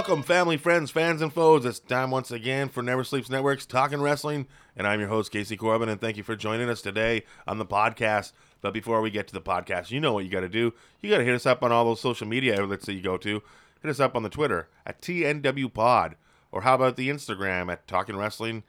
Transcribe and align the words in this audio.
Welcome, 0.00 0.22
family, 0.22 0.56
friends, 0.56 0.90
fans, 0.90 1.20
and 1.20 1.30
foes. 1.30 1.66
It's 1.66 1.78
time 1.78 2.10
once 2.10 2.30
again 2.30 2.70
for 2.70 2.82
Never 2.82 3.04
Sleeps 3.04 3.28
Network's 3.28 3.66
Talking 3.66 4.00
Wrestling, 4.00 4.46
and 4.74 4.86
I'm 4.86 4.98
your 4.98 5.10
host, 5.10 5.30
Casey 5.30 5.58
Corbin, 5.58 5.90
and 5.90 6.00
thank 6.00 6.16
you 6.16 6.22
for 6.22 6.34
joining 6.34 6.70
us 6.70 6.80
today 6.80 7.24
on 7.46 7.58
the 7.58 7.66
podcast. 7.66 8.32
But 8.62 8.72
before 8.72 9.02
we 9.02 9.10
get 9.10 9.28
to 9.28 9.34
the 9.34 9.42
podcast, 9.42 9.90
you 9.90 10.00
know 10.00 10.14
what 10.14 10.24
you 10.24 10.30
got 10.30 10.40
to 10.40 10.48
do. 10.48 10.72
You 11.02 11.10
got 11.10 11.18
to 11.18 11.24
hit 11.24 11.34
us 11.34 11.44
up 11.44 11.62
on 11.62 11.70
all 11.70 11.84
those 11.84 12.00
social 12.00 12.26
media 12.26 12.58
outlets 12.58 12.86
that 12.86 12.94
you 12.94 13.02
go 13.02 13.18
to. 13.18 13.42
Hit 13.82 13.90
us 13.90 14.00
up 14.00 14.16
on 14.16 14.22
the 14.22 14.30
Twitter 14.30 14.70
at 14.86 15.02
TNW 15.02 15.70
Pod, 15.70 16.16
or 16.50 16.62
how 16.62 16.76
about 16.76 16.96
the 16.96 17.10
Instagram 17.10 17.70
at 17.70 17.86
Talking 17.86 18.16
Wrestling 18.16 18.62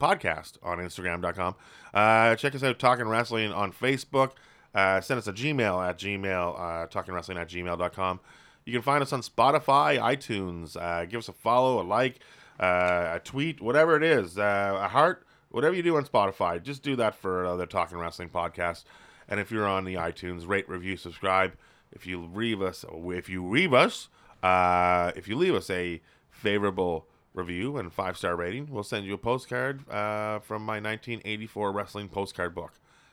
Podcast 0.00 0.58
on 0.62 0.78
Instagram.com. 0.78 1.56
Uh, 1.92 2.36
check 2.36 2.54
us 2.54 2.62
out, 2.62 2.78
Talking 2.78 3.08
Wrestling 3.08 3.50
on 3.50 3.72
Facebook. 3.72 4.34
Uh, 4.72 5.00
send 5.00 5.18
us 5.18 5.26
a 5.26 5.32
Gmail 5.32 5.84
at 5.84 5.98
Gmail, 5.98 6.60
uh, 6.60 6.86
Talking 6.86 7.12
Wrestling 7.12 7.38
at 7.38 7.48
gmail.com. 7.48 8.20
You 8.64 8.72
can 8.72 8.82
find 8.82 9.02
us 9.02 9.12
on 9.12 9.20
Spotify, 9.20 9.98
iTunes. 9.98 10.76
Uh, 10.76 11.04
give 11.04 11.18
us 11.18 11.28
a 11.28 11.32
follow, 11.32 11.80
a 11.80 11.84
like, 11.84 12.20
uh, 12.58 13.12
a 13.14 13.20
tweet, 13.22 13.60
whatever 13.60 13.96
it 13.96 14.02
is, 14.02 14.38
uh, 14.38 14.78
a 14.82 14.88
heart, 14.88 15.26
whatever 15.50 15.74
you 15.74 15.82
do 15.82 15.96
on 15.96 16.06
Spotify. 16.06 16.62
Just 16.62 16.82
do 16.82 16.96
that 16.96 17.14
for 17.14 17.44
uh, 17.44 17.56
the 17.56 17.66
Talking 17.66 17.98
Wrestling 17.98 18.30
podcast. 18.30 18.84
And 19.28 19.38
if 19.38 19.50
you're 19.50 19.66
on 19.66 19.84
the 19.84 19.94
iTunes, 19.94 20.48
rate, 20.48 20.68
review, 20.68 20.96
subscribe. 20.96 21.54
If 21.92 22.06
you 22.06 22.24
leave 22.24 22.62
us, 22.62 22.84
if 22.90 23.28
you 23.28 23.46
leave 23.46 23.74
us, 23.74 24.08
uh, 24.42 25.12
if 25.14 25.28
you 25.28 25.36
leave 25.36 25.54
us 25.54 25.68
a 25.70 26.00
favorable 26.30 27.06
review 27.34 27.76
and 27.76 27.92
five 27.92 28.16
star 28.16 28.34
rating, 28.34 28.68
we'll 28.70 28.82
send 28.82 29.04
you 29.04 29.14
a 29.14 29.18
postcard 29.18 29.88
uh, 29.90 30.38
from 30.40 30.62
my 30.62 30.74
1984 30.74 31.70
wrestling 31.72 32.08
postcard 32.08 32.54
book. 32.54 32.72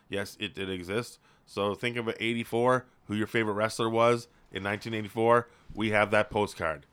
Yes, 0.10 0.38
it 0.40 0.56
did 0.56 0.70
exist. 0.70 1.20
So 1.46 1.76
think 1.76 1.98
of 1.98 2.08
it 2.08 2.18
84, 2.20 2.86
who 3.08 3.16
your 3.16 3.28
favorite 3.28 3.54
wrestler 3.54 3.90
was 3.90 4.28
in 4.52 4.64
1984. 4.64 5.48
We 5.74 5.92
have 5.92 6.12
that 6.12 6.30
postcard. 6.30 6.86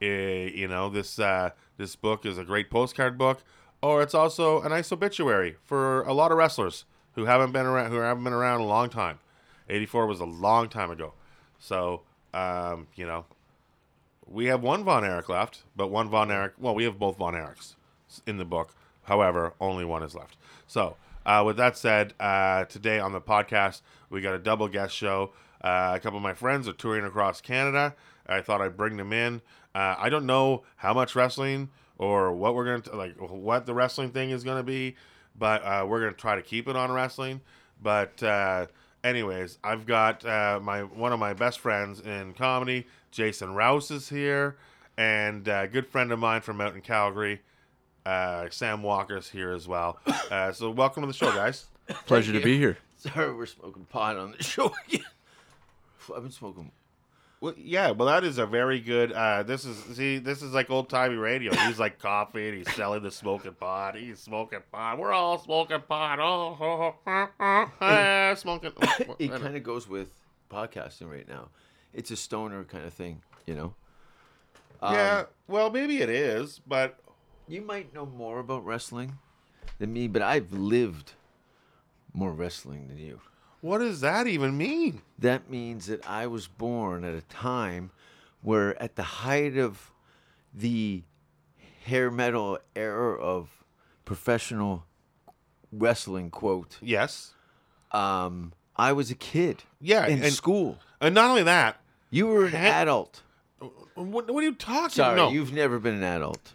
Eh, 0.00 0.50
you 0.54 0.68
know, 0.68 0.88
this 0.90 1.18
uh, 1.18 1.50
this 1.78 1.96
book 1.96 2.26
is 2.26 2.38
a 2.38 2.44
great 2.44 2.70
postcard 2.70 3.16
book, 3.16 3.42
or 3.82 4.02
it's 4.02 4.14
also 4.14 4.60
a 4.60 4.68
nice 4.68 4.92
obituary 4.92 5.56
for 5.64 6.02
a 6.02 6.12
lot 6.12 6.30
of 6.30 6.38
wrestlers 6.38 6.84
who 7.14 7.24
haven't 7.24 7.52
been 7.52 7.66
around 7.66 7.90
who 7.90 7.96
haven't 7.98 8.24
been 8.24 8.32
around 8.32 8.60
a 8.60 8.66
long 8.66 8.88
time. 8.90 9.18
84 9.68 10.06
was 10.06 10.20
a 10.20 10.24
long 10.24 10.68
time 10.68 10.90
ago. 10.90 11.14
So, 11.58 12.02
um, 12.32 12.86
you 12.94 13.06
know, 13.06 13.24
we 14.26 14.46
have 14.46 14.62
one 14.62 14.84
Von 14.84 15.04
Erich 15.04 15.28
left, 15.28 15.62
but 15.74 15.88
one 15.88 16.08
Von 16.08 16.30
Erich. 16.30 16.52
Well, 16.58 16.74
we 16.74 16.84
have 16.84 16.98
both 16.98 17.16
Von 17.16 17.34
Erichs 17.34 17.74
in 18.26 18.36
the 18.36 18.44
book. 18.44 18.74
However, 19.04 19.54
only 19.60 19.84
one 19.84 20.02
is 20.02 20.14
left. 20.14 20.36
So, 20.66 20.96
uh, 21.24 21.42
with 21.44 21.56
that 21.56 21.76
said, 21.76 22.14
uh, 22.20 22.64
today 22.66 22.98
on 22.98 23.12
the 23.12 23.20
podcast, 23.20 23.80
we 24.10 24.20
got 24.20 24.34
a 24.34 24.38
double 24.38 24.68
guest 24.68 24.94
show. 24.94 25.32
Uh, 25.62 25.92
a 25.94 26.00
couple 26.00 26.16
of 26.16 26.22
my 26.22 26.34
friends 26.34 26.68
are 26.68 26.72
touring 26.72 27.04
across 27.04 27.40
Canada. 27.40 27.94
I 28.26 28.40
thought 28.40 28.60
I'd 28.60 28.76
bring 28.76 28.96
them 28.96 29.12
in. 29.12 29.40
Uh, 29.74 29.94
I 29.98 30.08
don't 30.08 30.26
know 30.26 30.64
how 30.76 30.94
much 30.94 31.14
wrestling 31.14 31.70
or 31.98 32.32
what 32.32 32.54
we're 32.54 32.64
going 32.64 32.82
to 32.82 32.96
like, 32.96 33.14
what 33.18 33.66
the 33.66 33.74
wrestling 33.74 34.10
thing 34.10 34.30
is 34.30 34.44
going 34.44 34.58
to 34.58 34.62
be, 34.62 34.96
but 35.38 35.62
uh, 35.62 35.86
we're 35.88 36.00
going 36.00 36.12
to 36.12 36.18
try 36.18 36.36
to 36.36 36.42
keep 36.42 36.68
it 36.68 36.76
on 36.76 36.92
wrestling. 36.92 37.40
But 37.82 38.22
uh, 38.22 38.66
anyways, 39.04 39.58
I've 39.62 39.86
got 39.86 40.24
uh, 40.24 40.60
my 40.62 40.82
one 40.82 41.12
of 41.12 41.18
my 41.18 41.34
best 41.34 41.60
friends 41.60 42.00
in 42.00 42.34
comedy, 42.34 42.86
Jason 43.10 43.54
Rouse, 43.54 43.90
is 43.90 44.08
here, 44.08 44.56
and 44.96 45.46
a 45.48 45.68
good 45.70 45.86
friend 45.86 46.12
of 46.12 46.18
mine 46.18 46.40
from 46.40 46.60
out 46.60 46.74
in 46.74 46.80
Calgary, 46.80 47.40
uh, 48.04 48.46
Sam 48.50 48.82
Walker's 48.82 49.28
here 49.28 49.52
as 49.52 49.66
well. 49.68 49.98
Uh, 50.28 50.50
so 50.50 50.68
welcome 50.70 51.04
to 51.04 51.06
the 51.06 51.12
show, 51.12 51.30
guys. 51.30 51.66
Pleasure 52.06 52.32
to 52.32 52.40
be 52.40 52.58
here. 52.58 52.76
Sorry, 52.96 53.32
we're 53.32 53.46
smoking 53.46 53.84
pot 53.84 54.16
on 54.16 54.32
the 54.32 54.42
show 54.42 54.74
again. 54.88 55.04
I've 56.14 56.22
been 56.22 56.32
smoking. 56.32 56.72
Well, 57.40 57.54
yeah, 57.58 57.90
well, 57.90 58.08
that 58.08 58.24
is 58.24 58.38
a 58.38 58.46
very 58.46 58.80
good. 58.80 59.12
Uh, 59.12 59.42
this 59.42 59.66
is 59.66 59.76
see, 59.96 60.18
this 60.18 60.42
is 60.42 60.54
like 60.54 60.70
old 60.70 60.88
timey 60.88 61.16
radio. 61.16 61.54
He's 61.54 61.78
like 61.78 62.02
and 62.02 62.54
he's 62.54 62.74
selling 62.74 63.02
the 63.02 63.10
smoking 63.10 63.52
pot. 63.52 63.96
He's 63.96 64.20
smoking 64.20 64.60
pot. 64.72 64.98
We're 64.98 65.12
all 65.12 65.38
smoking 65.38 65.82
pot. 65.86 66.18
Oh, 66.18 66.56
oh, 66.58 66.94
oh, 67.06 67.28
oh, 67.38 67.70
ah, 67.80 68.34
smoking. 68.36 68.72
It 69.18 69.30
kind 69.30 69.54
of 69.56 69.62
goes 69.62 69.86
with 69.86 70.10
podcasting 70.50 71.10
right 71.10 71.28
now. 71.28 71.48
It's 71.92 72.10
a 72.10 72.16
stoner 72.16 72.64
kind 72.64 72.84
of 72.86 72.94
thing, 72.94 73.20
you 73.46 73.54
know. 73.54 73.74
Um, 74.80 74.94
yeah, 74.94 75.24
well, 75.46 75.70
maybe 75.70 76.00
it 76.00 76.08
is, 76.10 76.60
but 76.66 76.98
You 77.48 77.62
might 77.62 77.94
know 77.94 78.06
more 78.06 78.40
about 78.40 78.64
wrestling 78.64 79.18
than 79.78 79.92
me, 79.92 80.08
but 80.08 80.22
I've 80.22 80.52
lived 80.52 81.12
more 82.12 82.32
wrestling 82.32 82.88
than 82.88 82.98
you. 82.98 83.20
What 83.66 83.78
does 83.78 84.00
that 84.00 84.28
even 84.28 84.56
mean? 84.56 85.02
That 85.18 85.50
means 85.50 85.86
that 85.86 86.08
I 86.08 86.28
was 86.28 86.46
born 86.46 87.02
at 87.02 87.14
a 87.14 87.22
time 87.22 87.90
where, 88.40 88.80
at 88.80 88.94
the 88.94 89.02
height 89.02 89.56
of 89.56 89.90
the 90.54 91.02
hair 91.84 92.08
metal 92.10 92.58
era 92.76 93.18
of 93.20 93.64
professional 94.04 94.84
wrestling, 95.72 96.30
quote, 96.30 96.78
Yes. 96.80 97.34
um, 97.90 98.52
I 98.76 98.92
was 98.92 99.10
a 99.10 99.16
kid. 99.16 99.64
Yeah, 99.80 100.06
in 100.06 100.22
and- 100.22 100.32
school. 100.32 100.78
And 101.00 101.12
not 101.14 101.30
only 101.30 101.42
that, 101.42 101.80
You 102.08 102.28
were 102.28 102.44
an 102.46 102.52
Ha- 102.52 102.82
adult. 102.82 103.22
what, 103.58 104.30
what 104.30 104.30
are 104.30 104.42
you 104.42 104.54
talking? 104.54 104.90
Sorry, 104.90 105.16
no, 105.16 105.30
you've 105.30 105.52
never 105.52 105.80
been 105.80 105.94
an 105.94 106.04
adult. 106.04 106.52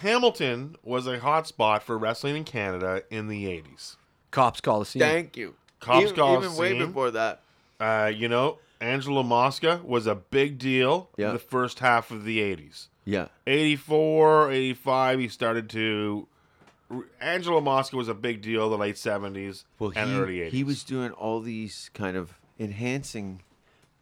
Hamilton 0.00 0.76
was 0.82 1.06
a 1.06 1.18
hot 1.20 1.46
spot 1.46 1.82
for 1.82 1.98
wrestling 1.98 2.36
in 2.36 2.44
Canada 2.44 3.02
in 3.10 3.28
the 3.28 3.44
'80s. 3.44 3.96
Copps 4.30 4.62
Coliseum. 4.62 5.06
Thank 5.06 5.36
you. 5.36 5.54
Copps 5.84 6.10
even, 6.12 6.14
even 6.44 6.56
way 6.56 6.78
before 6.78 7.10
that. 7.12 7.40
Uh, 7.78 8.10
you 8.14 8.28
know, 8.28 8.58
Angelo 8.80 9.22
Mosca 9.22 9.80
was 9.84 10.06
a 10.06 10.14
big 10.14 10.58
deal 10.58 11.10
Yeah. 11.16 11.28
in 11.28 11.32
the 11.34 11.38
first 11.38 11.78
half 11.80 12.10
of 12.10 12.24
the 12.24 12.38
'80s. 12.40 12.88
Yeah. 13.04 13.28
84, 13.46 14.50
85, 14.50 15.18
he 15.18 15.28
started 15.28 15.68
to. 15.70 16.26
Angelo 17.20 17.60
Mosca 17.60 17.96
was 17.96 18.08
a 18.08 18.14
big 18.14 18.40
deal 18.42 18.64
in 18.66 18.70
the 18.70 18.78
late 18.78 18.96
70s 18.96 19.64
Well, 19.78 19.92
and 19.96 20.10
he, 20.10 20.16
early 20.16 20.36
80s. 20.38 20.50
he 20.50 20.64
was 20.64 20.84
doing 20.84 21.10
all 21.12 21.40
these 21.40 21.90
kind 21.94 22.16
of 22.16 22.34
enhancing 22.58 23.40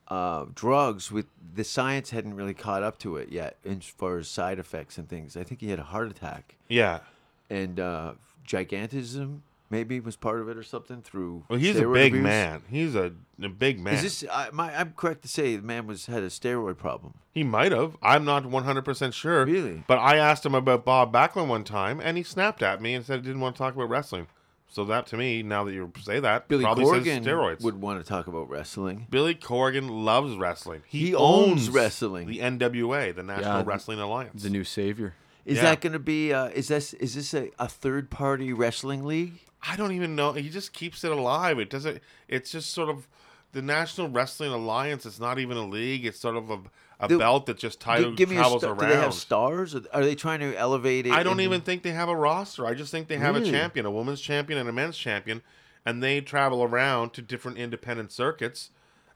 uh, 0.09 0.47
drugs 0.55 1.11
with 1.11 1.27
the 1.55 1.65
science 1.65 2.11
hadn't 2.11 2.35
really 2.35 2.53
caught 2.55 2.83
up 2.83 2.99
to 2.99 3.17
it 3.17 3.31
yet 3.31 3.57
as 3.65 3.85
far 3.87 4.19
as 4.19 4.29
side 4.29 4.59
effects 4.59 4.99
and 4.99 5.09
things. 5.09 5.37
I 5.37 5.45
think 5.45 5.61
he 5.61 5.71
had 5.71 5.79
a 5.79 5.85
heart 5.85 6.11
attack 6.11 6.57
Yeah. 6.69 7.01
and 7.49 7.81
uh, 7.81 8.13
gigantism 8.47 9.41
maybe 9.73 9.99
was 9.99 10.15
part 10.15 10.41
of 10.41 10.49
it 10.49 10.57
or 10.57 10.63
something 10.63 11.03
through. 11.03 11.45
Well, 11.49 11.59
he's 11.59 11.77
a 11.77 11.89
big 11.89 12.13
abuse. 12.13 12.23
man. 12.23 12.63
He's 12.71 12.95
a, 12.95 13.13
a 13.43 13.49
big 13.49 13.81
man. 13.81 13.95
Is 13.95 14.03
this? 14.03 14.25
I, 14.31 14.51
my, 14.53 14.73
I'm 14.79 14.93
correct 14.93 15.23
to 15.23 15.29
say 15.29 15.57
the 15.57 15.63
man 15.63 15.89
was 15.89 16.07
had 16.07 16.23
a 16.23 16.29
steroid 16.29 16.77
problem. 16.79 17.15
he 17.33 17.43
might 17.43 17.73
have. 17.73 17.97
I'm 18.03 18.25
not 18.25 18.45
100% 18.45 19.13
sure. 19.13 19.45
Really? 19.47 19.83
But 19.89 19.99
I 19.99 20.19
asked 20.19 20.47
him 20.47 20.55
about 20.55 20.85
Bob 20.85 21.13
Backlund 21.13 21.49
one 21.49 21.65
time, 21.65 21.99
and 22.01 22.17
he 22.17 22.23
snapped 22.23 22.63
at 22.63 22.81
me 22.81 22.95
and 22.95 23.05
said 23.05 23.21
he 23.21 23.27
didn't 23.27 23.41
want 23.41 23.57
to 23.57 23.59
talk 23.59 23.75
about 23.75 23.89
wrestling. 23.89 24.29
So 24.69 24.85
that 24.87 25.07
to 25.09 25.19
me, 25.19 25.43
now 25.43 25.65
that 25.65 25.73
you 25.75 25.93
say 26.01 26.19
that, 26.21 26.49
Billy 26.49 26.65
probably 26.65 26.85
Corgan 26.85 27.05
says 27.05 27.27
steroids. 27.27 27.61
would 27.63 27.81
want 27.83 28.01
to 28.03 28.09
talk 28.09 28.27
about 28.27 28.49
wrestling. 28.49 29.07
Billy 29.11 29.35
Corgan 29.35 30.05
loves 30.05 30.35
wrestling. 30.37 30.83
He, 30.87 31.07
He 31.09 31.15
owns 31.15 31.69
wrestling. 31.69 32.27
The 32.29 32.39
NWA, 32.39 33.15
the 33.15 33.23
National 33.23 33.59
Yeah, 33.59 33.63
Wrestling 33.67 33.99
Alliance. 34.01 34.43
The 34.43 34.49
new 34.49 34.65
savior. 34.65 35.13
Is 35.45 35.57
Yeah. 35.57 35.65
that 35.65 35.81
going 35.83 35.93
to 35.93 35.99
be? 35.99 36.33
Uh, 36.33 36.47
is 36.47 36.69
this 36.69 36.95
is 36.95 37.15
this 37.17 37.35
a, 37.35 37.51
a 37.59 37.69
third 37.69 38.09
party 38.11 38.51
wrestling 38.55 39.05
league? 39.05 39.41
I 39.63 39.77
don't 39.77 39.93
even 39.93 40.17
know. 40.17 40.33
He 40.33 40.49
just 40.49 40.73
keeps 40.73 41.05
it 41.05 41.13
alive. 41.13 41.59
It 41.59 41.71
doesn't. 41.71 42.01
It's 42.29 42.51
just 42.51 42.71
sort 42.73 42.89
of 42.89 43.07
the 43.53 43.63
National 43.63 44.09
Wrestling 44.09 44.51
Alliance. 44.53 45.07
It's 45.07 45.21
not 45.21 45.39
even 45.39 45.57
a 45.57 45.67
league. 45.67 46.05
It's 46.05 46.19
sort 46.19 46.37
of 46.37 46.51
a, 46.51 46.59
a 46.99 47.09
Do- 47.09 47.19
belt 47.19 47.47
that 47.47 47.59
just 47.59 47.81
title, 47.81 48.13
give 48.13 48.29
me 48.29 48.37
a 48.37 48.41
travels 48.41 48.63
star. 48.63 48.73
around. 48.75 48.89
Do 48.89 48.95
they 48.95 49.01
have 49.01 49.15
stars? 49.15 49.75
Are 49.93 50.03
they 50.05 50.15
trying 50.17 50.41
to 50.41 50.57
elevate 50.57 51.07
it? 51.07 51.13
I 51.13 51.23
don't 51.23 51.41
even 51.41 51.61
think 51.61 51.83
they 51.83 51.93
have 51.93 52.09
a 52.09 52.17
roster. 52.17 52.67
I 52.67 52.75
just 52.75 52.91
think 52.91 53.07
they 53.09 53.19
have 53.19 53.35
Really? 53.37 53.49
a 53.51 53.53
champion, 53.53 53.87
a 53.87 53.91
women's 53.91 54.21
champion 54.21 54.59
and 54.59 54.69
a 54.69 54.73
men's 54.73 54.97
champion, 54.99 55.43
and 55.87 56.03
they 56.03 56.21
travel 56.21 56.63
around 56.65 57.13
to 57.15 57.23
different 57.23 57.59
independent 57.59 58.11
circuits, 58.11 58.71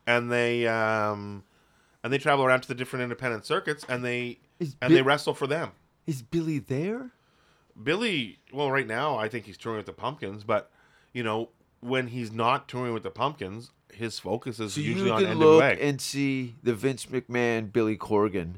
and 0.07 0.31
they 0.31 0.67
um, 0.69 1.43
and 2.05 2.13
they 2.13 2.19
travel 2.19 2.45
around 2.45 2.61
to 2.61 2.69
the 2.69 2.75
different 2.75 3.03
independent 3.03 3.45
circuits, 3.47 3.85
and 3.89 4.05
they 4.05 4.39
Is 4.61 4.77
and 4.81 4.95
they 4.95 5.03
wrestle 5.03 5.35
for 5.35 5.49
them. 5.49 5.73
Is 6.07 6.23
Billy 6.23 6.61
there? 6.61 7.11
Billy, 7.83 8.39
well, 8.53 8.71
right 8.71 8.87
now 8.87 9.17
I 9.17 9.29
think 9.29 9.47
he's 9.47 9.57
touring 9.57 9.79
with 9.79 9.87
the 9.87 9.93
Pumpkins, 9.93 10.45
but 10.45 10.71
you 11.13 11.23
know 11.23 11.51
when 11.81 12.09
he's 12.09 12.33
not 12.33 12.69
touring 12.69 12.95
with 12.95 13.03
the 13.03 13.11
Pumpkins, 13.11 13.71
his 13.93 14.19
focus 14.19 14.59
is 14.61 14.75
So 14.75 14.81
usually 14.81 15.11
on 15.11 15.23
NWA. 15.23 15.79
and 15.81 16.01
see 16.01 16.55
the 16.63 16.75
Vince 16.75 17.07
McMahon, 17.07 17.73
Billy 17.73 17.97
Corgan. 17.97 18.55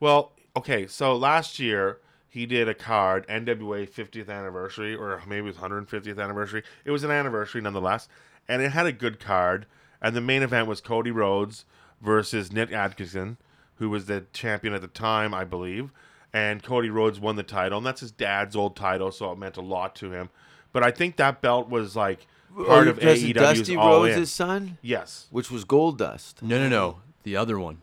Well, 0.00 0.32
okay, 0.56 0.86
so 0.86 1.16
last 1.16 1.58
year 1.58 1.98
he 2.28 2.46
did 2.46 2.68
a 2.68 2.74
card 2.74 3.26
NWA 3.28 3.88
50th 3.88 4.28
anniversary, 4.28 4.94
or 4.94 5.22
maybe 5.26 5.46
it 5.46 5.56
was 5.56 5.56
150th 5.56 6.22
anniversary. 6.22 6.62
It 6.84 6.90
was 6.90 7.04
an 7.04 7.10
anniversary 7.10 7.60
nonetheless, 7.60 8.08
and 8.48 8.62
it 8.62 8.70
had 8.72 8.86
a 8.86 8.92
good 8.92 9.20
card. 9.20 9.66
And 10.02 10.14
the 10.14 10.20
main 10.20 10.42
event 10.42 10.68
was 10.68 10.80
Cody 10.80 11.10
Rhodes 11.10 11.64
versus 12.00 12.52
Nick 12.52 12.72
Atkinson, 12.72 13.38
who 13.76 13.88
was 13.88 14.06
the 14.06 14.26
champion 14.32 14.74
at 14.74 14.80
the 14.80 14.88
time, 14.88 15.32
I 15.32 15.44
believe. 15.44 15.90
And 16.34 16.62
Cody 16.62 16.90
Rhodes 16.90 17.18
won 17.20 17.36
the 17.36 17.42
title, 17.44 17.78
and 17.78 17.86
that's 17.86 18.00
his 18.00 18.10
dad's 18.10 18.56
old 18.56 18.74
title, 18.76 19.10
so 19.12 19.30
it 19.32 19.38
meant 19.38 19.56
a 19.56 19.60
lot 19.62 19.94
to 19.96 20.10
him. 20.12 20.28
But 20.72 20.82
I 20.82 20.90
think 20.90 21.14
that 21.16 21.40
belt 21.40 21.70
was 21.70 21.94
like 21.94 22.26
part 22.54 22.88
Oh, 22.88 22.90
of 22.90 22.96
because 22.96 23.22
AEW's 23.22 23.34
Dusty 23.60 23.76
All 23.76 24.02
Rhodes' 24.02 24.16
In. 24.16 24.26
son, 24.26 24.78
Yes, 24.82 25.28
which 25.30 25.50
was 25.50 25.64
Gold 25.64 25.96
Dust. 25.98 26.42
No, 26.42 26.58
no, 26.58 26.68
no. 26.68 26.98
The 27.22 27.36
other 27.36 27.58
one, 27.58 27.78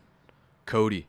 Cody. 0.66 1.08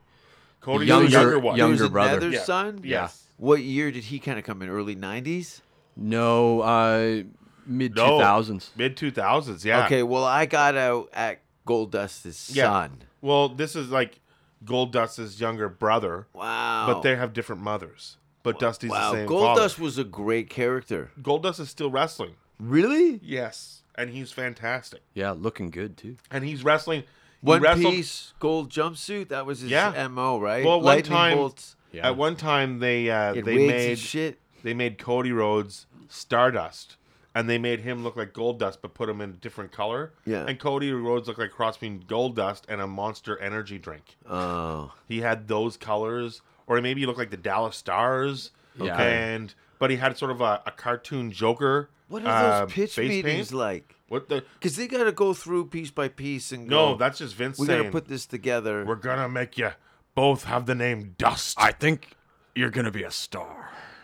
Cody 0.60 0.86
younger- 0.86 1.06
the 1.06 1.12
younger 1.12 1.38
one. 1.40 1.56
young- 1.56 1.66
There 1.66 1.70
was 1.72 1.80
Younger 1.80 1.92
brother. 1.92 2.10
another 2.18 2.30
Yeah. 2.30 2.42
son. 2.44 2.80
Yes. 2.84 3.24
What 3.36 3.60
year 3.62 3.90
did 3.90 4.04
he 4.04 4.20
kind 4.20 4.38
of 4.38 4.44
come 4.44 4.62
in? 4.62 4.68
Early 4.68 4.94
'90s. 4.94 5.60
No, 5.96 6.60
uh, 6.60 7.24
mid 7.66 7.96
No. 7.96 8.18
2000s. 8.18 8.70
Mid 8.76 8.96
2000s, 8.96 9.64
yeah. 9.64 9.84
Okay, 9.86 10.04
well, 10.04 10.24
I 10.24 10.46
got 10.46 10.76
out 10.76 11.08
at 11.12 11.40
Gold 11.66 11.90
Dust's 11.90 12.54
Yeah. 12.54 12.70
son. 12.70 13.02
Well, 13.20 13.48
this 13.48 13.74
is 13.74 13.90
like 13.90 14.20
Gold 14.64 14.92
Dust's 14.92 15.40
younger 15.40 15.68
brother, 15.68 16.26
Wow. 16.34 16.86
but 16.86 17.02
they 17.02 17.16
have 17.16 17.32
different 17.32 17.62
mothers. 17.62 18.16
But 18.42 18.58
Dusty's 18.58 18.90
wow. 18.90 19.12
the 19.12 19.18
same 19.18 19.26
Gold. 19.26 19.56
Dust 19.56 19.78
was 19.78 19.98
a 19.98 20.04
great 20.04 20.50
character. 20.50 21.10
Gold 21.22 21.44
Dust 21.44 21.60
is 21.60 21.70
still 21.70 21.90
wrestling. 21.90 22.34
Really? 22.58 23.20
Yes, 23.22 23.82
and 23.94 24.10
he's 24.10 24.32
fantastic. 24.32 25.02
Yeah, 25.14 25.30
looking 25.32 25.70
good 25.70 25.96
too. 25.96 26.16
And 26.30 26.44
he's 26.44 26.64
wrestling. 26.64 27.02
he 27.02 27.06
One 27.46 27.60
wrestled- 27.62 27.92
piece 27.92 28.34
gold 28.38 28.70
jumpsuit. 28.70 29.28
That 29.28 29.46
was 29.46 29.60
his 29.60 29.70
Yeah. 29.70 30.08
mo, 30.08 30.38
right? 30.40 30.64
Well, 30.64 30.80
one 30.80 31.02
time- 31.02 31.36
bolts. 31.38 31.76
Yeah. 31.92 32.08
At 32.08 32.16
one 32.16 32.36
time, 32.36 32.78
they 32.78 33.10
uh, 33.10 33.34
they 33.34 33.66
made 33.66 33.98
shit. 33.98 34.38
they 34.62 34.72
made 34.74 34.96
Cody 34.98 35.30
Rhodes 35.32 35.86
Stardust, 36.08 36.96
and 37.34 37.48
they 37.48 37.58
made 37.58 37.80
him 37.80 38.02
look 38.04 38.16
like 38.16 38.32
Gold 38.32 38.58
Dust, 38.58 38.80
but 38.82 38.94
put 38.94 39.08
him 39.08 39.20
in 39.20 39.30
a 39.30 39.34
different 39.34 39.72
color. 39.72 40.12
Yeah. 40.26 40.44
And 40.46 40.58
Cody 40.58 40.92
Rhodes 40.92 41.28
looked 41.28 41.38
like 41.40 41.48
a 41.50 41.52
cross 41.52 41.76
between 41.76 42.04
Gold 42.06 42.36
Dust 42.36 42.66
and 42.68 42.80
a 42.80 42.86
Monster 42.86 43.38
Energy 43.38 43.78
drink. 43.78 44.16
Oh, 44.28 44.92
He 45.08 45.20
had 45.20 45.48
those 45.48 45.76
colors, 45.76 46.42
or 46.66 46.80
maybe 46.80 47.00
he 47.00 47.06
looked 47.06 47.18
like 47.18 47.30
the 47.30 47.36
Dallas 47.36 47.76
Stars. 47.76 48.50
Yeah. 48.80 49.00
And 49.00 49.54
but 49.78 49.90
he 49.90 49.96
had 49.96 50.16
sort 50.16 50.30
of 50.30 50.40
a, 50.40 50.62
a 50.66 50.70
cartoon 50.70 51.30
Joker. 51.32 51.90
what 52.08 52.22
are 52.22 52.24
those 52.24 52.62
uh, 52.62 52.66
pitch 52.66 52.94
face 52.94 53.08
meetings 53.08 53.48
paint. 53.48 53.58
like? 53.58 53.96
What 54.08 54.28
the? 54.28 54.44
Because 54.58 54.76
they 54.76 54.86
got 54.86 55.04
to 55.04 55.12
go 55.12 55.32
through 55.34 55.66
piece 55.66 55.90
by 55.90 56.08
piece 56.08 56.52
and 56.52 56.68
go, 56.68 56.90
No, 56.90 56.94
that's 56.96 57.18
just 57.18 57.34
Vince 57.34 57.58
we 57.58 57.66
got 57.66 57.72
saying 57.74 57.84
to 57.84 57.90
put 57.90 58.08
this 58.08 58.26
together. 58.26 58.84
we're 58.84 58.94
gonna 58.94 59.28
make 59.28 59.56
you 59.56 59.70
both 60.14 60.44
have 60.44 60.66
the 60.66 60.74
name 60.74 61.14
Dust. 61.18 61.56
I 61.58 61.72
think 61.72 62.16
you're 62.54 62.70
gonna 62.70 62.90
be 62.90 63.02
a 63.04 63.10
star. 63.10 63.61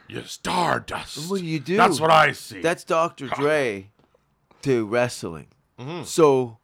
You 0.08 0.22
Stardust. 0.24 1.30
What 1.30 1.40
do 1.40 1.46
you 1.46 1.60
do? 1.60 1.76
That's 1.76 2.00
what 2.00 2.10
I 2.10 2.32
see. 2.32 2.60
That's 2.60 2.84
Dr. 2.84 3.28
Dre 3.28 3.90
to 4.62 4.86
wrestling. 4.86 5.48
Mm-hmm. 5.78 6.04
So, 6.04 6.58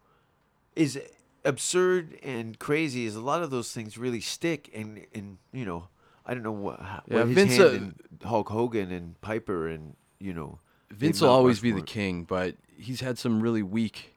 is 0.75 0.99
absurd 1.45 2.19
and 2.23 2.59
crazy 2.59 3.05
is 3.05 3.15
a 3.15 3.21
lot 3.21 3.43
of 3.43 3.51
those 3.51 3.71
things 3.73 3.99
really 3.99 4.21
stick 4.21 4.71
and 4.75 5.07
and 5.15 5.37
you 5.53 5.65
know 5.65 5.89
I 6.27 6.33
don't 6.33 6.43
know 6.43 6.53
what, 6.53 6.81
how, 6.81 7.03
Yeah, 7.07 7.27
his 7.27 7.35
Vince, 7.35 7.57
hand 7.57 7.69
uh, 7.69 7.73
in 7.73 7.95
Hulk 8.25 8.49
Hogan 8.49 8.91
and 8.91 9.21
Piper 9.21 9.69
and 9.69 9.95
you 10.19 10.33
know 10.33 10.59
Vince 10.91 11.21
will 11.21 11.29
always 11.29 11.61
be 11.61 11.71
the 11.71 11.83
king, 11.83 12.25
but 12.25 12.55
he's 12.79 13.01
had 13.01 13.19
some 13.19 13.41
really 13.41 13.63
weak, 13.63 14.15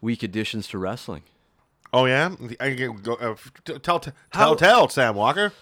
weak 0.00 0.22
additions 0.22 0.68
to 0.68 0.78
wrestling. 0.78 1.22
oh 1.92 2.04
yeah. 2.04 2.34
I 2.60 2.74
can 2.74 2.96
go, 2.96 3.14
uh, 3.14 3.34
t- 3.64 3.78
tell, 3.78 3.98
tell, 3.98 4.12
tell, 4.32 4.56
tell, 4.56 4.88
Sam 4.88 5.14
Walker. 5.14 5.52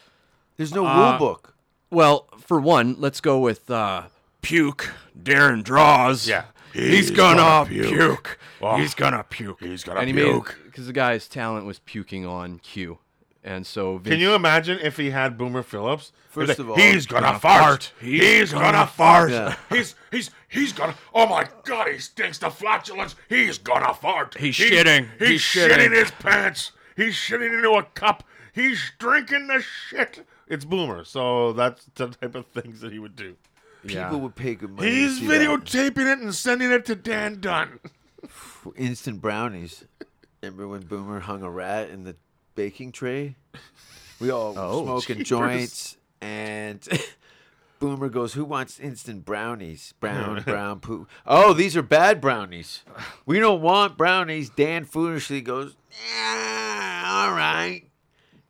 There's 0.56 0.74
no 0.74 0.86
Uh, 0.86 1.10
rule 1.10 1.18
book. 1.18 1.54
Well, 1.90 2.26
for 2.38 2.60
one, 2.60 2.96
let's 2.98 3.20
go 3.20 3.38
with 3.38 3.70
uh, 3.70 4.04
puke. 4.42 4.90
Darren 5.20 5.62
Droz. 5.64 6.28
Yeah. 6.28 6.44
he's, 6.72 7.08
He's 7.08 7.10
gonna, 7.10 7.36
gonna 7.38 7.68
puke. 7.68 7.88
puke. 7.88 8.38
Oh. 8.60 8.76
He's 8.76 8.94
gonna 8.94 9.24
puke. 9.24 9.58
He's 9.60 9.84
gonna 9.84 10.00
and 10.00 10.08
he 10.08 10.14
puke. 10.14 10.56
because 10.66 10.86
the 10.86 10.92
guy's 10.92 11.26
talent 11.28 11.66
was 11.66 11.78
puking 11.80 12.24
on 12.26 12.58
cue, 12.60 12.98
and 13.42 13.66
so 13.66 13.98
Vince, 13.98 14.14
Can 14.14 14.20
you 14.20 14.34
imagine 14.34 14.78
if 14.82 14.96
he 14.96 15.10
had 15.10 15.36
Boomer 15.38 15.62
Phillips? 15.62 16.12
He'd 16.34 16.46
First 16.46 16.56
be 16.58 16.62
of 16.62 16.70
all- 16.70 16.76
he's 16.76 17.06
gonna, 17.06 17.26
Gonna 17.26 17.38
fart. 17.40 17.62
fart. 17.62 17.92
He's, 18.00 18.20
He's 18.22 18.52
gonna, 18.52 18.72
gonna 18.72 18.86
fart. 18.86 19.30
Yeah. 19.30 19.56
He's 19.70 19.94
he's 20.12 20.30
he's 20.48 20.72
gonna. 20.72 20.94
Oh 21.14 21.26
my 21.26 21.48
God! 21.64 21.88
He 21.88 21.98
stinks 21.98 22.38
the 22.38 22.50
flatulence. 22.50 23.16
He's 23.28 23.58
gonna 23.58 23.94
fart. 23.94 24.36
He's 24.38 24.54
shitting. 24.54 25.08
He's, 25.18 25.28
He's 25.28 25.40
shitting. 25.42 25.70
shitting. 25.78 25.92
his 25.96 26.10
pants. 26.12 26.72
He's 26.96 27.14
shitting 27.14 27.56
into 27.56 27.70
a 27.72 27.82
cup. 27.82 28.22
He's 28.52 28.92
drinking 28.98 29.46
the 29.48 29.62
shit. 29.62 30.24
It's 30.48 30.64
Boomer, 30.64 31.04
so 31.04 31.52
that's 31.52 31.84
the 31.94 32.08
type 32.08 32.34
of 32.34 32.46
things 32.46 32.80
that 32.80 32.92
he 32.92 32.98
would 32.98 33.16
do. 33.16 33.36
yeah. 33.84 34.04
People 34.04 34.20
would 34.20 34.34
pay 34.34 34.54
good 34.54 34.70
money. 34.70 34.88
to 34.90 34.94
He's 34.96 35.18
see 35.20 35.26
that. 35.26 35.40
videotaping 35.40 36.12
it 36.12 36.18
and 36.20 36.34
sending 36.34 36.70
it 36.72 36.84
to 36.86 36.94
Dan 36.94 37.40
Dunn. 37.40 37.80
instant 38.76 39.20
brownies. 39.20 39.84
Remember 40.42 40.68
when 40.68 40.82
Boomer 40.82 41.20
hung 41.20 41.42
a 41.42 41.50
rat 41.50 41.90
in 41.90 42.04
the 42.04 42.16
baking 42.54 42.92
tray? 42.92 43.36
We 44.20 44.30
all 44.30 44.54
Oh, 44.58 44.84
smoking 44.84 45.18
jeepers. 45.24 45.28
joints, 45.28 45.96
and 46.20 46.86
Boomer 47.78 48.08
goes, 48.08 48.32
"Who 48.34 48.44
wants 48.44 48.80
instant 48.80 49.24
brownies? 49.24 49.94
Brown, 50.00 50.42
brown 50.46 50.80
poo. 50.80 51.06
Oh, 51.26 51.52
these 51.52 51.76
are 51.76 51.82
bad 51.82 52.20
brownies. 52.20 52.82
We 53.26 53.38
don't 53.38 53.60
want 53.60 53.96
brownies." 53.96 54.50
Dan 54.50 54.84
foolishly 54.84 55.40
goes, 55.40 55.76
"Yeah, 56.12 57.02
all 57.06 57.32
right." 57.36 57.82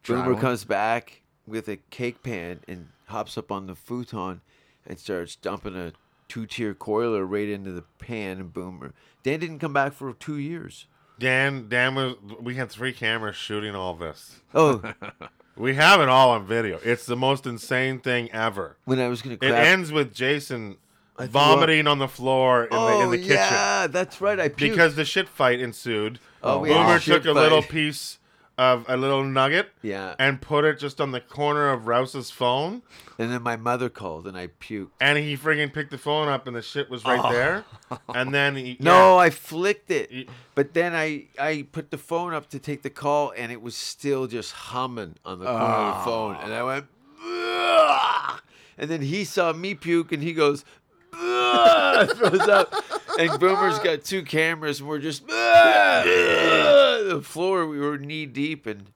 Boomer 0.07 0.33
one. 0.33 0.41
comes 0.41 0.65
back 0.65 1.18
with 1.49 1.69
a 1.69 1.79
cake 1.91 2.23
pan 2.23 2.61
and 2.69 2.89
hops 3.07 3.39
up 3.39 3.51
on 3.51 3.67
the 3.67 3.75
futon 3.75 4.41
and 4.87 4.99
starts 4.99 5.37
dumping 5.37 5.77
a 5.77 5.93
two-tier 6.29 6.75
coiler 6.75 7.25
right 7.25 7.49
into 7.49 7.73
the 7.73 7.85
pan. 7.99 8.39
And 8.39 8.53
Boomer, 8.53 8.93
Dan 9.23 9.41
didn't 9.41 9.59
come 9.59 9.73
back 9.73 9.93
for 9.93 10.13
two 10.13 10.37
years. 10.37 10.87
Dan, 11.19 11.69
Dan 11.69 11.95
was. 11.95 12.15
We 12.41 12.55
had 12.55 12.71
three 12.71 12.93
cameras 12.93 13.35
shooting 13.35 13.75
all 13.75 13.95
this. 13.95 14.41
Oh, 14.55 14.83
We 15.59 15.75
have 15.75 16.01
it 16.01 16.09
all 16.09 16.31
on 16.31 16.47
video. 16.47 16.79
It's 16.85 17.05
the 17.05 17.17
most 17.17 17.45
insane 17.45 17.99
thing 17.99 18.31
ever. 18.31 18.77
when 18.85 19.01
I 19.01 19.09
was 19.09 19.23
gonna 19.23 19.39
It 19.41 19.51
ends 19.51 19.91
with 19.91 20.15
Jason 20.15 20.77
vomiting 21.19 21.89
on 21.89 21.99
the 21.99 22.07
floor 22.07 22.65
in, 22.65 22.69
oh 22.71 22.87
the, 22.87 23.05
in 23.05 23.11
the 23.11 23.17
oh, 23.19 23.21
kitchen 23.21 23.35
yeah, 23.35 23.87
that's 23.89 24.21
right. 24.21 24.39
I 24.39 24.49
puked. 24.49 24.57
because 24.57 24.95
the 24.95 25.05
shit 25.05 25.29
fight 25.29 25.59
ensued. 25.59 26.21
Oh, 26.45 26.61
uh, 26.61 26.65
a 26.65 26.69
Boomer 26.69 26.99
took 27.01 27.25
a 27.25 27.33
little 27.33 27.63
piece 27.63 28.19
of 28.59 28.85
a 28.89 28.97
little 28.97 29.25
nugget 29.25 29.71
yeah, 29.83 30.17
and 30.19 30.43
put 30.43 30.65
it 30.65 30.81
just 30.81 31.01
on 31.01 31.13
the 31.13 31.21
corner 31.21 31.71
of 31.71 31.87
Rouse's 31.87 32.31
phone, 32.33 32.83
and 33.17 33.31
then 33.31 33.43
my 33.43 33.57
mother 33.57 33.89
called 33.89 34.27
and 34.27 34.37
I 34.37 34.49
puked. 34.49 34.91
and 35.01 35.17
he 35.17 35.37
friggin' 35.37 35.73
picked 35.73 35.93
the 35.93 35.99
phone 35.99 36.29
up, 36.29 36.49
and 36.49 36.57
the 36.57 36.63
shit 36.63 36.91
was 36.91 37.05
right 37.05 37.21
oh. 37.23 37.33
there. 37.33 37.65
And 38.09 38.35
then 38.35 38.57
he 38.57 38.77
No, 38.81 39.15
yeah. 39.15 39.23
I 39.23 39.31
flicked 39.31 39.91
it. 39.91 40.29
But 40.57 40.75
then 40.75 40.95
I, 40.95 41.27
I 41.39 41.67
put 41.71 41.93
the 41.93 41.99
phone 41.99 42.35
up 42.35 42.51
to 42.51 42.59
take 42.59 42.83
the 42.83 42.91
call, 42.91 43.33
and 43.37 43.53
it 43.53 43.63
was 43.63 43.77
still 43.77 44.27
just 44.27 44.53
humming 44.53 45.15
on 45.25 45.39
the 45.39 45.45
corner 45.47 45.65
of 45.65 45.95
the 45.95 46.01
ah. 46.01 46.05
phone. 46.05 46.37
And 46.43 46.53
I 46.53 46.63
went, 46.65 46.87
"Ugh." 47.25 48.41
and 48.77 48.91
then 48.91 49.03
he 49.03 49.23
saw 49.25 49.53
me 49.53 49.75
puke, 49.75 50.11
and 50.11 50.23
he 50.23 50.33
goes, 50.33 50.65
throws 51.13 52.41
up. 52.49 52.75
And 53.19 53.39
Boomer's 53.41 53.79
got 53.79 54.05
two 54.05 54.23
cameras, 54.23 54.81
and 54.81 54.89
we're 54.89 54.99
just 54.99 55.23
"Ugh." 55.31 56.88
The 57.09 57.23
floor. 57.23 57.67
We 57.67 57.79
were 57.81 57.99
knee 57.99 58.27
deep 58.27 58.67
and 58.67 58.87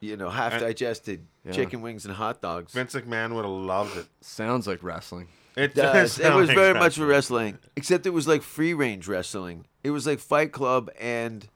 you 0.00 0.16
know 0.16 0.28
half 0.30 0.58
digested 0.60 1.26
Yeah. 1.44 1.52
chicken 1.52 1.80
wings 1.82 2.04
and 2.04 2.14
hot 2.14 2.40
dogs. 2.40 2.72
Vince 2.72 2.94
McMahon 2.94 3.34
would 3.34 3.44
have 3.44 3.52
loved 3.52 3.96
it. 3.96 4.06
Sounds 4.20 4.66
like 4.66 4.82
wrestling. 4.82 5.28
It, 5.56 5.74
does. 5.74 6.16
does 6.16 6.20
It 6.26 6.34
was 6.34 6.50
very 6.50 6.72
like 6.72 6.82
much 6.82 6.96
that. 6.96 7.06
wrestling, 7.06 7.58
except 7.76 8.06
it 8.06 8.10
was 8.10 8.26
like 8.26 8.42
free 8.42 8.74
range 8.74 9.06
wrestling. 9.06 9.66
It 9.84 9.90
was 9.90 10.04
like 10.06 10.18
Fight 10.18 10.50
Club 10.52 10.90
and 10.98 11.46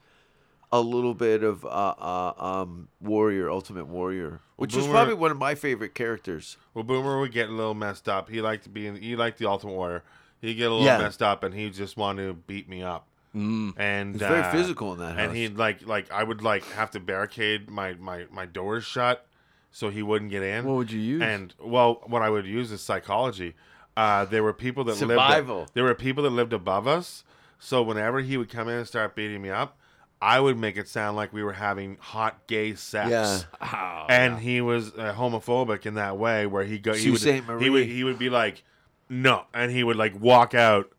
a 0.70 0.80
little 0.80 1.14
bit 1.14 1.42
of 1.42 1.64
uh, 1.64 1.68
uh, 1.98 2.32
um, 2.38 2.88
Warrior, 3.00 3.50
Ultimate 3.50 3.86
Warrior, 3.88 4.40
which 4.56 4.76
was 4.76 4.84
Boomer- 4.84 4.94
probably 4.98 5.14
one 5.14 5.30
of 5.32 5.38
my 5.38 5.54
favorite 5.56 5.94
characters. 5.94 6.58
Well, 6.74 6.84
Boomer 6.84 7.18
would 7.18 7.32
get 7.32 7.48
a 7.48 7.52
little 7.52 7.74
messed 7.74 8.08
up. 8.08 8.28
He 8.28 8.40
liked 8.40 8.64
to 8.64 8.68
be 8.68 8.86
in, 8.86 8.96
he 8.96 9.16
liked 9.16 9.38
the 9.38 9.48
Ultimate 9.48 9.72
Warrior. 9.72 10.04
He'd 10.40 10.54
get 10.54 10.66
a 10.70 10.70
little 10.70 10.84
Yeah. 10.86 10.98
messed 10.98 11.20
up, 11.22 11.42
and 11.42 11.52
he 11.52 11.68
just 11.70 11.96
wanted 11.96 12.28
to 12.28 12.34
beat 12.34 12.68
me 12.68 12.82
up. 12.84 13.07
Mm. 13.34 13.74
And 13.76 14.14
He's 14.14 14.20
very 14.20 14.40
uh, 14.40 14.52
physical 14.52 14.92
in 14.94 15.00
that 15.00 15.16
house. 15.16 15.28
And 15.28 15.36
he'd 15.36 15.56
like 15.56 15.86
like 15.86 16.10
I 16.10 16.22
would 16.22 16.42
like 16.42 16.64
have 16.72 16.90
to 16.92 17.00
barricade 17.00 17.70
my 17.70 17.94
my 17.94 18.26
my 18.30 18.46
doors 18.46 18.84
shut 18.84 19.26
so 19.70 19.90
he 19.90 20.02
wouldn't 20.02 20.30
get 20.30 20.42
in. 20.42 20.64
What 20.64 20.76
would 20.76 20.92
you 20.92 21.00
use? 21.00 21.22
And 21.22 21.54
well, 21.60 22.02
what 22.06 22.22
I 22.22 22.30
would 22.30 22.46
use 22.46 22.72
is 22.72 22.80
psychology. 22.80 23.54
Uh, 23.96 24.24
there 24.24 24.42
were 24.42 24.52
people 24.52 24.84
that 24.84 24.96
Survival. 24.96 25.60
lived. 25.60 25.74
There 25.74 25.84
were 25.84 25.94
people 25.94 26.22
that 26.24 26.30
lived 26.30 26.52
above 26.52 26.86
us. 26.86 27.24
So 27.58 27.82
whenever 27.82 28.20
he 28.20 28.36
would 28.36 28.48
come 28.48 28.68
in 28.68 28.76
and 28.76 28.86
start 28.86 29.16
beating 29.16 29.42
me 29.42 29.50
up, 29.50 29.76
I 30.20 30.40
would 30.40 30.56
make 30.56 30.76
it 30.76 30.88
sound 30.88 31.16
like 31.16 31.32
we 31.32 31.42
were 31.42 31.52
having 31.52 31.96
hot 32.00 32.46
gay 32.46 32.74
sex. 32.74 33.10
Yeah. 33.10 33.40
Oh, 33.60 34.06
and 34.08 34.38
he 34.38 34.60
was 34.60 34.92
uh, 34.94 35.14
homophobic 35.16 35.86
in 35.86 35.94
that 35.94 36.16
way, 36.16 36.46
where 36.46 36.64
he 36.64 36.78
go 36.78 36.94
he 36.94 37.10
would, 37.10 37.20
he 37.20 37.70
would 37.70 37.86
he 37.86 38.04
would 38.04 38.18
be 38.18 38.30
like, 38.30 38.62
no, 39.08 39.44
and 39.52 39.70
he 39.70 39.84
would 39.84 39.96
like 39.96 40.18
walk 40.20 40.54
out, 40.54 40.92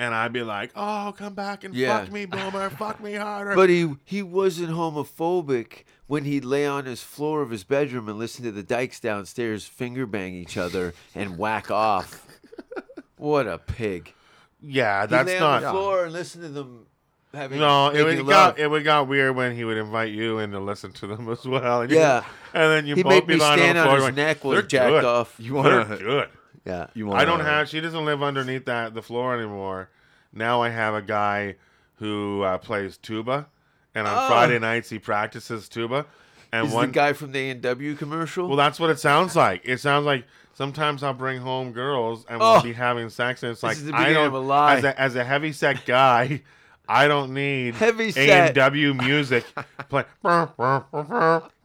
and 0.00 0.14
I'd 0.14 0.32
be 0.32 0.42
like, 0.42 0.70
oh, 0.74 1.14
come 1.16 1.34
back 1.34 1.62
and 1.64 1.74
Yeah. 1.74 2.00
fuck 2.00 2.10
me, 2.12 2.24
Boomer, 2.26 2.70
fuck 2.70 3.00
me 3.00 3.14
harder. 3.14 3.54
But 3.60 3.68
he 3.68 3.94
he 4.04 4.22
wasn't 4.22 4.70
homophobic 4.70 5.84
when 6.06 6.24
he'd 6.24 6.44
lay 6.44 6.66
on 6.66 6.86
his 6.86 7.02
floor 7.02 7.42
of 7.42 7.50
his 7.50 7.62
bedroom 7.64 8.08
and 8.08 8.18
listen 8.18 8.44
to 8.44 8.50
the 8.52 8.62
dykes 8.62 8.98
downstairs 9.00 9.66
finger 9.66 10.06
bang 10.06 10.34
each 10.34 10.56
other 10.56 10.94
and 11.14 11.38
whack 11.38 11.70
off. 11.70 12.26
What 13.16 13.46
a 13.46 13.58
pig! 13.58 14.14
Yeah, 14.62 15.02
He'd 15.02 15.10
that's 15.10 15.26
lay 15.28 15.38
on 15.38 15.60
the 15.60 15.66
not. 15.66 15.72
floor 15.72 16.04
and 16.04 16.12
listen 16.14 16.40
to 16.40 16.48
them 16.48 16.86
having 17.34 17.58
No, 17.60 17.88
it, 17.88 17.92
making 18.02 18.06
would 18.06 18.32
love. 18.34 18.56
got 18.56 18.58
it 18.58 18.66
would 18.70 18.82
got 18.84 19.08
weird 19.08 19.36
when 19.36 19.54
he 19.54 19.62
would 19.62 19.76
invite 19.76 20.10
you 20.12 20.38
in 20.38 20.52
to 20.52 20.58
listen 20.60 20.90
to 20.92 21.06
them 21.06 21.28
as 21.28 21.44
well. 21.44 21.82
And 21.82 21.90
you- 21.92 21.98
Yeah. 21.98 22.24
and 22.54 22.72
then 22.72 22.86
you 22.86 22.94
He'd 22.94 23.02
both 23.02 23.10
make 23.12 23.26
be 23.26 23.34
me 23.34 23.40
lying 23.40 23.58
stand 23.58 23.76
on 23.78 23.84
the 23.84 23.90
on 23.90 23.96
floor 23.96 23.96
his 23.96 24.04
going, 24.04 24.14
neck 24.26 24.42
while 24.44 24.52
"They're 24.54 24.62
jacked 24.62 24.90
good. 24.90 25.04
off. 25.04 25.34
You 25.38 25.62
They're 25.62 25.84
to? 25.84 25.96
good. 25.98 26.28
Yeah. 26.64 26.88
You 26.94 27.06
want? 27.06 27.20
I 27.20 27.24
don't 27.24 27.40
have. 27.40 27.68
She 27.68 27.80
doesn't 27.80 28.04
live 28.04 28.22
underneath 28.22 28.66
that 28.66 28.94
the 28.94 29.02
floor 29.02 29.34
anymore. 29.36 29.88
Now 30.32 30.62
I 30.62 30.68
have 30.70 30.94
a 30.94 31.02
guy 31.02 31.56
who 31.96 32.42
uh, 32.42 32.58
plays 32.58 32.96
tuba, 32.96 33.46
and 33.94 34.06
on 34.06 34.24
Oh. 34.24 34.28
Friday 34.28 34.58
nights 34.58 34.90
he 34.90 34.98
practices 34.98 35.68
tuba. 35.68 36.06
And 36.52 36.66
Is 36.66 36.72
one 36.74 36.88
the 36.88 36.92
guy 36.94 37.12
from 37.12 37.30
the 37.32 37.38
A 37.38 37.50
and 37.50 37.62
W 37.62 37.94
commercial? 37.94 38.48
well, 38.48 38.56
that's 38.56 38.80
what 38.80 38.90
it 38.90 38.98
sounds 38.98 39.36
like. 39.36 39.62
It 39.64 39.78
sounds 39.78 40.04
like 40.04 40.24
sometimes 40.54 41.02
I'll 41.04 41.14
bring 41.14 41.40
home 41.40 41.72
girls 41.72 42.24
and 42.28 42.40
we'll 42.40 42.48
Oh. 42.58 42.62
be 42.62 42.72
having 42.72 43.08
sex, 43.08 43.42
and 43.44 43.52
it's 43.52 43.62
like 43.62 43.76
is 43.76 43.84
the 43.84 43.94
I 43.94 43.98
beginning 43.98 44.14
don't 44.14 44.26
of 44.26 44.34
a 44.34 44.38
lie. 44.40 44.76
as 44.78 44.84
a, 44.84 45.00
as 45.00 45.14
a 45.16 45.24
heavy 45.24 45.52
set 45.52 45.86
guy. 45.86 46.42
I 46.92 47.06
don't 47.06 47.32
need 47.32 47.76
Heavy 47.76 48.12
A 48.16 48.32
and 48.32 48.54
W 48.54 48.94
music. 48.94 49.44
Play, 49.88 50.04
you 50.24 50.48
You 50.50 50.50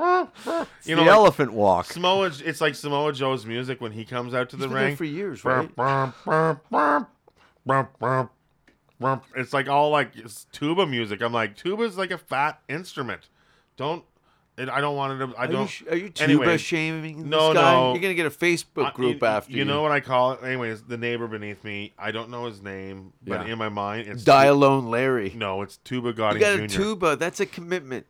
know, 0.04 0.68
the 0.86 0.96
like 0.96 1.08
elephant 1.08 1.52
walk. 1.54 1.86
Samoa. 1.86 2.32
It's 2.44 2.62
like 2.62 2.76
Samoa 2.76 3.12
Joe's 3.12 3.44
music 3.46 3.82
when 3.82 3.92
he 3.92 4.06
comes 4.06 4.36
out 4.36 4.50
to 4.52 4.56
the 4.56 4.68
He's 4.68 4.76
ring. 4.76 4.96
for 4.96 5.04
years, 5.04 5.44
right? 5.44 5.70
It's 9.36 9.52
like 9.52 9.68
all 9.68 9.90
like 9.90 10.16
it's 10.16 10.46
tuba 10.52 10.86
music. 10.86 11.22
I'm 11.22 11.34
like, 11.34 11.58
tuba's 11.58 11.98
like 11.98 12.12
a 12.12 12.18
fat 12.20 12.62
instrument. 12.70 13.28
Don't. 13.78 14.04
It, 14.58 14.70
I 14.70 14.80
don't 14.80 14.96
want 14.96 15.22
it 15.22 15.26
to. 15.26 15.38
I 15.38 15.44
Are 15.44 15.48
don't. 15.48 15.62
you, 15.64 15.68
sh- 15.68 15.84
are 15.92 15.98
you 15.98 16.10
tuba 16.10 16.24
Anyway, 16.32 16.58
shaming 16.58 17.30
no, 17.30 17.54
guy? 17.54 17.74
no. 17.74 17.92
You're 17.94 18.02
gonna 18.02 18.14
get 18.14 18.26
a 18.26 18.30
Facebook 18.30 18.86
I- 18.86 18.92
group 18.92 19.22
you, 19.22 19.28
after 19.28 19.52
you. 19.52 19.58
You 19.60 19.66
know 19.66 19.82
what 19.82 19.92
I 19.92 20.00
call 20.00 20.32
it? 20.32 20.44
Anyways, 20.44 20.84
the 20.84 20.98
neighbor 20.98 21.28
beneath 21.28 21.62
me. 21.66 21.94
I 22.00 22.12
don't 22.12 22.30
know 22.30 22.46
his 22.46 22.62
name, 22.62 23.12
but 23.22 23.46
Yeah. 23.46 23.54
in 23.54 23.58
my 23.60 23.68
mind, 23.68 24.08
it's 24.08 24.24
Die 24.24 24.46
alone, 24.46 24.86
Larry. 24.90 25.34
No, 25.36 25.62
it's 25.62 25.76
Tuba 25.78 26.14
Gotti. 26.14 26.36
you 26.36 26.40
got 26.40 26.60
a 26.60 26.68
Jr. 26.68 26.78
tuba. 26.78 27.16
That's 27.18 27.42
a 27.42 27.46
commitment. 27.46 28.06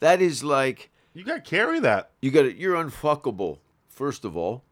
That 0.00 0.20
is 0.20 0.44
like 0.44 0.90
You 1.14 1.24
got 1.24 1.36
to 1.36 1.50
carry 1.50 1.80
that. 1.80 2.10
you 2.20 2.30
got. 2.30 2.42
to 2.42 2.54
You're 2.54 2.76
unfuckable. 2.76 3.60
First 3.88 4.26
of 4.26 4.36
all, 4.36 4.64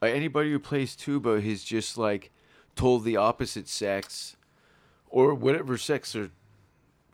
uh, 0.00 0.06
anybody 0.06 0.52
who 0.52 0.60
plays 0.60 0.94
tuba 0.94 1.30
is 1.30 1.64
just 1.64 1.98
like 1.98 2.30
told 2.76 3.02
the 3.02 3.16
opposite 3.16 3.66
sex, 3.68 4.36
or 5.08 5.34
whatever 5.34 5.76
sex 5.76 6.12
they're. 6.12 6.30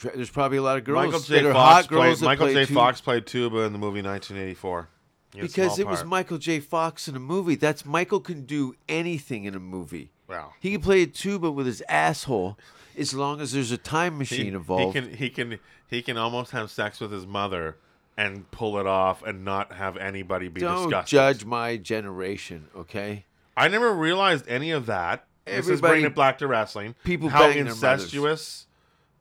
There's 0.00 0.30
probably 0.30 0.58
a 0.58 0.62
lot 0.62 0.78
of 0.78 0.84
girls 0.84 1.06
Michael 1.06 1.20
J. 1.20 1.34
that 1.42 1.48
are 1.48 1.52
Fox 1.52 1.74
hot 1.74 1.88
girls 1.88 2.04
played. 2.04 2.16
that 2.18 2.24
Michael 2.26 2.46
play 2.46 2.54
J. 2.54 2.64
tuba. 2.66 2.80
Fox 2.80 3.00
played 3.00 3.26
tuba 3.26 3.58
in 3.62 3.72
the 3.72 3.78
movie 3.78 4.00
1984. 4.02 4.88
He 5.32 5.38
had 5.38 5.44
a 5.44 5.48
Because 5.48 5.78
it 5.78 5.86
was. 5.86 6.04
Michael 6.04 6.38
J. 6.38 6.60
Fox 6.60 7.08
in 7.08 7.16
a 7.16 7.20
movie. 7.20 7.54
That's 7.56 7.84
Michael 7.84 8.20
can 8.20 8.44
do 8.46 8.74
anything 8.88 9.44
in 9.44 9.54
a 9.54 9.60
movie. 9.60 10.10
Wow. 10.28 10.52
He 10.60 10.72
can 10.72 10.80
play 10.80 11.02
a 11.02 11.06
tuba 11.06 11.50
with 11.50 11.66
his 11.66 11.82
asshole 11.88 12.58
as 12.96 13.12
long 13.14 13.40
as 13.40 13.52
there's 13.52 13.72
a 13.72 13.76
time 13.78 14.14
He, 14.14 14.18
machine 14.18 14.46
he 14.46 14.52
involved. 14.52 14.94
can 14.94 15.12
he 15.14 15.30
can 15.30 15.58
he 15.88 16.02
can 16.02 16.16
almost 16.16 16.50
have 16.52 16.70
sex 16.70 17.00
with 17.00 17.10
his 17.12 17.26
mother 17.26 17.76
and 18.16 18.50
pull 18.50 18.78
it 18.78 18.86
off 18.86 19.22
and 19.22 19.44
not 19.44 19.72
have 19.72 19.96
anybody 19.96 20.48
be 20.48 20.60
Don't 20.60 20.84
disgusted. 20.84 21.10
judge 21.10 21.44
my 21.44 21.76
generation, 21.76 22.68
okay? 22.76 23.24
I 23.56 23.68
never 23.68 23.92
realized 23.92 24.46
any 24.48 24.70
of 24.70 24.86
that. 24.86 25.24
this 25.44 25.54
is 25.60 25.68
Everybody- 25.70 25.90
bringing 25.92 26.06
it 26.06 26.14
back 26.16 26.38
to 26.38 26.46
wrestling. 26.46 26.94
People 27.04 27.28
how 27.30 27.48
incestuous 27.48 28.66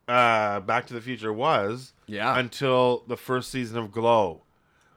uh, 0.07 0.59
Back 0.61 0.87
to 0.87 0.93
the 0.93 1.01
Future 1.01 1.33
was. 1.33 1.93
Yeah. 2.05 2.37
Until 2.39 3.03
the 3.07 3.17
first 3.17 3.49
season 3.51 3.77
of 3.77 3.91
Glow, 3.91 4.41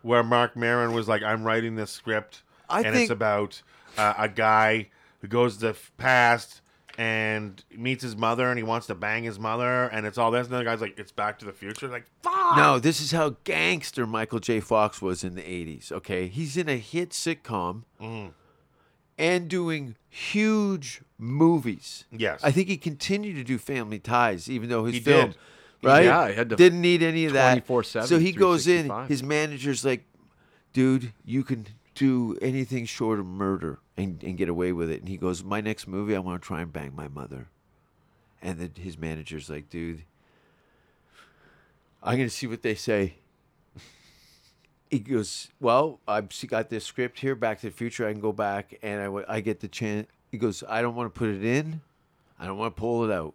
where 0.02 0.22
Marc 0.22 0.56
Maron 0.56 0.92
was 0.92 1.08
like, 1.08 1.22
"I'm 1.22 1.42
writing 1.44 1.74
this 1.76 1.90
script, 1.90 2.42
I 2.68 2.82
and 2.82 2.96
it's 2.96 3.10
about 3.10 3.62
uh, 3.98 4.14
a 4.16 4.28
guy 4.28 4.90
who 5.20 5.28
goes 5.28 5.56
to 5.58 5.72
the 5.72 5.78
past." 5.98 6.60
And 6.98 7.64
meets 7.74 8.02
his 8.02 8.14
mother, 8.14 8.50
and 8.50 8.58
he 8.58 8.62
wants 8.62 8.88
to 8.88 8.94
bang 8.94 9.22
his 9.24 9.38
mother, 9.38 9.84
and 9.84 10.04
it's 10.04 10.18
all 10.18 10.30
this. 10.30 10.48
And 10.48 10.56
the 10.56 10.64
guy's 10.64 10.82
like, 10.82 10.98
"It's 10.98 11.12
Back 11.12 11.38
to 11.38 11.46
the 11.46 11.52
Future." 11.52 11.88
Like, 11.88 12.04
fuck. 12.22 12.56
No, 12.58 12.78
this 12.78 13.00
is 13.00 13.10
how 13.12 13.36
gangster 13.44 14.06
Michael 14.06 14.38
J. 14.40 14.60
Fox 14.60 15.00
was 15.00 15.24
in 15.24 15.34
the 15.34 15.40
80s, 15.42 15.90
okay? 15.92 16.26
He's 16.26 16.58
in 16.58 16.68
a 16.68 16.76
hit 16.76 17.10
sitcom 17.10 17.84
Mm-hmm. 18.02 18.30
and 19.16 19.48
doing 19.48 19.96
huge 20.10 21.00
movies. 21.20 22.04
Yes. 22.10 22.40
I 22.42 22.50
think 22.50 22.68
he 22.68 22.76
continued 22.76 23.34
to 23.36 23.44
do 23.44 23.58
Family 23.58 23.98
Ties, 23.98 24.48
even 24.50 24.68
though 24.68 24.84
his 24.84 24.94
He 24.94 25.00
film, 25.00 25.30
did. 25.30 25.36
right? 25.82 26.04
Yeah, 26.04 26.28
he 26.28 26.34
had 26.34 26.50
to 26.50 26.56
Didn't 26.56 26.80
need 26.80 27.02
any 27.02 27.26
of 27.26 27.32
that. 27.34 27.66
24/7, 27.66 28.06
So 28.06 28.18
he 28.18 28.32
goes 28.32 28.66
in, 28.66 28.86
365. 28.86 29.08
his 29.08 29.22
manager's 29.22 29.84
like, 29.84 30.04
dude, 30.72 31.12
you 31.24 31.42
can 31.44 31.66
do 31.94 32.36
anything 32.40 32.86
short 32.86 33.18
of 33.18 33.26
murder 33.26 33.78
and, 33.96 34.22
and 34.24 34.38
get 34.38 34.48
away 34.48 34.72
with 34.72 34.90
it. 34.90 35.00
And 35.00 35.08
he 35.08 35.16
goes, 35.16 35.44
my 35.44 35.60
next 35.60 35.86
movie, 35.86 36.16
I 36.16 36.18
want 36.20 36.40
to 36.42 36.46
try 36.46 36.60
and 36.62 36.72
bang 36.72 36.94
my 36.94 37.08
mother. 37.08 37.48
And 38.40 38.58
then 38.58 38.70
his 38.76 38.96
manager's 38.96 39.50
like, 39.50 39.68
dude, 39.68 40.04
I'm 42.02 42.16
going 42.16 42.28
to 42.28 42.34
see 42.34 42.46
what 42.46 42.62
they 42.62 42.74
say. 42.74 43.14
He 44.90 44.98
goes, 44.98 45.48
well, 45.60 46.00
I've 46.08 46.30
got 46.48 46.68
this 46.68 46.84
script 46.84 47.20
here, 47.20 47.36
Back 47.36 47.60
to 47.60 47.66
the 47.68 47.72
Future. 47.72 48.08
I 48.08 48.12
can 48.12 48.20
go 48.20 48.32
back 48.32 48.76
and 48.82 49.00
I, 49.00 49.04
w- 49.04 49.24
I 49.28 49.40
get 49.40 49.60
the 49.60 49.68
chance. 49.68 50.08
He 50.30 50.38
goes, 50.38 50.62
I 50.68 50.80
don't 50.82 50.94
want 50.94 51.12
to 51.12 51.18
put 51.18 51.28
it 51.28 51.44
in. 51.44 51.80
I 52.38 52.46
don't 52.46 52.56
want 52.58 52.74
to 52.74 52.80
pull 52.80 53.04
it 53.04 53.12
out. 53.12 53.34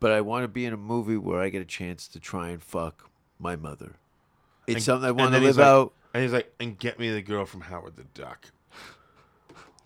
But 0.00 0.12
I 0.12 0.20
want 0.20 0.44
to 0.44 0.48
be 0.48 0.64
in 0.64 0.72
a 0.72 0.76
movie 0.76 1.16
where 1.16 1.40
I 1.40 1.48
get 1.48 1.62
a 1.62 1.66
chance 1.66 2.08
to 2.08 2.20
try 2.20 2.48
and 2.50 2.62
fuck 2.62 3.08
my 3.38 3.56
mother. 3.56 3.96
It's 4.66 4.76
And- 4.76 4.82
something 4.82 5.08
I 5.08 5.12
want 5.12 5.32
to 5.34 5.40
live 5.40 5.56
like- 5.56 5.66
out. 5.66 5.92
And 6.14 6.22
he's 6.22 6.32
like, 6.32 6.52
"And 6.60 6.78
get 6.78 6.98
me 6.98 7.10
the 7.10 7.22
girl 7.22 7.46
from 7.46 7.62
Howard 7.62 7.96
the 7.96 8.04
Duck." 8.04 8.50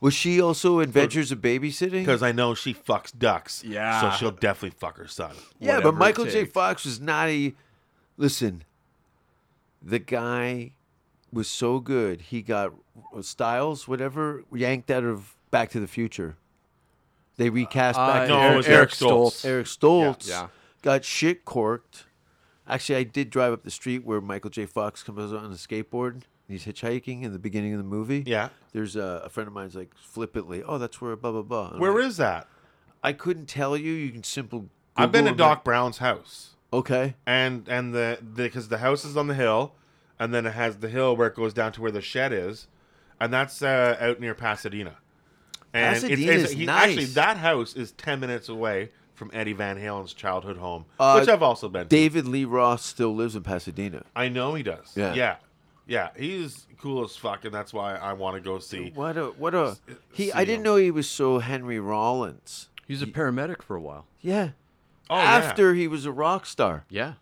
Was 0.00 0.12
she 0.12 0.40
also 0.40 0.80
Adventures 0.80 1.30
of 1.32 1.38
Babysitting? 1.40 2.00
Because 2.04 2.22
I 2.22 2.32
know 2.32 2.54
she 2.54 2.74
fucks 2.74 3.16
ducks. 3.16 3.62
Yeah. 3.64 4.00
So 4.00 4.10
she'll 4.16 4.30
definitely 4.32 4.76
fuck 4.76 4.98
her 4.98 5.06
son. 5.06 5.36
Yeah, 5.60 5.80
but 5.80 5.94
Michael 5.94 6.24
J. 6.26 6.44
Fox 6.44 6.84
was 6.84 7.00
not 7.00 7.28
a. 7.28 7.54
Listen, 8.16 8.64
the 9.80 10.00
guy 10.00 10.72
was 11.32 11.48
so 11.48 11.78
good. 11.78 12.20
He 12.22 12.42
got 12.42 12.72
Styles, 13.22 13.86
whatever, 13.86 14.44
yanked 14.52 14.90
out 14.90 15.04
of 15.04 15.35
Back 15.56 15.70
to 15.70 15.80
the 15.80 15.86
Future. 15.86 16.36
They 17.36 17.50
recast 17.50 17.98
Uh, 17.98 18.06
Back 18.06 18.22
to 18.28 18.28
no, 18.28 18.38
it 18.40 18.42
Eric, 18.44 18.56
was 18.56 18.66
Eric 18.68 18.90
Stoltz. 18.90 19.44
Eric 19.44 19.66
Stoltz 19.66 20.28
Yeah. 20.28 20.48
got 20.82 21.04
shit 21.04 21.44
corked. 21.44 22.04
Actually, 22.68 22.96
I 22.96 23.02
did 23.04 23.30
drive 23.30 23.52
up 23.52 23.62
the 23.62 23.70
street 23.70 24.04
where 24.04 24.20
Michael 24.20 24.50
J. 24.50 24.66
Fox 24.66 25.02
comes 25.02 25.32
on 25.32 25.44
a 25.44 25.48
skateboard. 25.50 26.12
and 26.12 26.22
He's 26.48 26.64
hitchhiking 26.64 27.22
in 27.22 27.32
the 27.32 27.38
beginning 27.38 27.72
of 27.72 27.78
the 27.78 27.84
movie. 27.84 28.22
Yeah. 28.26 28.48
There's 28.72 28.96
a, 28.96 29.22
a 29.24 29.28
friend 29.28 29.46
of 29.48 29.52
mine's 29.54 29.74
like 29.74 29.94
flippantly, 29.94 30.62
"Oh, 30.62 30.78
that's 30.78 31.00
where 31.00 31.14
blah 31.16 31.32
blah 31.32 31.42
blah." 31.42 31.70
And 31.70 31.80
Where 31.80 31.92
like, 31.94 32.04
is 32.04 32.16
that? 32.18 32.46
I 33.02 33.12
couldn't 33.12 33.46
tell 33.46 33.76
you. 33.76 33.92
You 33.92 34.10
can 34.12 34.22
simple. 34.24 34.68
I've 34.96 35.12
been 35.12 35.24
to 35.24 35.30
Google 35.32 35.46
Doc 35.48 35.64
Brown's 35.64 35.98
house. 35.98 36.50
Okay. 36.72 37.14
and 37.26 37.68
and 37.68 37.94
the 37.94 38.18
because 38.34 38.68
the, 38.68 38.78
house 38.78 39.04
is 39.04 39.16
on 39.16 39.26
the 39.28 39.34
hill, 39.34 39.74
and 40.18 40.32
then 40.34 40.46
it 40.46 40.52
has 40.54 40.78
the 40.78 40.88
hill 40.88 41.16
where 41.16 41.28
it 41.28 41.34
goes 41.34 41.52
down 41.54 41.72
to 41.72 41.80
where 41.82 41.90
the 41.92 42.00
shed 42.02 42.32
is, 42.32 42.66
and 43.20 43.32
that's 43.32 43.62
uh, 43.62 43.96
out 44.00 44.20
near 44.20 44.34
Pasadena. 44.34 44.96
And 45.76 45.96
Pasadena's 45.96 46.52
he- 46.52 46.66
nice. 46.66 46.88
actually 46.90 47.04
that 47.06 47.36
house 47.36 47.74
is 47.74 47.92
ten 47.92 48.20
minutes 48.20 48.48
away 48.48 48.90
from 49.14 49.30
Eddie 49.32 49.52
Van 49.54 49.78
Halen's 49.78 50.12
childhood 50.12 50.56
home, 50.58 50.84
Uh, 51.00 51.18
which 51.18 51.28
I've 51.28 51.42
also 51.42 51.68
been. 51.68 51.84
to. 51.84 51.88
David 51.88 52.26
Lee 52.26 52.44
Roth 52.44 52.80
still 52.82 53.14
lives 53.14 53.34
in 53.34 53.42
Pasadena. 53.42 54.02
I 54.14 54.28
know 54.28 54.54
he 54.54 54.62
does. 54.62 54.92
Yeah. 54.94 55.14
yeah, 55.14 55.36
yeah. 55.86 56.10
He's 56.16 56.66
cool 56.78 57.02
as 57.04 57.16
fuck, 57.16 57.44
and 57.46 57.54
that's 57.54 57.72
why 57.72 57.94
I 57.96 58.12
want 58.12 58.36
to 58.36 58.40
go 58.42 58.58
see. 58.58 58.90
What 58.94 59.16
a 59.16 59.26
what 59.28 59.54
a 59.54 59.76
he! 60.12 60.30
I 60.32 60.44
didn't 60.44 60.58
him. 60.58 60.62
know 60.64 60.76
he 60.76 60.90
was 60.90 61.08
so 61.08 61.38
Henry 61.38 61.80
Rollins. 61.80 62.68
He 62.86 62.92
was 62.92 63.02
a 63.02 63.06
paramedic 63.06 63.62
for 63.62 63.74
a 63.74 63.80
while. 63.80 64.06
Yeah. 64.20 64.50
Oh, 65.08 65.16
yeah. 65.16 65.22
After 65.22 65.74
he 65.74 65.88
was 65.88 66.04
a 66.04 66.12
rock 66.12 66.46
star. 66.46 66.84
Yeah. 66.90 67.14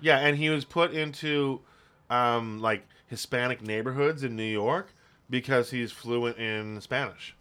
Yeah, 0.00 0.18
and 0.18 0.36
he 0.36 0.48
was 0.50 0.64
put 0.64 0.92
into 0.92 1.60
um, 2.10 2.60
like 2.60 2.86
Hispanic 3.06 3.62
neighborhoods 3.62 4.22
in 4.22 4.36
New 4.36 4.42
York 4.44 4.92
because 5.30 5.70
he's 5.70 5.90
fluent 5.92 6.36
in 6.38 6.80
Spanish. 6.80 7.34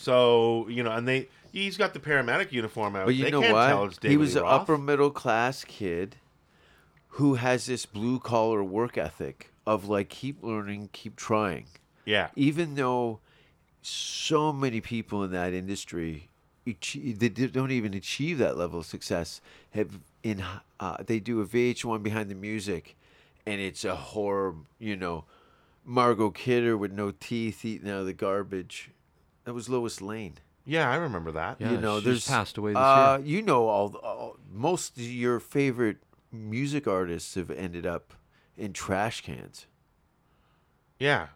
So 0.00 0.68
you 0.68 0.84
know, 0.84 0.92
and 0.92 1.08
they 1.08 1.28
he's 1.50 1.76
got 1.76 1.92
the 1.92 1.98
paramedic 1.98 2.52
uniform 2.52 2.94
out. 2.94 3.06
But 3.06 3.16
you 3.16 3.24
they 3.24 3.30
know 3.32 3.40
what? 3.40 3.98
He 4.00 4.16
was 4.16 4.36
Lee 4.36 4.42
an 4.42 4.46
upper 4.46 4.78
middle 4.78 5.10
class 5.10 5.64
kid 5.64 6.14
who 7.08 7.34
has 7.34 7.66
this 7.66 7.84
blue 7.84 8.20
collar 8.20 8.62
work 8.62 8.96
ethic 8.96 9.52
of 9.66 9.88
like 9.88 10.08
keep 10.08 10.40
learning, 10.40 10.90
keep 10.92 11.16
trying. 11.16 11.66
Yeah, 12.04 12.28
Even 12.36 12.76
though 12.76 13.18
so 13.82 14.52
many 14.52 14.80
people 14.80 15.24
in 15.24 15.32
that 15.32 15.52
industry 15.52 16.28
they 16.64 17.28
don't 17.28 17.72
even 17.72 17.92
achieve 17.92 18.38
that 18.38 18.56
level 18.56 18.78
of 18.78 18.86
success. 18.86 19.40
Have 19.70 19.98
in 20.22 20.44
uh, 20.78 20.98
they 21.04 21.18
do 21.18 21.40
a 21.40 21.46
VH1 21.46 22.04
behind 22.04 22.30
the 22.30 22.36
music, 22.36 22.96
and 23.44 23.60
it's 23.60 23.84
a 23.84 23.96
horror. 23.96 24.54
You 24.78 24.94
know, 24.94 25.24
Margot 25.84 26.30
Kidder 26.30 26.76
with 26.76 26.92
no 26.92 27.10
teeth 27.10 27.64
eating 27.64 27.90
out 27.90 28.00
of 28.00 28.06
the 28.06 28.12
garbage. 28.12 28.90
That 29.48 29.54
was 29.54 29.66
Lois 29.70 30.02
Lane. 30.02 30.34
yeah, 30.66 30.90
I 30.90 30.96
remember 30.96 31.32
that. 31.32 31.56
Yeah, 31.58 31.70
you 31.70 31.78
know, 31.78 32.00
she 32.00 32.04
there's 32.04 32.18
just 32.18 32.28
passed 32.28 32.58
away 32.58 32.72
this 32.72 32.76
uh, 32.76 33.18
You 33.24 33.40
know, 33.40 33.66
all, 33.66 33.96
all 33.96 34.36
most 34.52 34.98
of 34.98 35.02
your 35.04 35.40
favorite 35.40 35.96
music 36.30 36.86
artists 36.86 37.34
have 37.34 37.50
ended 37.50 37.86
up 37.86 38.12
in 38.58 38.74
trash 38.74 39.22
cans. 39.22 39.64
Yeah, 40.98 41.28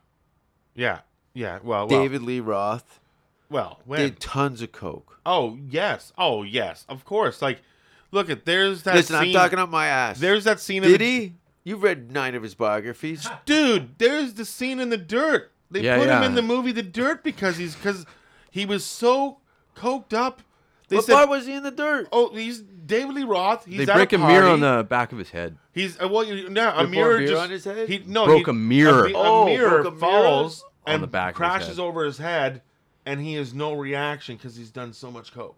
yeah, 0.74 0.98
yeah. 1.32 1.60
Well, 1.62 1.86
well, 1.88 2.02
David 2.02 2.20
Lee 2.20 2.40
Roth 2.40 3.00
Well, 3.48 3.80
when? 3.86 4.00
did 4.00 4.20
tons 4.20 4.60
of 4.60 4.72
coke. 4.72 5.18
oh 5.24 5.56
yes, 5.70 6.12
oh 6.18 6.42
yes, 6.42 6.84
of 6.90 7.06
course. 7.06 7.40
Like, 7.40 7.62
look 8.10 8.28
at 8.28 8.44
there's 8.44 8.82
that. 8.82 8.94
Listen, 8.94 9.16
I'm 9.16 9.24
scene- 9.24 9.32
talking 9.32 9.58
up 9.58 9.70
my 9.70 9.86
ass. 9.86 10.20
There's 10.20 10.44
that 10.44 10.60
scene. 10.60 10.84
in 10.84 10.90
did 10.90 11.00
the- 11.00 11.06
he? 11.06 11.34
You've 11.64 11.82
read 11.82 12.12
nine 12.12 12.34
of 12.34 12.42
his 12.42 12.54
biographies. 12.54 13.26
dude 13.46 13.96
there's 13.98 14.34
the 14.34 14.44
scene 14.44 14.80
in 14.80 14.90
the 14.90 14.98
dirt 14.98 15.51
they 15.72 15.80
Yeah, 15.80 15.98
put 15.98 16.08
him 16.08 16.22
in 16.22 16.34
the 16.34 16.42
movie 16.42 16.72
the 16.72 16.82
dirt 16.82 17.22
because 17.24 17.56
he's 17.56 17.74
because 17.74 18.06
he 18.50 18.64
was 18.66 18.84
so 18.84 19.38
coked 19.76 20.12
up 20.12 20.42
they 20.88 20.96
what 20.96 21.04
said 21.06 21.14
part 21.14 21.28
was 21.28 21.46
he 21.46 21.54
in 21.54 21.62
the 21.62 21.70
dirt? 21.70 22.06
oh 22.12 22.34
he's 22.34 22.60
david 22.60 23.14
lee 23.14 23.24
roth 23.24 23.64
he's 23.64 23.78
they 23.86 23.92
at 23.92 23.96
break 23.96 24.12
a, 24.12 24.16
a 24.16 24.18
mirror 24.18 24.48
on 24.48 24.60
the 24.60 24.84
back 24.88 25.12
of 25.12 25.18
his 25.18 25.30
head. 25.30 25.56
he's 25.72 25.98
uh, 26.00 26.06
well 26.08 26.24
you- 26.24 26.50
no, 26.50 26.72
a 26.76 26.84
They 26.84 26.90
mirror 26.90 27.20
just 27.26 27.42
on 27.42 27.50
his 27.50 27.64
head? 27.64 27.88
he 27.88 28.02
no 28.06 28.26
Broke 28.26 28.46
he- 28.46 28.50
a 28.50 28.54
mirror. 28.54 29.04
mi- 29.04 29.12
a, 29.14 29.16
Oh, 29.16 29.44
mirror 29.46 29.82
broke 29.82 29.86
a 29.86 29.90
mirror? 29.90 30.00
falls 30.00 30.64
On 30.86 30.94
and 30.94 31.02
the 31.02 31.06
back 31.06 31.34
of 31.34 31.36
his 31.36 31.36
crashes 31.38 31.68
head. 31.76 31.78
over 31.80 32.04
his 32.04 32.18
head 32.18 32.62
and 33.06 33.20
he 33.20 33.34
has 33.34 33.54
no 33.54 33.72
reaction 33.72 34.36
because 34.36 34.56
he's 34.56 34.70
done 34.70 34.92
so 34.92 35.10
much 35.10 35.32
coke 35.32 35.56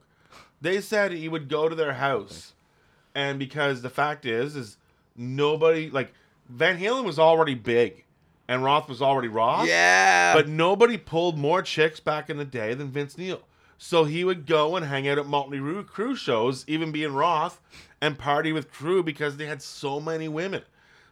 they 0.60 0.80
said 0.80 1.12
he 1.12 1.28
would 1.28 1.48
go 1.48 1.68
to 1.68 1.74
their 1.74 1.94
house 1.94 2.52
and 3.14 3.38
because 3.38 3.82
the 3.82 3.90
fact 3.90 4.24
is 4.24 4.54
is 4.54 4.76
nobody 5.16 5.90
like 5.90 6.12
van 6.48 6.78
halen 6.78 7.04
was 7.04 7.18
already 7.18 7.54
big 7.54 8.03
and 8.48 8.62
roth 8.64 8.88
was 8.88 9.00
already 9.02 9.28
roth 9.28 9.66
Yeah. 9.68 10.34
but 10.34 10.48
nobody 10.48 10.96
pulled 10.98 11.38
more 11.38 11.62
chicks 11.62 12.00
back 12.00 12.28
in 12.30 12.36
the 12.36 12.44
day 12.44 12.74
than 12.74 12.90
Vince 12.90 13.16
Neil. 13.18 13.40
So 13.78 14.04
he 14.04 14.24
would 14.24 14.46
go 14.46 14.76
and 14.76 14.86
hang 14.86 15.08
out 15.08 15.18
at 15.18 15.26
Motley 15.26 15.58
Crue 15.58 16.16
shows, 16.16 16.64
even 16.68 16.92
being 16.92 17.12
Roth, 17.12 17.60
and 18.00 18.16
party 18.16 18.52
with 18.52 18.72
Crue 18.72 19.04
because 19.04 19.36
they 19.36 19.46
had 19.46 19.60
so 19.60 20.00
many 20.00 20.28
women. 20.28 20.62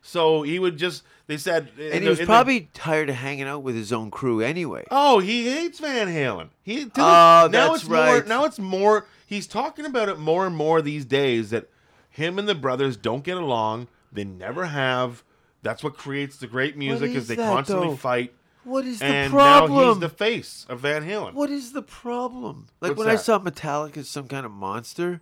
So 0.00 0.42
he 0.42 0.58
would 0.58 0.78
just, 0.78 1.02
they 1.26 1.36
said, 1.36 1.68
and 1.78 2.02
he 2.02 2.08
was 2.08 2.18
in 2.20 2.24
the- 2.26 2.30
probably 2.30 2.68
tired 2.72 3.08
of 3.10 3.16
hanging 3.16 3.44
out 3.44 3.62
with 3.62 3.74
his 3.74 3.92
own 3.92 4.10
crew 4.10 4.40
anyway. 4.40 4.84
oh, 4.90 5.18
he 5.18 5.50
hates 5.50 5.80
Van 5.80 6.08
Halen. 6.08 6.48
He, 6.62 6.84
Oh, 6.84 6.88
now 6.96 7.48
that's 7.48 7.74
it's 7.82 7.88
more, 7.88 7.98
right. 7.98 8.26
Now 8.26 8.44
it's 8.44 8.58
more, 8.58 9.06
he's 9.26 9.46
talking 9.46 9.84
about 9.84 10.08
it 10.08 10.18
more 10.18 10.46
and 10.46 10.56
more 10.56 10.80
these 10.82 11.04
days 11.04 11.50
that 11.50 11.68
him 12.10 12.38
and 12.38 12.48
the 12.48 12.54
brothers 12.54 12.96
don't 12.96 13.24
get 13.24 13.36
along. 13.36 13.88
They 14.12 14.24
never 14.24 14.66
have. 14.66 15.22
That's 15.62 15.82
what 15.84 15.96
creates 15.96 16.36
the 16.38 16.46
great 16.46 16.76
music 16.76 17.10
is 17.10 17.16
is 17.16 17.28
they 17.28 17.36
that, 17.36 17.52
constantly 17.52 17.88
though? 17.88 17.96
fight. 17.96 18.34
What 18.64 18.84
is 18.84 19.00
the 19.00 19.28
problem? 19.30 19.72
now 19.72 19.88
he's 19.90 19.98
the 19.98 20.08
face 20.08 20.66
of 20.68 20.80
Van 20.80 21.04
Halen. 21.04 21.34
What 21.34 21.50
is 21.50 21.72
the 21.72 21.82
problem? 21.82 22.68
Like 22.80 22.90
What's 22.90 22.98
when 22.98 23.08
I 23.08 23.16
saw 23.16 23.38
Metallica 23.38 23.98
as 23.98 24.08
some 24.08 24.28
kind 24.28 24.46
of 24.46 24.52
monster, 24.52 25.20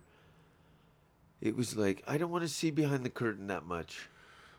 it 1.41 1.55
was 1.55 1.75
like 1.75 2.03
I 2.07 2.17
don't 2.17 2.29
want 2.31 2.43
to 2.43 2.49
see 2.49 2.71
behind 2.71 3.03
the 3.03 3.09
curtain 3.09 3.47
that 3.47 3.65
much. 3.65 4.09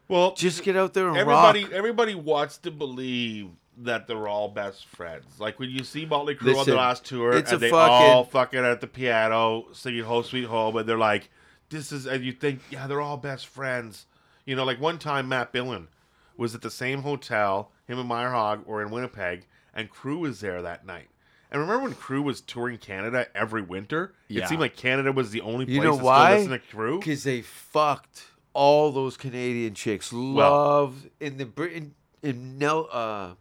Well, 0.08 0.34
Just 0.34 0.62
get 0.64 0.76
out 0.76 0.94
there 0.94 1.08
and 1.08 1.16
everybody 1.16 1.62
rock. 1.64 1.72
everybody 1.72 2.14
wants 2.14 2.58
to 2.58 2.70
believe 2.70 3.50
that 3.78 4.06
they're 4.06 4.28
all 4.28 4.48
best 4.48 4.86
friends. 4.86 5.38
Like 5.38 5.58
when 5.58 5.70
you 5.70 5.84
see 5.84 6.04
Motley 6.04 6.34
Crue 6.34 6.56
on 6.56 6.66
the 6.66 6.74
last 6.74 7.04
tour, 7.04 7.32
and 7.32 7.46
they 7.46 7.70
fucking- 7.70 8.10
all 8.10 8.24
fucking 8.24 8.60
at 8.60 8.80
the 8.80 8.86
piano 8.86 9.66
singing 9.72 10.04
"Home 10.04 10.24
Sweet 10.24 10.44
Home," 10.44 10.76
and 10.76 10.88
they're 10.88 10.98
like, 10.98 11.30
"This 11.70 11.92
is," 11.92 12.06
and 12.06 12.24
you 12.24 12.32
think, 12.32 12.60
yeah, 12.70 12.86
they're 12.86 13.00
all 13.00 13.16
best 13.16 13.46
friends. 13.46 14.06
You 14.44 14.56
know, 14.56 14.64
like 14.64 14.80
one 14.80 14.98
time 14.98 15.28
Matt 15.28 15.52
Billon 15.52 15.88
was 16.36 16.54
at 16.54 16.62
the 16.62 16.70
same 16.70 17.02
hotel. 17.02 17.70
Him 17.86 17.98
and 17.98 18.10
Myrehaug 18.10 18.66
were 18.66 18.82
in 18.82 18.90
Winnipeg, 18.90 19.46
and 19.74 19.90
Crue 19.90 20.18
was 20.18 20.40
there 20.40 20.62
that 20.62 20.84
night. 20.86 21.08
And 21.50 21.60
remember 21.60 21.84
when 21.84 21.94
Crue 21.94 22.24
was 22.24 22.40
touring 22.40 22.78
Canada 22.78 23.26
every 23.34 23.60
winter? 23.60 24.14
Yeah. 24.28 24.44
It 24.44 24.48
seemed 24.48 24.60
like 24.60 24.74
Canada 24.74 25.12
was 25.12 25.30
the 25.30 25.42
only 25.42 25.66
place 25.66 25.76
You 25.76 25.82
know 25.82 25.98
to 25.98 26.02
why? 26.02 26.40
still 26.40 26.50
listen 26.50 26.50
to 26.70 26.76
Crue. 26.76 26.98
Because 27.00 27.24
they 27.24 27.42
fucked 27.42 28.24
all 28.54 28.90
those 28.90 29.16
Canadian 29.18 29.74
chicks. 29.74 30.12
Love 30.12 31.08
in 31.20 31.36
the 31.36 31.44
Britain 31.44 31.94
in 32.22 32.56
no 32.58 32.84
uh, 32.84 33.34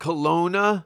Kelowna. 0.00 0.84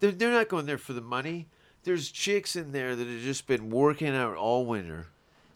They're 0.00 0.12
they're 0.12 0.32
not 0.32 0.48
going 0.48 0.66
there 0.66 0.78
for 0.78 0.94
the 0.94 1.00
money. 1.00 1.48
There's 1.84 2.10
chicks 2.10 2.56
in 2.56 2.72
there 2.72 2.96
that 2.96 3.06
have 3.06 3.20
just 3.20 3.46
been 3.46 3.68
working 3.70 4.08
out 4.08 4.36
all 4.36 4.64
winter, 4.66 5.08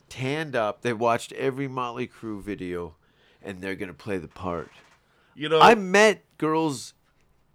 tanned 0.08 0.54
up. 0.56 0.82
They 0.82 0.92
watched 0.92 1.32
every 1.32 1.68
Motley 1.68 2.06
Crue 2.06 2.42
video, 2.42 2.94
and 3.42 3.60
they're 3.60 3.74
gonna 3.74 3.92
play 3.94 4.18
the 4.18 4.28
part. 4.28 4.70
You 5.34 5.48
know, 5.48 5.60
I 5.60 5.74
met 5.74 6.22
girls 6.38 6.94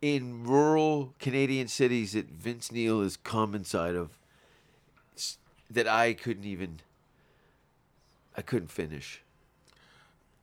in 0.02 0.44
rural 0.44 1.14
Canadian 1.20 1.68
cities 1.68 2.14
that 2.14 2.28
Vince 2.30 2.72
Neil 2.72 3.02
has 3.02 3.18
come 3.18 3.54
inside 3.54 3.96
of 3.96 4.18
that 5.70 5.88
I 5.88 6.14
couldn't 6.14 6.46
even 6.46 6.82
I 8.36 8.42
couldn't 8.42 8.70
finish. 8.72 9.22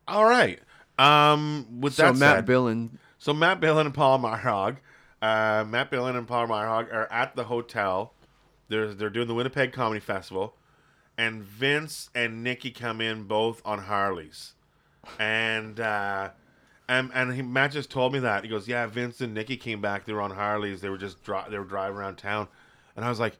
all 0.06 0.24
right. 0.24 0.60
Um, 0.98 1.80
with 1.80 1.94
So 1.94 2.04
that 2.04 2.16
Matt 2.16 2.36
said, 2.38 2.46
Billon, 2.46 2.98
So 3.18 3.32
Matt 3.32 3.60
Billon 3.60 3.86
and 3.86 3.94
Paul 3.94 4.18
Myrehaug, 4.18 4.78
uh, 5.22 5.64
Matt 5.66 5.90
Billon 5.90 6.16
and 6.16 6.26
Paul 6.26 6.48
Myrehaug 6.48 6.92
are 6.92 7.10
at 7.12 7.36
the 7.36 7.44
hotel. 7.44 8.14
They're 8.68 8.92
they're 8.92 9.10
doing 9.10 9.28
the 9.28 9.34
Winnipeg 9.34 9.72
Comedy 9.72 10.00
Festival, 10.00 10.54
and 11.18 11.42
Vince 11.42 12.08
and 12.14 12.42
Nikki 12.42 12.70
come 12.70 13.00
in 13.02 13.24
both 13.24 13.60
on 13.64 13.80
Harleys, 13.80 14.54
and 15.18 15.78
uh, 15.80 16.30
and 16.88 17.10
and 17.12 17.34
he, 17.34 17.42
Matt 17.42 17.72
just 17.72 17.90
told 17.90 18.12
me 18.12 18.20
that 18.20 18.44
he 18.44 18.48
goes, 18.48 18.66
yeah, 18.68 18.86
Vince 18.86 19.20
and 19.20 19.34
Nikki 19.34 19.56
came 19.56 19.80
back. 19.80 20.06
They 20.06 20.12
were 20.12 20.22
on 20.22 20.30
Harleys. 20.30 20.80
They 20.80 20.88
were 20.88 20.98
just 20.98 21.22
dri- 21.22 21.42
they 21.50 21.58
were 21.58 21.64
driving 21.64 21.96
around 21.98 22.16
town, 22.16 22.48
and 22.96 23.04
I 23.04 23.08
was 23.08 23.20
like, 23.20 23.36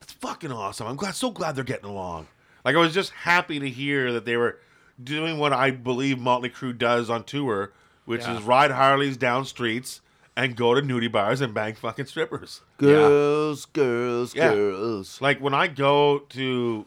that's 0.00 0.12
fucking 0.14 0.50
awesome. 0.50 0.86
I'm 0.86 0.96
glad, 0.96 1.14
so 1.14 1.30
glad 1.30 1.54
they're 1.56 1.64
getting 1.64 1.88
along. 1.90 2.26
Like 2.64 2.74
I 2.74 2.78
was 2.78 2.94
just 2.94 3.10
happy 3.10 3.58
to 3.60 3.68
hear 3.68 4.12
that 4.12 4.24
they 4.24 4.36
were 4.36 4.58
doing 5.02 5.38
what 5.38 5.52
I 5.52 5.70
believe 5.70 6.18
Motley 6.18 6.50
Crue 6.50 6.76
does 6.76 7.08
on 7.08 7.24
tour, 7.24 7.72
which 8.04 8.26
is 8.26 8.42
ride 8.42 8.70
Harleys 8.70 9.16
down 9.16 9.44
streets 9.46 10.00
and 10.36 10.56
go 10.56 10.74
to 10.74 10.82
nudie 10.82 11.10
bars 11.10 11.40
and 11.40 11.52
bang 11.54 11.74
fucking 11.74 12.04
strippers. 12.06 12.60
Girls, 12.76 13.64
girls, 13.66 14.34
Yeah. 14.34 14.52
girls. 14.54 15.20
Like 15.22 15.40
when 15.40 15.54
I 15.54 15.66
go 15.68 16.18
to 16.30 16.86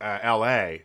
uh, 0.00 0.18
L.A., 0.22 0.84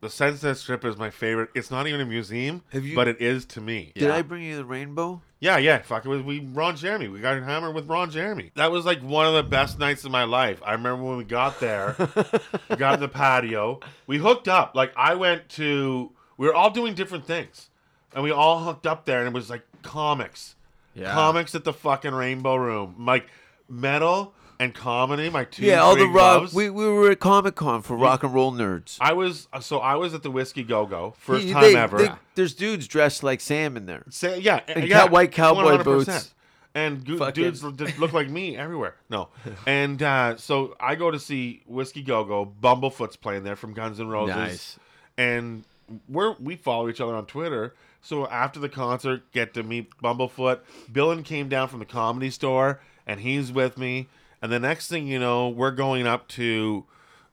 the 0.00 0.10
Sunset 0.10 0.58
Strip 0.58 0.84
is 0.84 0.98
my 0.98 1.08
favorite. 1.08 1.48
It's 1.54 1.70
not 1.70 1.86
even 1.86 2.00
a 2.00 2.04
museum, 2.04 2.62
Have 2.72 2.84
you- 2.84 2.94
but 2.94 3.08
it 3.08 3.22
is 3.22 3.46
to 3.46 3.60
me. 3.60 3.92
Did 3.94 4.10
I 4.10 4.20
bring 4.22 4.42
you 4.42 4.56
the 4.56 4.64
rainbow? 4.64 5.22
Yeah, 5.40 5.56
yeah. 5.58 5.78
Fuck 5.82 6.04
it 6.04 6.08
was 6.08 6.22
we 6.22 6.40
Ron 6.40 6.76
Jeremy. 6.76 7.08
We 7.08 7.20
got 7.20 7.42
hammered 7.42 7.74
with 7.74 7.86
Ron 7.88 8.10
Jeremy. 8.10 8.50
That 8.54 8.70
was 8.70 8.84
like 8.86 9.00
one 9.02 9.26
of 9.26 9.34
the 9.34 9.42
best 9.42 9.78
nights 9.78 10.04
of 10.04 10.10
my 10.10 10.24
life. 10.24 10.60
I 10.64 10.72
remember 10.72 11.02
when 11.04 11.16
we 11.18 11.24
got 11.24 11.58
there, 11.60 11.96
we 12.70 12.76
got 12.76 12.94
in 12.94 13.00
the 13.00 13.08
patio, 13.08 13.80
we 14.06 14.18
hooked 14.18 14.48
up. 14.48 14.74
Like 14.74 14.92
I 14.96 15.14
went 15.14 15.48
to 15.50 16.12
we 16.38 16.46
were 16.46 16.54
all 16.54 16.70
doing 16.70 16.94
different 16.94 17.26
things. 17.26 17.68
And 18.14 18.22
we 18.22 18.30
all 18.30 18.60
hooked 18.62 18.86
up 18.86 19.04
there 19.06 19.18
and 19.20 19.28
it 19.28 19.34
was 19.34 19.50
like 19.50 19.62
comics. 19.82 20.54
Yeah. 20.94 21.12
Comics 21.12 21.54
at 21.54 21.64
the 21.64 21.72
fucking 21.72 22.14
Rainbow 22.14 22.56
Room. 22.56 22.94
Like 23.06 23.26
metal 23.68 24.34
and 24.60 24.74
comedy, 24.74 25.28
my 25.30 25.44
two 25.44 25.64
yeah, 25.64 25.80
all 25.80 25.96
the 25.96 26.06
rock. 26.06 26.40
loves. 26.42 26.54
We, 26.54 26.70
we 26.70 26.86
were 26.88 27.10
at 27.10 27.20
Comic 27.20 27.54
Con 27.54 27.82
for 27.82 27.96
rock 27.96 28.22
and 28.22 28.32
roll 28.34 28.52
nerds. 28.52 28.96
I 29.00 29.12
was 29.12 29.48
so 29.60 29.78
I 29.78 29.94
was 29.96 30.14
at 30.14 30.22
the 30.22 30.30
Whiskey 30.30 30.62
Go 30.62 30.86
Go 30.86 31.14
first 31.18 31.44
He- 31.46 31.52
time 31.52 31.62
they- 31.62 31.76
ever. 31.76 31.98
they- 31.98 32.12
there's 32.34 32.54
dudes 32.54 32.86
dressed 32.88 33.22
like 33.22 33.40
Sam 33.40 33.76
in 33.76 33.86
there. 33.86 34.04
Say, 34.10 34.40
yeah, 34.40 34.60
And 34.68 34.88
yeah, 34.88 35.06
cow- 35.06 35.10
white 35.12 35.32
cowboy 35.32 35.76
100%. 35.78 35.84
boots. 35.84 36.34
And 36.76 37.06
Fucking- 37.06 37.34
dudes 37.44 37.62
look- 37.62 37.98
look 37.98 38.12
like 38.12 38.28
me 38.28 38.56
everywhere. 38.56 38.96
No, 39.08 39.28
and 39.66 40.02
uh, 40.02 40.36
so 40.36 40.74
I 40.80 40.96
go 40.96 41.10
to 41.10 41.18
see 41.20 41.62
Whiskey 41.66 42.02
Go 42.02 42.24
Go. 42.24 42.52
Bumblefoot's 42.62 43.16
playing 43.16 43.44
there 43.44 43.54
from 43.56 43.74
Guns 43.74 44.00
N' 44.00 44.08
Roses. 44.08 44.34
Nice. 44.36 44.78
And 45.16 45.64
we're 46.08 46.34
we 46.40 46.56
follow 46.56 46.88
each 46.88 47.00
other 47.00 47.14
on 47.14 47.26
Twitter. 47.26 47.74
So 48.02 48.26
after 48.26 48.58
the 48.60 48.68
concert, 48.68 49.30
get 49.32 49.54
to 49.54 49.62
meet 49.62 49.90
Bumblefoot. 50.02 50.60
Billon 50.92 51.22
came 51.22 51.48
down 51.48 51.68
from 51.68 51.78
the 51.78 51.84
comedy 51.86 52.28
store, 52.30 52.80
and 53.06 53.20
he's 53.20 53.52
with 53.52 53.78
me. 53.78 54.08
And 54.44 54.52
the 54.52 54.60
next 54.60 54.88
thing 54.88 55.06
you 55.06 55.18
know, 55.18 55.48
we're 55.48 55.70
going 55.70 56.06
up 56.06 56.28
to 56.28 56.84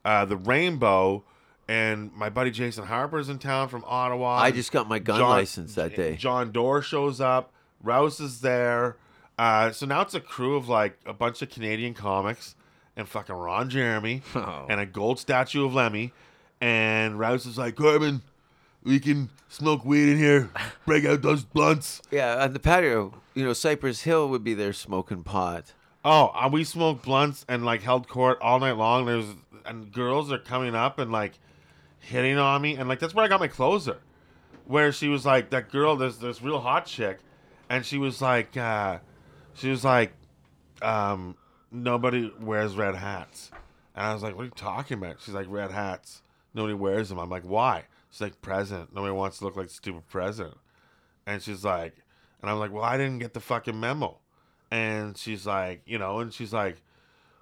uh, 0.05 0.23
the 0.23 0.37
Rainbow, 0.37 1.25
and 1.67 2.09
my 2.13 2.29
buddy 2.29 2.51
Jason 2.51 2.85
Harper's 2.85 3.27
in 3.27 3.37
town 3.37 3.67
from 3.67 3.83
Ottawa. 3.85 4.37
I 4.37 4.51
just 4.51 4.71
got 4.71 4.87
my 4.87 4.97
gun 4.97 5.19
license 5.19 5.75
that 5.75 5.93
day. 5.93 6.15
John 6.15 6.53
Doerr 6.53 6.81
shows 6.81 7.19
up. 7.19 7.51
Rouse 7.83 8.21
is 8.21 8.39
there. 8.39 8.95
Uh, 9.37 9.73
so 9.73 9.85
now 9.85 9.99
it's 9.99 10.13
a 10.13 10.21
crew 10.21 10.55
of 10.55 10.69
like 10.69 10.99
a 11.05 11.11
bunch 11.11 11.41
of 11.41 11.49
Canadian 11.49 11.93
comics 11.93 12.55
and 12.95 13.09
fucking 13.09 13.35
Ron 13.35 13.69
Jeremy 13.69 14.21
Oh. 14.35 14.67
and 14.69 14.79
a 14.79 14.85
gold 14.85 15.19
statue 15.19 15.65
of 15.65 15.73
Lemmy. 15.73 16.13
And 16.61 17.19
Rouse 17.19 17.45
is 17.45 17.57
like, 17.57 17.75
Corbin, 17.75 18.21
we 18.83 19.01
can 19.01 19.31
smoke 19.49 19.83
weed 19.83 20.13
in 20.13 20.17
here, 20.17 20.49
break 20.85 21.03
out 21.03 21.23
those 21.23 21.43
blunts. 21.43 22.01
Yeah, 22.09 22.41
on 22.41 22.53
the 22.53 22.59
patio, 22.59 23.15
you 23.33 23.43
know, 23.43 23.51
Cypress 23.51 24.03
Hill 24.03 24.29
would 24.29 24.45
be 24.45 24.53
there 24.53 24.71
smoking 24.71 25.23
pot. 25.25 25.73
Oh, 26.03 26.31
uh, 26.33 26.49
we 26.51 26.63
smoked 26.63 27.03
blunts 27.03 27.45
and 27.47 27.63
like 27.63 27.81
held 27.81 28.07
court 28.07 28.39
all 28.41 28.59
night 28.59 28.77
long. 28.77 29.05
There's 29.05 29.25
and 29.65 29.91
girls 29.91 30.31
are 30.31 30.39
coming 30.39 30.73
up 30.73 30.97
and 30.97 31.11
like 31.11 31.33
hitting 31.99 32.37
on 32.37 32.61
me, 32.61 32.75
and 32.75 32.89
like 32.89 32.99
that's 32.99 33.13
where 33.13 33.23
I 33.25 33.27
got 33.27 33.39
my 33.39 33.47
closer, 33.47 33.99
where 34.65 34.91
she 34.91 35.07
was 35.07 35.25
like 35.25 35.51
that 35.51 35.71
girl, 35.71 35.95
this 35.95 36.17
this 36.17 36.41
real 36.41 36.59
hot 36.59 36.85
chick, 36.87 37.19
and 37.69 37.85
she 37.85 37.97
was 37.97 38.21
like, 38.21 38.57
uh, 38.57 38.99
she 39.53 39.69
was 39.69 39.83
like, 39.83 40.13
um, 40.81 41.35
nobody 41.71 42.31
wears 42.39 42.75
red 42.75 42.95
hats, 42.95 43.51
and 43.95 44.05
I 44.05 44.13
was 44.13 44.23
like, 44.23 44.35
what 44.35 44.41
are 44.41 44.45
you 44.45 44.51
talking 44.51 44.97
about? 44.97 45.17
She's 45.21 45.35
like, 45.35 45.47
red 45.49 45.71
hats, 45.71 46.23
nobody 46.53 46.73
wears 46.73 47.09
them. 47.09 47.19
I'm 47.19 47.29
like, 47.29 47.43
why? 47.43 47.85
She's 48.09 48.21
like, 48.21 48.41
president. 48.41 48.93
Nobody 48.93 49.13
wants 49.13 49.37
to 49.37 49.45
look 49.45 49.55
like 49.55 49.69
stupid 49.69 50.07
president. 50.09 50.57
And 51.25 51.41
she's 51.41 51.63
like, 51.63 51.95
and 52.41 52.49
I'm 52.49 52.59
like, 52.59 52.71
well, 52.71 52.83
I 52.83 52.97
didn't 52.97 53.19
get 53.19 53.33
the 53.33 53.39
fucking 53.39 53.79
memo. 53.79 54.17
And 54.71 55.17
she's 55.17 55.45
like, 55.45 55.81
you 55.85 55.99
know, 55.99 56.19
and 56.19 56.33
she's 56.33 56.53
like, 56.53 56.81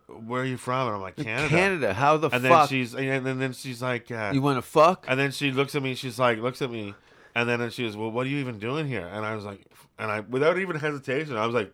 where 0.07 0.41
are 0.41 0.45
you 0.45 0.57
from? 0.57 0.87
And 0.87 0.95
I'm 0.95 1.01
like, 1.01 1.15
Canada. 1.15 1.47
Canada. 1.49 1.93
How 1.93 2.17
the 2.17 2.29
And 2.29 2.43
then 2.43 2.51
fuck? 2.51 2.69
she's, 2.69 2.95
and 2.95 3.23
then, 3.25 3.37
then 3.37 3.53
she's 3.53 3.81
like, 3.81 4.09
uh, 4.11 4.31
you 4.33 4.41
want 4.41 4.57
to 4.57 4.63
fuck? 4.63 5.05
and 5.07 5.19
then 5.19 5.31
she 5.31 5.51
looks 5.51 5.75
at 5.75 5.83
me. 5.83 5.93
She's 5.93 6.17
like, 6.17 6.39
looks 6.39 6.61
at 6.63 6.71
me, 6.71 6.95
and 7.35 7.47
then 7.47 7.69
she 7.69 7.83
goes, 7.83 7.95
"Well, 7.95 8.09
what 8.11 8.25
are 8.25 8.29
you 8.29 8.37
even 8.39 8.57
doing 8.57 8.87
here?" 8.87 9.05
And 9.05 9.23
I 9.23 9.35
was 9.35 9.45
like, 9.45 9.61
and 9.99 10.09
I, 10.11 10.21
without 10.21 10.57
even 10.57 10.77
hesitation, 10.77 11.37
I 11.37 11.45
was 11.45 11.53
like, 11.53 11.71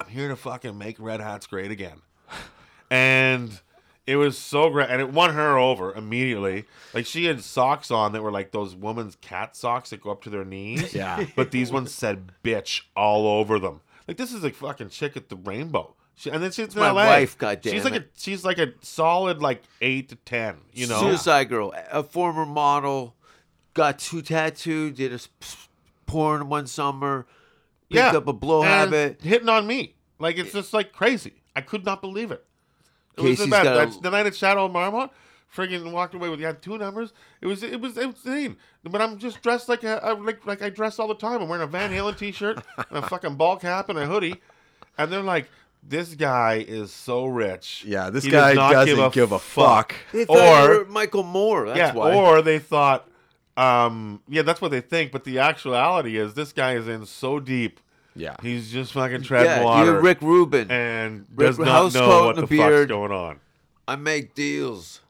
"I'm 0.00 0.08
here 0.08 0.28
to 0.28 0.36
fucking 0.36 0.76
make 0.78 0.96
Red 0.98 1.20
Hats 1.20 1.46
great 1.46 1.70
again." 1.70 2.00
and 2.90 3.60
it 4.06 4.16
was 4.16 4.36
so 4.38 4.70
great, 4.70 4.88
and 4.88 5.00
it 5.00 5.12
won 5.12 5.34
her 5.34 5.58
over 5.58 5.92
immediately. 5.92 6.64
Like 6.94 7.04
she 7.06 7.26
had 7.26 7.42
socks 7.42 7.90
on 7.90 8.12
that 8.12 8.22
were 8.22 8.32
like 8.32 8.50
those 8.52 8.74
woman's 8.74 9.16
cat 9.16 9.54
socks 9.56 9.90
that 9.90 10.00
go 10.00 10.10
up 10.10 10.22
to 10.22 10.30
their 10.30 10.44
knees. 10.44 10.94
Yeah. 11.02 11.26
but 11.36 11.50
these 11.50 11.70
ones 11.70 11.92
said 11.94 12.32
"bitch" 12.42 12.82
all 12.96 13.26
over 13.26 13.58
them. 13.58 13.82
Like 14.12 14.18
this 14.18 14.32
is 14.34 14.44
a 14.44 14.50
fucking 14.50 14.90
chick 14.90 15.16
at 15.16 15.28
the 15.30 15.36
Rainbow. 15.36 15.94
She, 16.14 16.28
and 16.30 16.42
then 16.42 16.50
she's 16.52 16.74
in 16.74 16.80
my 16.80 16.90
LA. 16.90 17.06
wife, 17.06 17.30
She's 17.30 17.36
goddammit. 17.38 17.84
like 17.84 17.94
a 17.94 18.04
she's 18.16 18.44
like 18.44 18.58
a 18.58 18.72
solid 18.82 19.40
like 19.40 19.62
eight 19.80 20.10
to 20.10 20.16
ten. 20.16 20.56
You 20.74 20.86
know, 20.86 21.00
Suicide 21.00 21.48
Girl, 21.48 21.72
a 21.90 22.02
former 22.02 22.44
model, 22.44 23.16
got 23.72 23.98
two 23.98 24.20
tattooed, 24.20 24.96
did 24.96 25.14
a 25.14 25.18
porn 26.06 26.48
one 26.50 26.66
summer, 26.66 27.26
picked 27.90 28.14
up 28.14 28.26
a 28.26 28.32
blow 28.34 28.62
and 28.62 28.70
habit. 28.92 29.22
hitting 29.22 29.48
on 29.48 29.66
me. 29.66 29.94
Like 30.18 30.36
it's 30.36 30.52
just 30.52 30.74
like 30.74 30.92
crazy. 30.92 31.32
I 31.56 31.62
could 31.62 31.84
not 31.86 32.00
believe 32.02 32.30
it. 32.30 32.44
It 33.16 33.22
was 33.22 33.38
the 33.38 33.46
got 33.46 33.66
a- 33.66 33.70
That's- 33.70 33.96
the 33.96 34.10
night 34.10 34.26
at 34.26 34.34
Shadow 34.34 34.66
of 34.66 34.72
Marmot, 34.72 35.10
friggin' 35.54 35.90
walked 35.92 36.14
away 36.14 36.28
with 36.28 36.40
yeah 36.40 36.52
two 36.52 36.78
numbers. 36.78 37.12
It 37.40 37.46
was 37.46 37.62
it 37.62 37.80
was 37.80 37.96
insane. 37.98 38.56
But 38.84 39.00
I'm 39.02 39.18
just 39.18 39.42
dressed 39.42 39.68
like 39.68 39.84
a, 39.84 40.02
I- 40.04 40.12
like 40.12 40.46
like 40.46 40.62
I 40.62 40.70
dress 40.70 40.98
all 40.98 41.08
the 41.08 41.14
time. 41.14 41.40
I'm 41.42 41.48
wearing 41.48 41.62
a 41.64 41.66
Van 41.66 41.90
Halen 41.90 42.16
t-shirt 42.18 42.62
and 42.76 43.04
a 43.04 43.08
fucking 43.08 43.36
ball 43.36 43.56
cap 43.56 43.88
and 43.88 43.98
a 43.98 44.06
hoodie, 44.06 44.40
and 44.98 45.10
they're 45.12 45.20
like. 45.22 45.48
This 45.84 46.14
guy 46.14 46.64
is 46.68 46.92
so 46.92 47.24
rich. 47.26 47.84
Yeah, 47.84 48.08
this 48.08 48.22
He 48.22 48.30
does 48.30 48.40
guy 48.40 48.54
not 48.54 48.72
doesn't 48.86 49.12
give 49.14 49.32
a 49.32 49.38
fuck. 49.40 49.96
They 50.12 50.24
thought 50.24 50.36
you 50.68 50.72
Or 50.74 50.78
were 50.78 50.84
Michael 50.84 51.24
Moore. 51.24 51.66
That's 51.66 51.76
yeah, 51.76 51.92
why. 51.92 52.14
or 52.14 52.40
they 52.40 52.60
thought, 52.60 53.08
um, 53.56 54.22
yeah, 54.28 54.42
that's 54.42 54.60
what 54.60 54.70
they 54.70 54.80
think. 54.80 55.10
But 55.10 55.24
the 55.24 55.40
actuality 55.40 56.16
is, 56.18 56.34
this 56.34 56.52
guy 56.52 56.76
is 56.76 56.86
in 56.86 57.04
so 57.06 57.40
deep. 57.40 57.80
Yeah. 58.14 58.36
He's 58.42 58.70
just 58.70 58.92
fucking 58.92 59.22
treading 59.22 59.50
yeah, 59.50 59.64
water. 59.64 59.86
you're 59.90 60.00
Rick 60.00 60.22
Rubin. 60.22 60.70
and 60.70 61.26
Rick- 61.34 61.48
does 61.48 61.58
not 61.58 61.66
house 61.68 61.94
know 61.94 62.26
what 62.26 62.38
and 62.38 62.46
the 62.46 62.54
a 62.54 62.58
fuck's 62.58 62.86
going 62.86 63.10
on. 63.10 63.40
I 63.88 63.96
make 63.96 64.36
deals. 64.36 65.00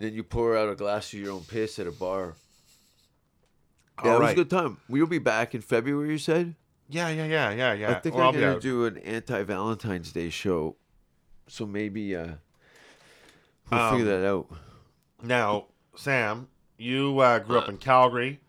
Then 0.00 0.14
you 0.14 0.24
pour 0.24 0.56
out 0.56 0.68
a 0.70 0.74
glass 0.74 1.12
of 1.12 1.18
your 1.20 1.32
own 1.32 1.42
piss 1.42 1.78
at 1.78 1.86
a 1.86 1.92
bar. 1.92 2.34
Yeah, 4.02 4.10
All 4.12 4.16
it 4.16 4.18
was 4.20 4.26
right. 4.28 4.32
a 4.32 4.34
good 4.34 4.50
time. 4.50 4.78
We'll 4.88 5.06
be 5.06 5.18
back 5.18 5.54
in 5.54 5.60
February. 5.60 6.10
You 6.10 6.18
said. 6.18 6.54
Yeah, 6.88 7.10
yeah, 7.10 7.26
yeah, 7.26 7.50
yeah, 7.52 7.72
yeah. 7.74 7.90
I 7.90 7.94
think 8.00 8.14
Well, 8.16 8.24
I'll 8.24 8.28
I'm 8.30 8.34
be 8.34 8.40
gonna 8.40 8.56
out. 8.56 8.62
do 8.62 8.86
an 8.86 8.96
anti 8.98 9.42
Valentine's 9.44 10.10
Day 10.10 10.30
show. 10.30 10.74
So 11.48 11.66
maybe 11.66 12.16
uh, 12.16 12.32
we'll 13.70 13.80
Um, 13.80 13.98
figure 13.98 14.18
that 14.18 14.26
out. 14.28 14.48
Now, 15.22 15.66
Sam, 15.94 16.48
you 16.78 17.18
uh, 17.18 17.38
grew 17.40 17.58
up 17.58 17.68
in 17.68 17.76
Calgary, 17.76 18.40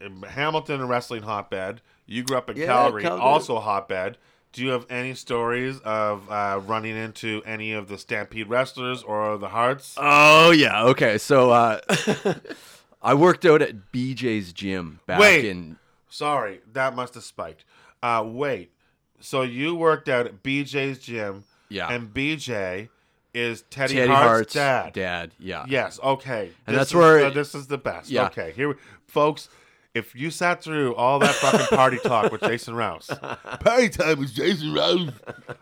in 0.00 0.22
Hamilton, 0.22 0.80
a 0.80 0.86
wrestling 0.86 1.22
hotbed. 1.22 1.80
You 2.06 2.24
grew 2.24 2.36
up 2.36 2.50
in 2.50 2.56
Yeah, 2.56 2.66
Calgary, 2.66 3.02
Calgary. 3.02 3.20
also 3.22 3.56
a 3.56 3.60
hotbed. 3.60 4.18
Do 4.52 4.62
you 4.62 4.70
have 4.70 4.84
any 4.90 5.14
stories 5.14 5.78
of 5.80 6.30
uh, 6.30 6.60
running 6.66 6.94
into 6.96 7.42
any 7.46 7.72
of 7.72 7.88
the 7.88 7.96
Stampede 7.96 8.48
wrestlers 8.48 9.02
or 9.02 9.38
the 9.38 9.48
Harts? 9.48 9.94
Oh 9.96 10.50
yeah. 10.50 10.84
Okay. 10.84 11.16
So 11.18 11.50
uh, 11.50 11.80
I 13.02 13.14
worked 13.14 13.44
out 13.46 13.62
at 13.62 13.92
BJ's 13.92 14.52
gym 14.52 15.00
back 15.06 15.20
Wait. 15.20 15.44
in. 15.46 15.78
Sorry, 16.10 16.60
that 16.74 16.94
must 16.94 17.14
have 17.14 17.24
spiked. 17.24 17.64
Uh, 18.02 18.22
wait. 18.26 18.72
So 19.20 19.42
you 19.42 19.74
worked 19.74 20.08
out 20.08 20.26
at 20.26 20.42
BJ's 20.42 20.98
gym. 20.98 21.44
Yeah. 21.70 21.88
And 21.90 22.12
BJ 22.12 22.90
is 23.32 23.62
Teddy, 23.70 23.94
Teddy 23.94 24.08
Hart's, 24.08 24.26
Hart's 24.28 24.52
dad. 24.52 24.92
Dad. 24.92 25.30
Yeah. 25.38 25.64
Yes. 25.66 25.98
Okay. 26.04 26.50
And 26.66 26.74
This 26.76 26.80
that's 26.80 26.90
is- 26.90 26.94
where- 26.96 27.30
this 27.30 27.54
is 27.54 27.66
the 27.68 27.78
best. 27.78 28.10
Yeah. 28.10 28.26
Okay. 28.26 28.52
Here, 28.54 28.68
we- 28.68 28.74
folks. 29.06 29.48
If 29.94 30.14
you 30.14 30.30
sat 30.30 30.62
through 30.62 30.94
all 30.94 31.18
that 31.18 31.34
fucking 31.34 31.76
party 31.76 31.98
talk 31.98 32.32
with 32.32 32.40
Jason 32.40 32.74
Rouse, 32.74 33.06
party 33.60 33.90
time 33.90 34.18
with 34.18 34.32
Jason 34.34 34.72
Rouse. 34.72 35.10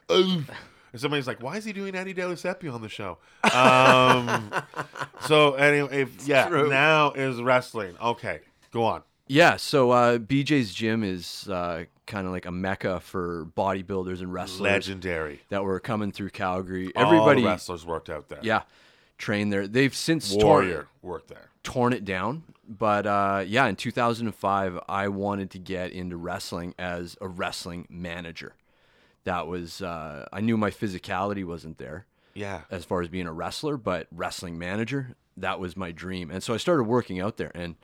And 0.92 1.00
somebody's 1.00 1.28
like, 1.28 1.40
"Why 1.40 1.56
is 1.56 1.64
he 1.64 1.72
doing 1.72 1.94
Eddie 1.94 2.14
Deliseppi 2.14 2.72
on 2.72 2.82
the 2.82 2.88
show?" 2.88 3.18
Um, 3.54 4.52
so 5.28 5.54
anyway, 5.54 6.02
if, 6.02 6.26
yeah, 6.26 6.48
true. 6.48 6.68
now 6.68 7.12
is 7.12 7.40
wrestling. 7.40 7.94
Okay, 8.02 8.40
go 8.72 8.82
on. 8.82 9.02
Yeah, 9.28 9.56
so 9.56 9.92
uh, 9.92 10.18
BJ's 10.18 10.74
gym 10.74 11.04
is 11.04 11.48
uh, 11.48 11.84
kind 12.08 12.26
of 12.26 12.32
like 12.32 12.44
a 12.46 12.50
mecca 12.50 12.98
for 12.98 13.46
bodybuilders 13.56 14.18
and 14.18 14.32
wrestlers 14.32 14.60
Legendary. 14.60 15.40
that 15.50 15.62
were 15.62 15.78
coming 15.78 16.10
through 16.10 16.30
Calgary. 16.30 16.92
All 16.96 17.04
Everybody, 17.06 17.42
the 17.42 17.46
wrestlers 17.46 17.86
worked 17.86 18.10
out 18.10 18.28
there. 18.28 18.40
yeah, 18.42 18.62
trained 19.16 19.52
there. 19.52 19.68
They've 19.68 19.94
since 19.94 20.34
Warrior 20.34 20.72
torn, 20.74 20.86
worked 21.02 21.28
there. 21.28 21.50
torn 21.62 21.92
it 21.92 22.04
down. 22.04 22.42
But 22.70 23.04
uh, 23.06 23.44
yeah, 23.46 23.66
in 23.66 23.74
2005, 23.74 24.78
I 24.88 25.08
wanted 25.08 25.50
to 25.50 25.58
get 25.58 25.90
into 25.90 26.16
wrestling 26.16 26.74
as 26.78 27.16
a 27.20 27.26
wrestling 27.26 27.86
manager. 27.90 28.54
That 29.24 29.48
was 29.48 29.82
uh, 29.82 30.26
I 30.32 30.40
knew 30.40 30.56
my 30.56 30.70
physicality 30.70 31.44
wasn't 31.44 31.78
there 31.78 32.06
Yeah. 32.34 32.62
as 32.70 32.84
far 32.84 33.02
as 33.02 33.08
being 33.08 33.26
a 33.26 33.32
wrestler, 33.32 33.76
but 33.76 34.06
wrestling 34.12 34.56
manager 34.58 35.16
that 35.36 35.58
was 35.58 35.76
my 35.76 35.90
dream. 35.90 36.30
And 36.30 36.42
so 36.42 36.54
I 36.54 36.58
started 36.58 36.84
working 36.84 37.18
out 37.20 37.38
there. 37.38 37.50
And 37.54 37.74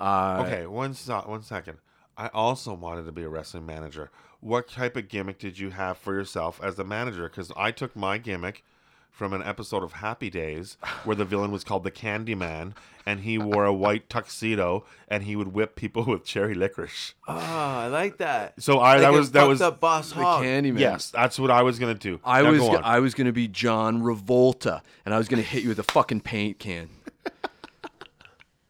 uh, 0.00 0.44
Okay, 0.46 0.66
one 0.66 0.94
so- 0.94 1.22
one 1.26 1.42
second. 1.42 1.78
I 2.16 2.28
also 2.28 2.74
wanted 2.74 3.06
to 3.06 3.12
be 3.12 3.22
a 3.24 3.28
wrestling 3.28 3.66
manager. 3.66 4.10
What 4.40 4.68
type 4.68 4.96
of 4.96 5.08
gimmick 5.08 5.38
did 5.38 5.58
you 5.58 5.70
have 5.70 5.96
for 5.98 6.14
yourself 6.14 6.60
as 6.62 6.78
a 6.78 6.84
manager? 6.84 7.28
Because 7.28 7.50
I 7.56 7.70
took 7.70 7.94
my 7.96 8.18
gimmick 8.18 8.64
from 9.12 9.32
an 9.34 9.42
episode 9.42 9.84
of 9.84 9.92
Happy 9.94 10.30
Days 10.30 10.76
where 11.04 11.14
the 11.14 11.24
villain 11.24 11.52
was 11.52 11.62
called 11.62 11.84
the 11.84 11.90
Candyman, 11.90 12.72
and 13.06 13.20
he 13.20 13.36
wore 13.38 13.64
a 13.64 13.72
white 13.72 14.08
tuxedo 14.08 14.84
and 15.06 15.22
he 15.24 15.36
would 15.36 15.48
whip 15.48 15.76
people 15.76 16.04
with 16.06 16.24
cherry 16.24 16.54
licorice. 16.54 17.14
Oh, 17.28 17.34
I 17.36 17.86
like 17.88 18.16
that. 18.18 18.60
So 18.60 18.78
I 18.78 18.94
Like 18.94 19.00
that 19.02 19.12
was 19.12 19.30
that 19.32 19.40
fucked 19.40 19.48
was 19.50 19.60
up 19.62 19.80
boss 19.80 20.08
the 20.10 20.16
hog. 20.16 20.42
Candyman. 20.42 20.78
yes, 20.80 21.10
that's 21.10 21.38
what 21.38 21.50
I 21.50 21.62
was 21.62 21.78
gonna 21.78 21.94
do. 21.94 22.20
I 22.24 22.42
Now 22.42 22.50
was 22.50 22.60
go 22.60 22.70
go- 22.72 22.76
on. 22.78 22.84
I 22.84 22.98
was 23.00 23.14
gonna 23.14 23.32
be 23.32 23.46
John 23.48 24.02
Revolta, 24.02 24.80
and 25.04 25.14
I 25.14 25.18
was 25.18 25.28
gonna 25.28 25.42
hit 25.42 25.62
you 25.62 25.68
with 25.68 25.78
a 25.78 25.84
fucking 25.84 26.20
paint 26.22 26.58
can. 26.58 26.88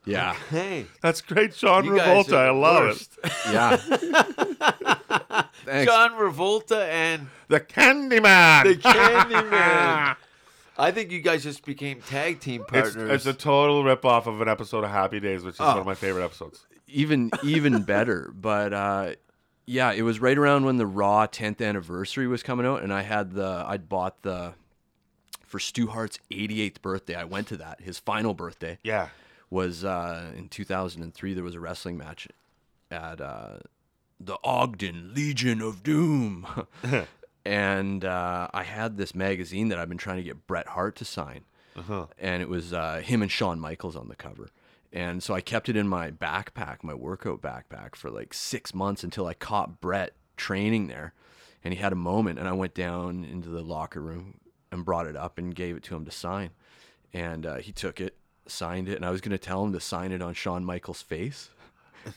Yeah, 0.05 0.35
Hey, 0.51 0.87
That's 1.01 1.21
great, 1.21 1.55
John 1.55 1.85
you 1.85 1.93
Revolta. 1.93 2.33
I 2.37 2.51
love 2.51 2.83
worst. 2.87 3.17
it. 3.23 3.33
yeah. 3.53 3.77
Thanks. 5.65 5.93
John 5.93 6.11
Revolta 6.15 6.89
and 6.89 7.29
The 7.47 7.61
Candyman. 7.61 8.65
the 8.65 8.75
Candyman. 8.83 10.17
I 10.79 10.91
think 10.91 11.11
you 11.11 11.21
guys 11.21 11.43
just 11.43 11.65
became 11.65 12.01
tag 12.03 12.41
team 12.41 12.63
It's, 12.63 12.71
partners. 12.71 13.11
it's 13.11 13.27
a 13.27 13.35
total 13.35 13.85
rip 13.85 14.05
off 14.05 14.27
of 14.27 14.41
an 14.41 14.49
episode 14.49 14.85
of 14.85 14.91
Happy 14.91 15.21
Days, 15.21 15.43
which 15.45 15.55
is 15.55 15.61
one 15.61 15.79
of 15.79 15.87
my 15.87 15.95
favorite 15.95 16.25
episodes. 16.25 16.67
even 16.89 17.31
even 17.45 17.83
better. 17.85 18.33
But 18.35 18.73
uh, 18.73 19.15
yeah, 19.67 19.93
it 19.93 20.03
was 20.03 20.21
right 20.21 20.37
around 20.37 20.65
when 20.65 20.77
the 20.79 20.87
Raw 20.87 21.27
10th 21.27 21.61
anniversary 21.67 22.27
was 22.27 22.43
coming 22.43 22.67
out, 22.67 22.83
and 22.83 22.93
I 22.93 23.03
had 23.03 23.33
the 23.33 23.65
I'd 23.67 23.89
bought 23.89 24.23
the 24.23 24.55
for 25.47 25.59
Stu 25.59 25.89
Hart's 25.89 26.19
88th 26.31 26.81
birthday. 26.81 27.15
I 27.15 27.25
went 27.25 27.47
to 27.49 27.57
that. 27.59 27.83
His 27.83 27.99
final 27.99 28.33
birthday 28.33 28.79
Yeah. 28.83 29.09
was 29.51 29.85
uh, 29.85 30.33
in 30.35 30.49
2003. 30.49 31.35
There 31.35 31.45
was 31.45 31.55
a 31.55 31.61
wrestling 31.61 31.99
match 31.99 32.27
at 32.91 33.21
uh, 33.21 33.59
the 34.19 34.39
Ogden 34.43 35.13
Legion 35.15 35.61
of 35.61 35.83
Doom. 35.83 36.47
and 37.45 38.05
uh, 38.05 38.49
I 38.53 38.63
had 38.63 38.97
this 38.97 39.15
magazine 39.15 39.69
that 39.69 39.79
I've 39.79 39.89
been 39.89 39.99
trying 39.99 40.19
to 40.19 40.23
get 40.23 40.47
Bret 40.47 40.69
Hart 40.69 40.97
to 40.97 41.05
sign, 41.05 41.45
and 42.19 42.43
it 42.43 42.49
was 42.49 42.73
uh, 42.73 43.01
him 43.05 43.23
and 43.23 43.31
Shawn 43.31 43.59
Michaels 43.59 43.97
on 43.97 44.09
the 44.09 44.17
cover. 44.17 44.51
And 44.93 45.23
so 45.23 45.33
I 45.35 45.41
kept 45.41 45.69
it 45.71 45.77
in 45.77 45.89
my 45.89 46.11
backpack, 46.11 46.83
my 46.83 46.93
workout 46.95 47.41
backpack, 47.41 47.95
for 47.97 48.11
like 48.11 48.35
six 48.35 48.75
months 48.75 49.03
until 49.03 49.27
I 49.27 49.33
caught 49.35 49.81
Bret 49.81 50.15
training 50.37 50.89
there, 50.89 51.15
and 51.65 51.73
he 51.73 51.81
had 51.81 51.93
a 51.93 51.97
moment, 51.97 52.39
and 52.39 52.47
I 52.47 52.53
went 52.53 52.75
down 52.75 53.25
into 53.25 53.49
the 53.49 53.63
locker 53.63 54.01
room 54.01 54.39
and 54.71 54.85
brought 54.85 55.07
it 55.07 55.17
up 55.17 55.39
and 55.39 55.55
gave 55.55 55.77
it 55.77 55.83
to 55.85 55.97
him 55.97 56.05
to 56.05 56.11
sign, 56.11 56.51
and 57.13 57.47
uh, 57.47 57.57
he 57.57 57.73
took 57.73 58.01
it, 58.01 58.17
signed 58.47 58.89
it, 58.89 58.97
and 58.97 59.05
I 59.05 59.11
was 59.11 59.21
going 59.21 59.33
to 59.33 59.39
tell 59.39 59.65
him 59.65 59.73
to 59.73 59.81
sign 59.81 60.13
it 60.13 60.21
on 60.23 60.35
Shawn 60.35 60.65
Michaels' 60.65 61.03
face. 61.03 61.51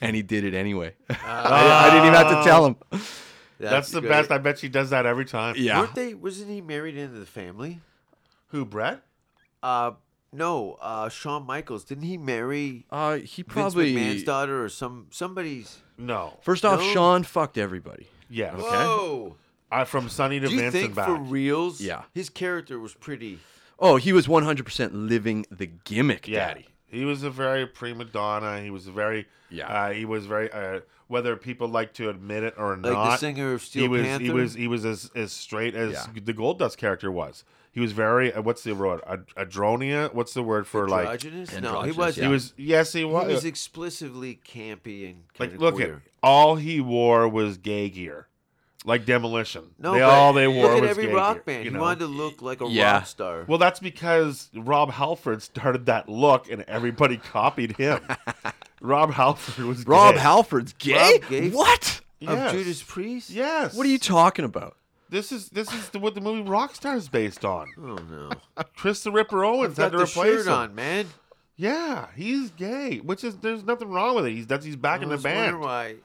And 0.02 0.16
he 0.16 0.24
did 0.24 0.44
it 0.44 0.56
anyway. 0.56 0.96
I, 1.12 1.14
I 1.24 1.90
didn't 1.92 2.08
even 2.08 2.16
have 2.16 2.40
to 2.40 2.44
tell 2.44 2.66
him. 2.66 2.76
That's, 3.60 3.92
the 3.92 4.02
great. 4.02 4.10
best. 4.10 4.32
I 4.32 4.38
bet 4.38 4.60
she 4.60 4.70
does 4.70 4.90
that 4.90 5.06
every 5.06 5.26
time. 5.26 5.56
Yeah. 5.58 5.80
Weren't 5.80 5.96
they? 5.96 6.14
Wasn't 6.14 6.50
he 6.50 6.62
married 6.62 6.98
into 6.98 7.18
the 7.20 7.26
family? 7.26 7.80
Who, 8.48 8.66
Bret? 8.66 9.02
Uh, 9.64 9.92
no. 10.34 10.78
Uh, 10.82 11.10
Shawn 11.10 11.46
Michaels 11.46 11.84
didn't 11.86 12.04
he 12.06 12.18
marry 12.18 12.86
Uh, 12.92 13.16
he 13.18 13.42
Vince 13.42 13.54
probably 13.54 13.94
McMahon's 13.96 14.24
daughter 14.24 14.64
or 14.64 14.70
some 14.70 15.08
somebody's? 15.12 15.80
No. 15.98 16.38
First 16.42 16.66
off, 16.66 16.80
No. 16.80 16.86
Shawn 16.94 17.24
fucked 17.24 17.58
everybody. 17.58 18.08
Yes. 18.30 18.56
Whoa! 18.58 19.36
I 19.72 19.84
from 19.86 20.10
Sunny 20.10 20.40
to 20.40 20.48
Do 20.48 20.54
you 20.54 20.60
Vince 20.62 20.74
think 20.74 20.86
and 20.88 20.96
back. 20.96 21.08
for 21.08 21.16
reals? 21.18 21.80
Yeah. 21.82 22.04
His 22.14 22.30
character 22.30 22.80
was 22.80 22.94
pretty. 22.94 23.40
Oh, 23.80 23.98
he 23.98 24.14
was 24.14 24.28
100% 24.28 24.90
living 24.94 25.46
the 25.52 25.66
gimmick, 25.68 26.28
Yeah. 26.28 26.48
daddy. 26.48 26.68
He 26.88 27.04
was 27.04 27.24
a 27.24 27.30
very 27.30 27.66
prima 27.66 28.06
donna. 28.06 28.62
He 28.62 28.70
was 28.70 28.88
a 28.88 28.92
very 28.92 29.28
Yeah. 29.50 29.68
Uh, 29.68 29.92
he 29.92 30.06
was 30.06 30.26
very 30.26 30.52
uh, 30.52 30.82
whether 31.08 31.36
people 31.36 31.68
like 31.68 31.94
to 31.94 32.10
admit 32.10 32.44
it 32.44 32.56
or 32.58 32.76
not. 32.76 32.84
Like 32.86 32.94
not. 32.94 33.12
the 33.12 33.18
singer 33.18 33.54
of 33.54 33.62
Steel 33.62 33.84
he 33.84 33.88
was 33.88 34.02
Panther. 34.04 34.24
he 34.24 34.30
was 34.32 34.54
he 34.56 34.68
was 34.68 34.86
as 34.86 35.12
as 35.16 35.32
straight 35.32 35.76
as 35.76 35.94
Yeah. 35.94 36.06
the 36.24 36.34
Gold 36.34 36.60
Dust 36.60 36.78
character 36.78 37.12
was. 37.12 37.44
He 37.72 37.82
was 37.82 37.92
very 37.92 38.32
uh, 38.34 38.42
what's 38.42 38.64
the 38.64 38.74
word? 38.74 39.02
Ad- 39.06 39.26
Adronia. 39.38 40.14
What's 40.14 40.34
the 40.34 40.44
word 40.44 40.66
for 40.66 40.88
like? 40.88 41.02
Androgynous? 41.08 41.60
No, 41.60 41.82
he 41.82 41.92
was. 41.92 42.18
yeah. 42.18 42.24
He 42.24 42.30
was 42.30 42.54
yes, 42.58 42.94
he 42.94 43.04
was. 43.04 43.24
He 43.24 43.28
was. 43.28 43.36
was 43.36 43.46
explicitly 43.46 44.40
campy 44.48 45.06
and 45.10 45.24
kind 45.34 45.40
like 45.40 45.54
of 45.56 45.60
look 45.62 45.76
queer. 45.76 45.96
at 45.96 46.02
all 46.24 46.56
he 46.56 46.80
wore 46.80 47.28
was 47.28 47.58
gay 47.58 47.90
gear, 47.90 48.28
like 48.86 49.06
Demolition. 49.06 49.64
No, 49.80 49.94
they 49.94 50.00
but 50.00 50.10
all 50.10 50.34
they 50.34 50.48
wore 50.48 50.68
look 50.68 50.76
at 50.78 50.82
was 50.82 50.90
every 50.92 51.08
gay 51.08 51.14
rock 51.14 51.34
gear, 51.36 51.44
band. 51.46 51.66
You 51.66 51.72
he 51.72 51.76
know? 51.76 51.82
wanted 51.82 52.00
to 52.00 52.06
look 52.08 52.42
like 52.42 52.62
a 52.62 52.68
Yeah. 52.68 52.94
rock 52.94 53.08
star. 53.08 53.44
Well, 53.48 53.58
that's 53.58 53.80
because 53.80 54.50
Rob 54.54 54.92
Halford 54.92 55.42
started 55.42 55.88
that 55.88 56.08
look, 56.08 56.50
and 56.50 56.62
everybody 56.68 57.18
copied 57.32 57.76
him. 57.78 58.00
Rob 58.82 59.12
Halford 59.14 59.66
was 59.66 59.86
Rob 59.86 60.16
gay. 60.16 60.22
Halford's 60.22 60.74
gay? 60.74 61.20
Rob 61.22 61.30
gay? 61.30 61.50
What? 61.50 62.02
Yes. 62.20 62.54
Of 62.54 62.58
Judas 62.60 62.84
Priest? 62.84 63.30
Yes. 63.30 63.76
What 63.76 63.86
are 63.86 63.90
you 63.90 64.00
talking 64.00 64.46
about? 64.46 64.78
This 65.10 65.32
is 65.32 65.50
this 65.50 65.72
is 65.72 65.90
the, 65.90 66.00
what 66.00 66.16
the 66.16 66.22
movie 66.22 66.50
Rockstar 66.50 66.96
is 66.96 67.08
based 67.10 67.46
on. 67.46 67.68
Oh 67.78 67.96
no! 68.10 68.30
Chris 68.76 69.04
the 69.04 69.12
Ripper 69.12 69.46
Owens 69.46 69.78
had 69.78 69.92
got 69.92 69.92
to 69.92 69.98
the 69.98 70.04
replace 70.06 70.38
shirt 70.38 70.48
him. 70.48 70.54
on, 70.54 70.76
man. 70.76 71.06
Yeah, 71.58 72.08
he's 72.16 72.50
gay, 72.52 72.98
which 72.98 73.24
is 73.24 73.38
there's 73.38 73.64
nothing 73.64 73.90
wrong 73.90 74.16
with 74.16 74.26
it. 74.26 74.32
He's 74.32 74.48
that's 74.48 74.66
he's 74.66 74.76
back 74.76 75.02
I 75.02 75.04
in 75.04 75.10
the 75.10 75.16
was 75.16 75.24
band. 75.24 75.38
wondering 75.58 75.62
why, 75.64 75.96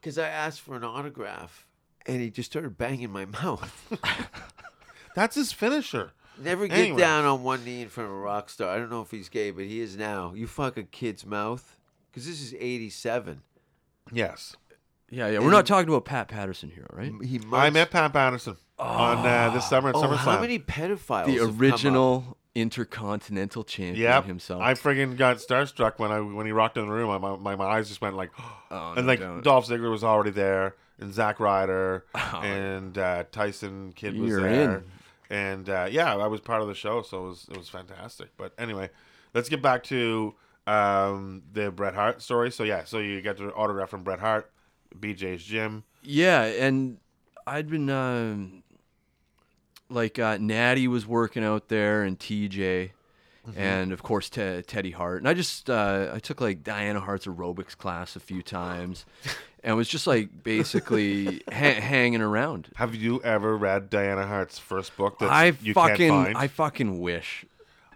because 0.00 0.18
I 0.18 0.26
asked 0.28 0.60
for 0.62 0.74
an 0.74 0.82
autograph, 0.84 1.64
and 2.06 2.20
he 2.20 2.30
just 2.30 2.50
started 2.50 2.76
banging 2.78 3.10
my 3.10 3.24
mouth. 3.42 3.94
That's 5.14 5.34
his 5.34 5.52
finisher. 5.52 6.12
Never 6.38 6.66
get 6.68 6.78
Anyway. 6.78 6.98
down 7.00 7.24
on 7.24 7.42
one 7.42 7.64
knee 7.64 7.82
in 7.82 7.88
front 7.88 8.08
of 8.08 8.14
a 8.16 8.18
rock 8.18 8.48
star. 8.48 8.70
I 8.70 8.78
don't 8.78 8.90
know 8.90 9.02
if 9.02 9.10
he's 9.10 9.28
gay, 9.28 9.50
but 9.50 9.64
he 9.64 9.80
is 9.80 9.96
now. 9.96 10.32
You 10.34 10.46
fuck 10.46 10.76
a 10.78 10.82
kid's 10.82 11.26
mouth, 11.26 11.76
because 12.10 12.26
this 12.26 12.40
is 12.40 12.54
'87. 12.54 13.42
Yes, 14.12 14.56
Yeah, 15.10 15.28
yeah. 15.28 15.38
We're 15.40 15.50
not 15.50 15.66
talking 15.66 15.88
about 15.88 16.04
Pat 16.04 16.28
Patterson 16.28 16.70
here, 16.70 16.86
right? 16.92 17.12
He 17.22 17.40
I 17.52 17.70
met 17.70 17.90
Pat 17.90 18.12
Patterson 18.12 18.56
on 18.78 19.18
uh, 19.26 19.50
this 19.50 19.68
summer 19.68 19.90
at 19.90 19.94
Oh, 19.96 20.02
SummerSlam. 20.02 20.16
how 20.16 20.40
many 20.40 20.58
pedophiles? 20.58 21.26
The 21.26 21.32
have 21.32 21.40
come 21.40 21.50
up? 21.56 21.60
original 21.60 22.36
intercontinental 22.54 23.62
champion 23.64 23.96
Yep, 24.02 24.24
himself. 24.24 24.62
I 24.62 24.74
friggin' 24.74 25.16
got 25.16 25.36
starstruck 25.36 25.98
when 25.98 26.10
I 26.10 26.20
when 26.20 26.46
he 26.46 26.52
rocked 26.52 26.76
in 26.78 26.86
the 26.86 26.92
room. 26.92 27.20
My, 27.20 27.36
my, 27.36 27.56
my 27.56 27.64
eyes 27.66 27.88
just 27.88 28.00
went 28.00 28.16
like, 28.16 28.30
Oh, 28.70 28.94
and 28.96 29.06
no, 29.06 29.12
like 29.12 29.20
don't. 29.20 29.42
Dolph 29.44 29.66
Ziggler 29.68 29.90
was 29.90 30.02
already 30.04 30.30
there, 30.30 30.74
and 31.00 31.12
Zack 31.14 31.40
Ryder, 31.40 32.04
and 32.14 32.96
uh, 32.98 33.24
Tyson 33.32 33.92
Kidd 33.94 34.16
was 34.18 34.28
You're 34.28 34.40
there, 34.42 34.76
in. 34.78 34.84
and 35.36 35.68
uh, 35.70 35.88
yeah, 35.90 36.14
I 36.16 36.26
was 36.26 36.40
part 36.40 36.62
of 36.62 36.68
the 36.68 36.74
show, 36.74 37.02
so 37.02 37.24
it 37.24 37.28
was 37.28 37.46
it 37.50 37.56
was 37.56 37.68
fantastic. 37.68 38.28
But 38.36 38.52
anyway, 38.58 38.90
let's 39.34 39.48
get 39.48 39.62
back 39.62 39.82
to 39.84 40.34
um, 40.66 41.42
the 41.52 41.70
Bret 41.70 41.94
Hart 41.94 42.22
story. 42.22 42.50
So 42.50 42.62
yeah, 42.64 42.84
so 42.84 42.98
you 42.98 43.20
got 43.22 43.36
the 43.38 43.52
autograph 43.52 43.88
from 43.90 44.02
Bret 44.02 44.20
Hart, 44.20 44.50
BJ's 44.98 45.42
gym. 45.44 45.84
Yeah, 46.02 46.42
and 46.44 46.98
I'd 47.46 47.68
been 47.68 47.90
um, 47.90 48.62
like 49.88 50.18
uh, 50.18 50.38
Natty 50.40 50.88
was 50.88 51.06
working 51.06 51.44
out 51.44 51.68
there, 51.68 52.02
and 52.02 52.18
TJ, 52.18 52.90
and 53.56 53.92
of 53.92 54.02
course 54.02 54.30
Te- 54.30 54.62
Teddy 54.62 54.92
Hart. 54.92 55.18
And 55.18 55.28
I 55.28 55.34
just 55.34 55.68
uh, 55.68 56.10
I 56.14 56.18
took 56.20 56.40
like 56.40 56.62
Diana 56.62 57.00
Hart's 57.00 57.26
aerobics 57.26 57.76
class 57.76 58.14
a 58.16 58.20
few 58.20 58.42
times, 58.42 59.04
and 59.62 59.76
was 59.76 59.88
just 59.88 60.06
like 60.06 60.42
basically 60.42 61.42
ha- 61.52 61.80
hanging 61.80 62.20
around. 62.22 62.68
Have 62.76 62.94
you 62.94 63.20
ever 63.22 63.56
read 63.56 63.90
Diana 63.90 64.26
Hart's 64.26 64.58
first 64.58 64.96
book 64.96 65.18
that 65.18 65.30
I 65.30 65.52
you 65.62 65.74
fucking 65.74 65.96
can't 65.96 66.24
find? 66.26 66.36
I 66.36 66.48
fucking 66.48 67.00
wish. 67.00 67.44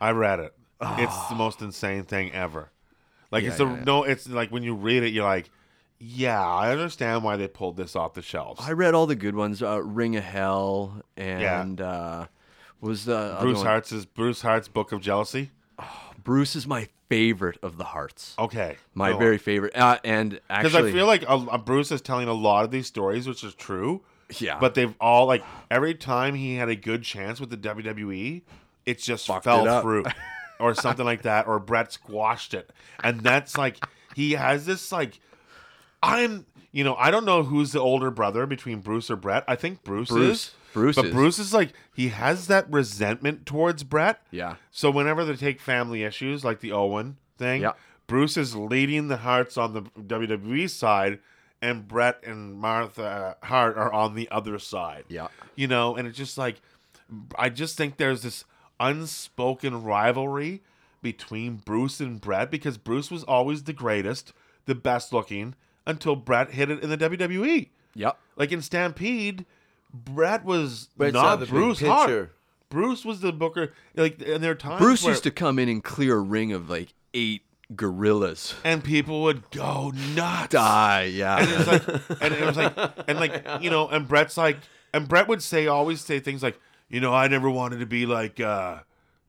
I 0.00 0.10
read 0.10 0.40
it. 0.40 0.54
It's 0.80 1.28
the 1.28 1.34
most 1.34 1.62
insane 1.62 2.04
thing 2.04 2.32
ever. 2.32 2.70
Like 3.30 3.44
it's 3.44 3.58
a 3.58 3.64
yeah, 3.64 3.76
yeah. 3.76 3.84
no. 3.84 4.04
It's 4.04 4.28
like 4.28 4.50
when 4.50 4.62
you 4.62 4.74
read 4.74 5.02
it, 5.02 5.08
you're 5.08 5.24
like, 5.24 5.50
yeah, 5.98 6.46
I 6.46 6.70
understand 6.70 7.24
why 7.24 7.36
they 7.36 7.48
pulled 7.48 7.76
this 7.76 7.96
off 7.96 8.14
the 8.14 8.22
shelves. 8.22 8.60
I 8.62 8.72
read 8.72 8.94
all 8.94 9.06
the 9.06 9.16
good 9.16 9.34
ones, 9.34 9.62
uh, 9.62 9.82
Ring 9.82 10.16
of 10.16 10.24
Hell, 10.24 11.02
and 11.16 11.80
uh, 11.80 12.26
was 12.80 13.06
the 13.06 13.16
other 13.16 13.46
Bruce 13.46 13.56
one- 13.58 13.66
Hart's 13.66 14.04
Bruce 14.04 14.42
Hart's 14.42 14.68
book 14.68 14.92
of 14.92 15.00
jealousy. 15.00 15.50
Bruce 16.24 16.56
is 16.56 16.66
my 16.66 16.88
favorite 17.08 17.58
of 17.62 17.76
the 17.76 17.84
Harts. 17.84 18.34
Okay, 18.38 18.76
My 18.94 19.12
very 19.12 19.38
favorite. 19.38 19.76
Uh, 19.76 19.98
and 20.02 20.40
because 20.48 20.74
I 20.74 20.90
feel 20.90 21.06
like 21.06 21.22
a, 21.22 21.34
a 21.52 21.58
Bruce 21.58 21.92
is 21.92 22.00
telling 22.00 22.28
a 22.28 22.32
lot 22.32 22.64
of 22.64 22.70
these 22.70 22.86
stories, 22.86 23.28
which 23.28 23.44
is 23.44 23.54
true. 23.54 24.02
Yeah. 24.40 24.58
but 24.58 24.74
they've 24.74 24.94
all 25.00 25.26
like 25.26 25.44
every 25.70 25.94
time 25.94 26.34
he 26.34 26.56
had 26.56 26.68
a 26.70 26.74
good 26.74 27.02
chance 27.02 27.38
with 27.40 27.50
the 27.50 27.58
WWE, 27.58 28.42
it 28.86 28.98
just 28.98 29.26
Fucked 29.26 29.44
fell 29.44 29.66
it 29.66 29.82
through, 29.82 30.04
or 30.58 30.74
something 30.74 31.04
like 31.04 31.22
that, 31.22 31.46
or 31.46 31.58
Bret 31.60 31.92
squashed 31.92 32.54
it, 32.54 32.70
and 33.02 33.20
that's 33.20 33.58
like 33.58 33.84
he 34.16 34.32
has 34.32 34.64
this 34.64 34.90
like 34.90 35.20
I'm 36.02 36.46
you 36.74 36.84
know 36.84 36.94
I 36.96 37.10
don't 37.10 37.24
know 37.24 37.44
who's 37.44 37.72
the 37.72 37.80
older 37.80 38.10
brother 38.10 38.44
between 38.46 38.80
Bruce 38.80 39.10
or 39.10 39.16
Bret. 39.16 39.44
I 39.48 39.54
think 39.56 39.82
Bruce, 39.84 40.08
Bruce. 40.10 40.48
is. 40.48 40.54
Bruce 40.74 40.96
but 40.96 41.04
is. 41.06 41.12
Bruce 41.12 41.38
is 41.38 41.54
like 41.54 41.72
he 41.94 42.08
has 42.08 42.48
that 42.48 42.68
resentment 42.70 43.46
towards 43.46 43.84
Bret. 43.84 44.20
Yeah. 44.32 44.56
So 44.72 44.90
whenever 44.90 45.24
they 45.24 45.36
take 45.36 45.60
family 45.60 46.02
issues 46.02 46.44
like 46.44 46.58
the 46.60 46.72
Owen 46.72 47.16
thing, 47.38 47.62
Yeah. 47.62 47.72
Bruce 48.08 48.36
is 48.36 48.54
leading 48.56 49.06
the 49.08 49.18
Harts 49.18 49.56
on 49.56 49.72
the 49.72 49.82
WWE 49.82 50.68
side, 50.68 51.20
and 51.62 51.86
Bret 51.88 52.18
and 52.26 52.54
Martha 52.56 53.36
uh, 53.40 53.46
Hart 53.46 53.78
are 53.78 53.92
on 53.92 54.14
the 54.14 54.28
other 54.30 54.58
side. 54.58 55.04
Yeah. 55.08 55.28
You 55.54 55.68
know, 55.68 55.94
and 55.96 56.08
it's 56.08 56.18
just 56.18 56.36
like 56.36 56.60
I 57.38 57.50
just 57.50 57.76
think 57.76 57.96
there's 57.96 58.22
this 58.22 58.44
unspoken 58.80 59.82
rivalry 59.84 60.62
between 61.02 61.56
Bruce 61.56 62.00
and 62.00 62.20
Bret 62.20 62.50
because 62.50 62.78
Bruce 62.78 63.10
was 63.10 63.22
always 63.24 63.62
the 63.62 63.72
greatest, 63.72 64.32
the 64.66 64.74
best 64.74 65.12
looking 65.12 65.54
until 65.86 66.16
Bret 66.16 66.50
hit 66.50 66.70
it 66.70 66.82
in 66.82 66.90
the 66.90 66.98
WWE. 66.98 67.68
Yep. 67.94 68.18
Like 68.36 68.52
in 68.52 68.62
Stampede, 68.62 69.44
Bret 69.92 70.44
was 70.44 70.88
Bret's 70.96 71.14
not 71.14 71.22
not 71.22 71.36
the 71.40 71.46
big 71.46 71.50
Bruce 71.54 71.78
picture. 71.78 71.90
Hart. 71.92 72.36
Bruce 72.70 73.04
was 73.04 73.20
the 73.20 73.32
booker. 73.32 73.72
Like, 73.94 74.20
and 74.26 74.42
there 74.42 74.50
are 74.50 74.56
times 74.56 74.80
Bruce 74.80 75.02
where- 75.04 75.12
used 75.12 75.22
to 75.24 75.30
come 75.30 75.58
in 75.58 75.68
and 75.68 75.82
clear 75.84 76.16
a 76.16 76.20
ring 76.20 76.52
of 76.52 76.68
like 76.68 76.92
eight 77.12 77.42
gorillas. 77.76 78.54
and 78.64 78.82
people 78.82 79.22
would 79.22 79.48
go 79.50 79.92
nuts. 80.14 80.52
Die. 80.52 81.04
Yeah. 81.12 81.38
And 81.38 81.48
it's 81.50 81.66
like, 81.66 82.22
and 82.22 82.34
it 82.34 82.44
was 82.44 82.56
like, 82.56 82.74
and 83.08 83.18
like, 83.20 83.46
you 83.60 83.70
know, 83.70 83.88
and 83.88 84.08
Bret's 84.08 84.36
like, 84.36 84.58
and 84.92 85.06
Bret 85.08 85.28
would 85.28 85.42
say, 85.42 85.66
always 85.66 86.00
say 86.00 86.18
things 86.20 86.42
like, 86.42 86.58
you 86.88 87.00
know, 87.00 87.14
I 87.14 87.28
never 87.28 87.48
wanted 87.48 87.78
to 87.80 87.86
be 87.86 88.06
like, 88.06 88.40
uh, 88.40 88.78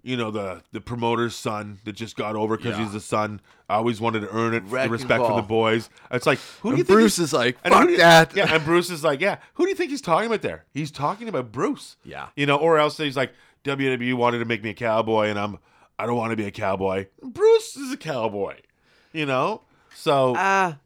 you 0.06 0.16
know, 0.16 0.30
the 0.32 0.62
the 0.72 0.80
promoter's 0.80 1.36
son 1.36 1.80
that 1.84 1.94
just 1.94 2.16
got 2.16 2.36
over 2.36 2.56
because 2.58 2.78
Yeah. 2.78 2.84
he's 2.84 2.94
the 2.94 3.00
son. 3.00 3.42
I 3.68 3.76
always 3.76 4.00
wanted 4.00 4.20
to 4.22 4.30
earn 4.30 4.54
it, 4.54 4.62
the 4.62 4.70
Wrecking 4.70 4.92
respect 4.92 5.20
from 5.22 5.30
ball. 5.30 5.36
the 5.38 5.42
boys. 5.48 5.90
It's 6.12 6.26
like, 6.28 6.38
who 6.62 6.70
do 6.70 6.74
And 6.74 6.78
you 6.78 6.84
think? 6.84 6.96
Bruce 7.00 7.16
he's- 7.18 7.30
is 7.30 7.34
like, 7.34 7.58
and 7.64 7.74
who 7.74 7.80
fuck 7.80 7.88
do 7.88 7.92
you- 7.94 7.98
that. 7.98 8.36
Yeah, 8.36 8.54
and 8.54 8.64
Bruce 8.64 8.90
is 8.92 9.04
like, 9.04 9.20
yeah. 9.20 9.38
Who 9.56 9.64
do 9.64 9.70
you 9.70 9.76
think 9.76 9.90
he's 9.90 10.02
talking 10.02 10.28
about 10.28 10.42
there? 10.44 10.66
He's 10.74 10.92
talking 10.92 11.28
about 11.28 11.52
Bruce. 11.52 11.98
Yeah. 12.06 12.28
You 12.36 12.46
know, 12.46 12.56
or 12.58 12.78
else 12.78 12.98
he's 12.98 13.18
like, 13.18 13.34
WWE 13.64 14.14
wanted 14.14 14.40
to 14.40 14.46
make 14.46 14.64
me 14.64 14.70
a 14.70 14.74
cowboy, 14.76 15.28
and 15.30 15.40
I'm, 15.40 15.58
I 15.98 16.06
don't 16.06 16.18
want 16.18 16.30
to 16.32 16.36
be 16.38 16.46
a 16.46 16.52
cowboy. 16.52 17.08
Bruce 17.24 17.76
is 17.76 17.92
a 17.92 17.98
cowboy. 17.98 18.58
You 19.12 19.26
know, 19.26 19.62
so 19.96 20.34
Ah, 20.38 20.78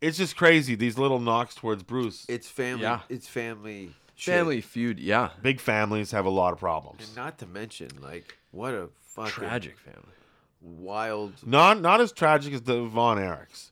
it's 0.00 0.16
just 0.16 0.34
crazy. 0.36 0.74
These 0.74 0.96
little 0.96 1.18
knocks 1.20 1.54
towards 1.54 1.82
Bruce. 1.82 2.24
it's 2.28 2.48
family. 2.48 2.84
Yeah. 2.84 3.00
It's 3.10 3.28
family. 3.28 3.92
Shit. 4.20 4.34
Family 4.34 4.60
feud. 4.60 4.98
Yeah. 5.00 5.30
Big 5.42 5.60
families 5.60 6.10
have 6.12 6.26
a 6.26 6.30
lot 6.30 6.52
of 6.52 6.58
problems. 6.58 7.06
And 7.08 7.16
not 7.16 7.38
to 7.38 7.46
mention, 7.46 7.88
like, 8.02 8.36
what 8.50 8.74
a 8.74 8.88
fucking 9.14 9.32
Tragic 9.32 9.78
family. 9.78 10.12
wild. 10.60 11.34
Not 11.44 11.80
not 11.80 12.00
as 12.00 12.12
tragic 12.12 12.52
as 12.54 12.62
the 12.62 12.84
Von 12.84 13.16
Erichs. 13.18 13.70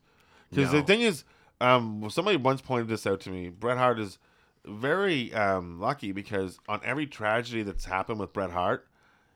Because 0.50 0.72
the 0.72 0.82
thing 0.82 1.02
is, 1.02 1.24
um, 1.60 2.08
somebody 2.10 2.36
once 2.38 2.60
pointed 2.62 2.88
this 2.88 3.06
out 3.06 3.20
to 3.20 3.30
me. 3.30 3.50
Bret 3.50 3.76
Hart 3.76 3.98
is 4.00 4.18
very 4.64 5.32
um, 5.34 5.78
lucky 5.80 6.12
because 6.12 6.58
on 6.68 6.80
every 6.84 7.06
tragedy 7.06 7.62
that's 7.62 7.84
happened 7.84 8.18
with 8.18 8.32
Bret 8.32 8.50
Hart, 8.50 8.86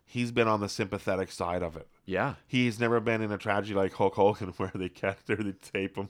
he's 0.07 0.33
been 0.33 0.49
on 0.49 0.61
the 0.61 0.69
sympathetic 0.71 1.31
side 1.31 1.63
of 1.63 1.77
it. 1.77 1.87
Yeah. 2.07 2.35
He's 2.47 2.81
never 2.81 2.99
been 3.01 3.21
in 3.23 3.31
a 3.31 3.39
tragedy 3.39 3.75
like 3.75 3.93
Hulk 3.93 4.15
Hogan 4.15 4.49
where 4.57 4.73
they 4.75 4.89
catch 4.89 5.19
or 5.29 5.37
they 5.37 5.53
tape 5.53 5.97
him 5.97 6.09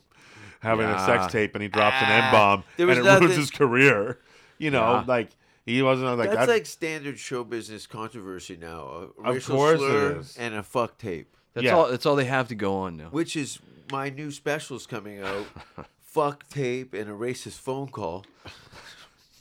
having 0.60 0.86
a 0.86 0.98
sex 1.04 1.32
tape 1.32 1.54
and 1.56 1.62
he 1.62 1.68
drops 1.68 1.96
an 1.96 2.06
Ah, 2.08 2.26
M 2.26 2.32
bomb 2.32 2.64
and 2.78 2.88
was 2.88 2.98
it 2.98 3.02
ruins 3.04 3.34
his 3.36 3.50
career. 3.50 4.18
You 4.62 4.70
know, 4.70 4.80
Yeah. 4.92 5.04
like 5.06 5.30
he 5.66 5.82
wasn't 5.82 6.16
like 6.18 6.30
That's 6.30 6.46
that. 6.46 6.48
like 6.52 6.66
standard 6.66 7.18
show 7.18 7.42
business 7.44 7.86
controversy 7.86 8.56
now. 8.56 8.80
A 8.80 9.28
Of 9.28 9.34
racial 9.34 9.56
course 9.56 9.78
slur 9.80 10.18
is. 10.20 10.36
and 10.36 10.54
a 10.54 10.62
fuck 10.62 10.98
tape, 10.98 11.36
That's 11.54 11.64
Yeah. 11.64 11.74
all. 11.76 11.90
That's 11.90 12.06
all 12.06 12.16
they 12.16 12.24
have 12.26 12.48
to 12.48 12.54
go 12.54 12.76
on 12.76 12.96
now. 12.96 13.08
which 13.10 13.34
is 13.36 13.58
my 13.90 14.08
new 14.08 14.30
specials 14.30 14.86
coming 14.86 15.20
out. 15.20 15.46
fuck 16.04 16.48
tape 16.48 16.94
and 16.94 17.08
a 17.10 17.12
racist 17.14 17.58
phone 17.58 17.88
call. 17.88 18.24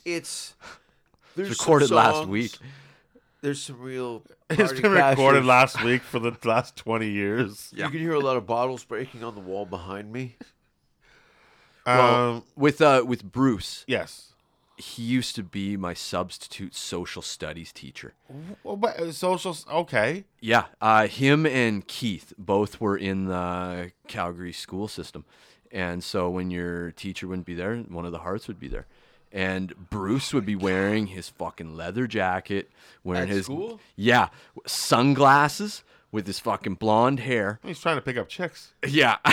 It's 0.04 0.54
there's 1.36 1.56
some 1.56 1.64
recorded 1.64 1.90
last 1.90 2.26
week. 2.28 2.56
There's 3.40 3.62
some 3.62 3.80
real. 3.80 4.22
it's 4.50 4.58
party 4.72 4.82
been 4.82 4.92
recorded 4.92 5.44
last 5.44 5.82
week 5.84 6.02
for 6.02 6.18
the 6.18 6.36
last 6.44 6.74
twenty 6.76 7.10
years. 7.10 7.72
You 7.76 7.84
can 7.90 8.00
hear 8.00 8.14
a 8.14 8.20
lot 8.20 8.36
of 8.36 8.46
bottles 8.46 8.84
breaking 8.84 9.22
on 9.24 9.34
the 9.34 9.40
wall 9.40 9.66
behind 9.66 10.12
me. 10.12 10.36
Um, 11.86 12.44
with 12.56 12.80
uh 12.80 13.04
with 13.06 13.24
Bruce. 13.24 13.84
yes. 13.86 14.31
He 14.76 15.02
used 15.02 15.36
to 15.36 15.42
be 15.42 15.76
my 15.76 15.94
substitute 15.94 16.74
social 16.74 17.22
studies 17.22 17.72
teacher. 17.72 18.14
Well, 18.64 18.76
but 18.76 18.98
uh, 18.98 19.12
social. 19.12 19.56
Okay. 19.70 20.24
Yeah, 20.40 20.64
uh, 20.80 21.06
him 21.06 21.46
and 21.46 21.86
Keith 21.86 22.32
both 22.38 22.80
were 22.80 22.96
in 22.96 23.26
the 23.26 23.92
Calgary 24.08 24.52
school 24.52 24.88
system, 24.88 25.24
and 25.70 26.02
so 26.02 26.30
when 26.30 26.50
your 26.50 26.90
teacher 26.92 27.28
wouldn't 27.28 27.46
be 27.46 27.54
there, 27.54 27.76
one 27.76 28.06
of 28.06 28.12
the 28.12 28.20
Harts 28.20 28.48
would 28.48 28.58
be 28.58 28.68
there, 28.68 28.86
and 29.30 29.74
Bruce 29.90 30.32
would 30.34 30.46
be 30.46 30.56
wearing 30.56 31.08
his 31.08 31.28
fucking 31.28 31.76
leather 31.76 32.06
jacket, 32.06 32.70
wearing 33.04 33.28
At 33.28 33.34
his 33.36 33.44
school? 33.44 33.78
yeah 33.94 34.28
sunglasses 34.66 35.84
with 36.10 36.26
his 36.26 36.38
fucking 36.40 36.74
blonde 36.74 37.20
hair. 37.20 37.58
He's 37.64 37.80
trying 37.80 37.96
to 37.96 38.02
pick 38.02 38.16
up 38.16 38.28
chicks. 38.28 38.72
Yeah, 38.86 39.16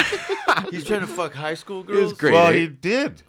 He's 0.72 0.86
trying 0.86 1.02
to 1.02 1.08
fuck 1.08 1.34
high 1.34 1.54
school 1.56 1.82
it 1.82 1.88
girls. 1.88 2.12
was 2.12 2.14
great. 2.14 2.34
well, 2.34 2.48
eh? 2.48 2.54
he 2.54 2.68
did. 2.68 3.24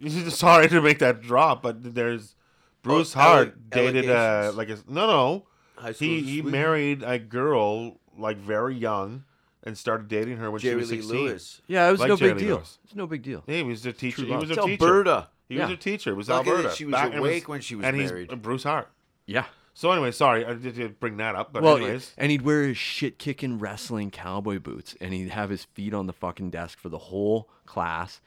Sorry 0.28 0.68
to 0.68 0.80
make 0.80 0.98
that 0.98 1.20
drop, 1.22 1.62
but 1.62 1.94
there's 1.94 2.34
Bruce 2.82 3.16
Oh, 3.16 3.20
Hart 3.20 3.48
alle- 3.48 3.54
dated 3.82 4.10
uh, 4.10 4.50
a 4.50 4.52
like 4.52 4.68
a 4.68 4.78
no 4.88 5.06
no. 5.06 5.46
High 5.76 5.92
school 5.92 6.08
He 6.08 6.20
he 6.22 6.42
married 6.42 7.02
a 7.02 7.18
girl 7.18 8.00
like 8.16 8.36
very 8.36 8.74
young 8.76 9.24
and 9.62 9.76
started 9.76 10.08
dating 10.08 10.36
her 10.36 10.50
when 10.50 10.60
she 10.60 10.68
Jerry 10.68 10.76
was 10.80 10.90
Lee 10.90 10.98
16. 10.98 11.16
Lewis. 11.20 11.62
Yeah, 11.66 11.88
it 11.88 11.92
was 11.92 12.00
Like 12.00 12.08
no 12.10 12.16
Jerry 12.16 12.32
big 12.34 12.42
deal. 12.42 12.56
Lewis. 12.56 12.78
It's 12.84 12.94
no 12.94 13.06
big 13.06 13.22
deal. 13.22 13.42
He 13.46 13.62
was 13.62 13.84
a 13.86 13.92
teacher. 13.92 14.16
True 14.22 14.26
He 14.26 14.32
was 14.36 14.50
a 14.50 14.52
It's 14.54 14.64
teacher. 14.64 14.84
Alberta. 14.84 15.28
He 15.48 15.58
was 15.58 15.70
a 15.70 15.76
teacher. 15.76 16.10
It 16.10 16.14
was 16.16 16.28
Lucky 16.28 16.50
that 16.50 16.56
Alberta. 16.56 16.74
she 16.76 16.84
was 16.84 16.92
Back- 16.92 17.10
and 17.10 17.18
awake 17.20 17.48
when 17.48 17.60
she 17.60 17.74
was 17.74 17.86
and 17.86 17.96
married. 17.98 18.30
he's 18.30 18.38
Bruce 18.40 18.62
Hart. 18.64 18.88
Yeah. 19.26 19.46
So 19.76 19.90
anyway, 19.90 20.12
sorry, 20.12 20.44
I 20.46 20.54
did, 20.54 20.76
did 20.76 21.00
bring 21.00 21.16
that 21.16 21.34
up, 21.34 21.52
but 21.52 21.62
Well, 21.64 21.76
anyways, 21.76 22.12
and 22.16 22.30
he'd 22.30 22.42
wear 22.42 22.62
his 22.62 22.76
shit 22.76 23.18
kicking 23.18 23.58
wrestling 23.58 24.12
cowboy 24.12 24.60
boots, 24.60 24.94
and 25.00 25.12
he'd 25.12 25.30
have 25.30 25.50
his 25.50 25.64
feet 25.64 25.92
on 25.92 26.06
the 26.06 26.12
fucking 26.12 26.50
desk 26.50 26.78
for 26.78 26.88
the 26.88 26.98
whole 26.98 27.48
class, 27.66 28.20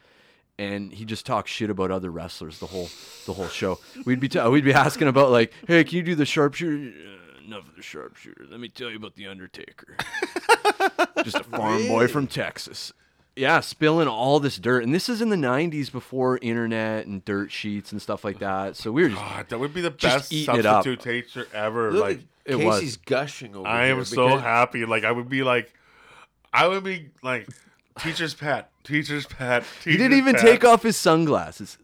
and 0.59 0.91
he 0.93 1.05
just 1.05 1.25
talk 1.25 1.47
shit 1.47 1.69
about 1.69 1.91
other 1.91 2.09
wrestlers 2.09 2.59
the 2.59 2.67
whole 2.67 2.89
the 3.25 3.33
whole 3.33 3.47
show. 3.47 3.79
We'd 4.05 4.19
be 4.19 4.29
t- 4.29 4.47
we'd 4.47 4.63
be 4.63 4.73
asking 4.73 5.07
about 5.07 5.31
like, 5.31 5.53
hey, 5.67 5.83
can 5.83 5.97
you 5.97 6.03
do 6.03 6.15
the 6.15 6.25
sharpshooter? 6.25 6.75
Uh, 6.75 7.45
enough 7.45 7.67
of 7.67 7.75
the 7.75 7.81
sharpshooter. 7.81 8.45
Let 8.49 8.59
me 8.59 8.69
tell 8.69 8.89
you 8.89 8.97
about 8.97 9.15
the 9.15 9.27
Undertaker. 9.27 9.97
just 11.23 11.37
a 11.37 11.43
farm 11.43 11.87
boy 11.87 12.07
from 12.07 12.27
Texas. 12.27 12.93
Yeah, 13.35 13.59
spilling 13.59 14.07
all 14.07 14.39
this 14.39 14.57
dirt, 14.57 14.83
and 14.83 14.95
this 14.95 15.07
is 15.09 15.21
in 15.21 15.29
the 15.29 15.35
'90s 15.35 15.91
before 15.91 16.39
internet 16.41 17.05
and 17.05 17.23
dirt 17.23 17.51
sheets 17.51 17.91
and 17.91 18.01
stuff 18.01 18.23
like 18.23 18.39
that. 18.39 18.75
So 18.75 18.91
we 18.91 19.03
were 19.03 19.09
just 19.09 19.21
God, 19.21 19.49
that 19.49 19.59
would 19.59 19.75
be 19.75 19.81
the 19.81 19.91
best 19.91 20.33
eating 20.33 20.55
it 20.55 20.65
up. 20.65 20.83
substitute 20.83 21.25
teacher 21.25 21.47
ever. 21.53 21.91
Look 21.91 22.01
like 22.01 22.17
at 22.17 22.23
it 22.45 22.65
was. 22.65 22.79
Casey's 22.79 22.97
gushing 22.97 23.55
over 23.55 23.67
it. 23.67 23.69
I 23.69 23.85
am 23.87 23.97
here 23.97 24.05
so 24.05 24.37
happy. 24.37 24.85
Like 24.85 25.03
I 25.03 25.11
would 25.11 25.29
be 25.29 25.43
like, 25.43 25.71
I 26.51 26.67
would 26.67 26.83
be 26.83 27.11
like, 27.21 27.47
teacher's 27.99 28.33
pet, 28.33 28.71
teacher's 28.87 29.25
pet. 29.25 29.63
He 29.83 29.97
didn't 29.97 30.17
even 30.17 30.35
take 30.35 30.63
off 30.65 30.83
his 30.83 30.97
sunglasses 30.97 31.77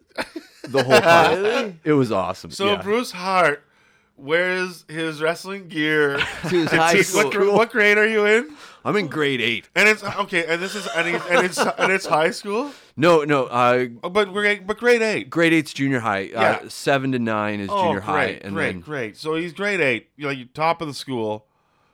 the 0.68 0.82
whole 0.82 1.00
time. 1.00 1.42
Really? 1.42 1.78
It 1.84 1.92
was 1.92 2.10
awesome. 2.10 2.50
So 2.50 2.66
yeah. 2.72 2.82
Bruce 2.82 3.10
Hart 3.12 3.62
wears 4.16 4.84
his 4.88 5.20
wrestling 5.20 5.68
gear. 5.68 6.18
To 6.44 6.48
his 6.60 6.70
high 6.70 6.92
Teach- 6.94 7.12
what, 7.14 7.26
school. 7.26 7.30
gr- 7.30 7.50
what 7.50 7.70
grade 7.70 7.98
are 7.98 8.06
you 8.08 8.26
in? 8.26 8.54
I'm 8.84 8.96
in 8.96 9.06
grade 9.08 9.40
eight. 9.40 9.68
And 9.74 9.88
it's 9.88 10.04
okay. 10.04 10.44
And 10.46 10.60
this 10.62 10.74
is 10.74 10.86
and, 10.94 11.08
he's, 11.08 11.22
and 11.30 11.44
it's 11.46 11.58
and 11.58 11.90
it's 11.92 12.04
high 12.06 12.30
school. 12.30 12.70
No, 12.96 13.24
no. 13.24 13.46
Uh, 13.46 13.86
Oh, 14.02 14.10
but 14.10 14.30
grade 14.32 14.66
but 14.66 14.76
grade 14.76 15.00
eight. 15.02 15.30
grade 15.30 15.52
eight's 15.54 15.72
junior 15.72 16.00
high. 16.00 16.28
Yeah. 16.32 16.40
Uh, 16.62 16.68
seven 16.68 17.12
to 17.12 17.18
nine 17.18 17.60
is 17.60 17.70
Oh, 17.72 17.82
junior 17.84 18.00
great, 18.00 18.04
high, 18.04 18.40
and 18.44 18.54
great, 18.54 18.72
then 18.72 18.80
great. 18.80 19.16
So 19.16 19.34
he's 19.36 19.52
grade 19.54 19.80
eight. 19.80 20.10
You 20.16 20.24
know, 20.24 20.30
you 20.30 20.44
top 20.44 20.82
of 20.82 20.86
the 20.88 20.94
school. 20.94 21.46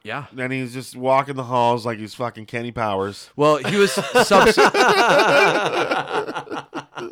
Yeah. 0.03 0.27
And 0.37 0.53
he's 0.53 0.73
just 0.73 0.97
walking 0.97 1.37
the 1.37 1.45
halls 1.45 1.85
like 1.87 1.99
he's 1.99 2.15
fucking 2.15 2.47
Kenny 2.47 2.73
Powers. 2.73 3.31
Well, 3.37 3.57
he 3.59 3.77
was 3.77 3.93
subs- 3.93 4.57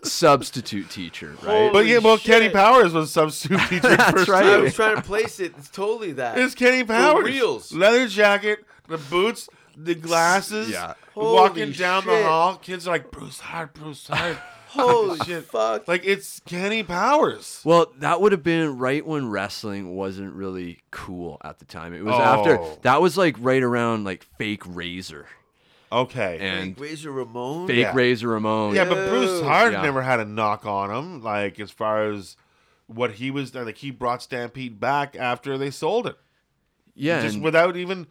substitute 0.04 0.90
teacher, 0.90 1.36
right? 1.42 1.72
But 1.72 1.86
yeah, 1.86 1.98
well, 1.98 2.16
shit. 2.16 2.26
Kenny 2.26 2.48
Powers 2.48 2.92
was 2.92 3.10
substitute 3.12 3.60
teacher. 3.68 3.88
That's 3.96 4.10
first 4.10 4.28
right. 4.28 4.44
I 4.44 4.56
was 4.58 4.74
trying 4.74 4.96
to 4.96 5.02
place 5.02 5.40
it. 5.40 5.54
It's 5.58 5.68
totally 5.70 6.12
that. 6.12 6.38
It's 6.38 6.54
Kenny 6.54 6.84
Powers. 6.84 7.24
reals. 7.24 7.72
Leather 7.72 8.06
jacket, 8.08 8.64
the 8.86 8.98
boots, 8.98 9.48
the 9.76 9.94
glasses. 9.94 10.70
Yeah. 10.70 10.94
Walking 11.14 11.64
Holy 11.64 11.72
down 11.72 12.06
the 12.06 12.22
hall, 12.22 12.56
kids 12.56 12.86
are 12.86 12.92
like 12.92 13.10
Bruce 13.10 13.40
Hart, 13.40 13.74
Bruce 13.74 14.06
Hart. 14.06 14.38
Holy 14.78 15.18
shit. 15.20 15.44
fuck. 15.44 15.88
Like 15.88 16.02
it's 16.04 16.40
Kenny 16.40 16.82
Powers. 16.82 17.60
Well, 17.64 17.92
that 17.98 18.20
would 18.20 18.32
have 18.32 18.42
been 18.42 18.78
right 18.78 19.04
when 19.06 19.28
wrestling 19.28 19.94
wasn't 19.94 20.32
really 20.34 20.80
cool 20.90 21.38
at 21.44 21.58
the 21.58 21.64
time. 21.64 21.94
It 21.94 22.04
was 22.04 22.14
Oh. 22.14 22.20
after 22.22 22.58
that 22.82 23.00
was 23.00 23.16
like 23.16 23.36
right 23.38 23.62
around 23.62 24.04
like 24.04 24.24
fake 24.38 24.62
Razor 24.66 25.26
Okay. 25.90 26.38
and 26.40 26.74
Fake 26.76 26.80
Razor 26.84 27.10
Ramon. 27.12 27.66
fake 27.66 27.78
Yeah. 27.78 27.92
Razor 27.94 28.28
Ramon. 28.28 28.74
yeah, 28.74 28.84
but 28.84 29.08
Bruce 29.08 29.42
Hart 29.42 29.72
Yeah. 29.72 29.82
never 29.82 30.02
had 30.02 30.20
a 30.20 30.24
knock 30.24 30.66
on 30.66 30.90
him. 30.90 31.22
Like 31.22 31.58
as 31.60 31.70
far 31.70 32.10
as 32.10 32.36
what 32.86 33.12
he 33.12 33.30
was, 33.30 33.54
like 33.54 33.78
he 33.78 33.90
brought 33.90 34.22
Stampede 34.22 34.78
back 34.80 35.16
after 35.16 35.58
they 35.58 35.70
sold 35.70 36.06
it, 36.06 36.16
yeah, 36.94 37.22
just 37.22 37.38
without 37.40 37.76
even, 37.76 38.06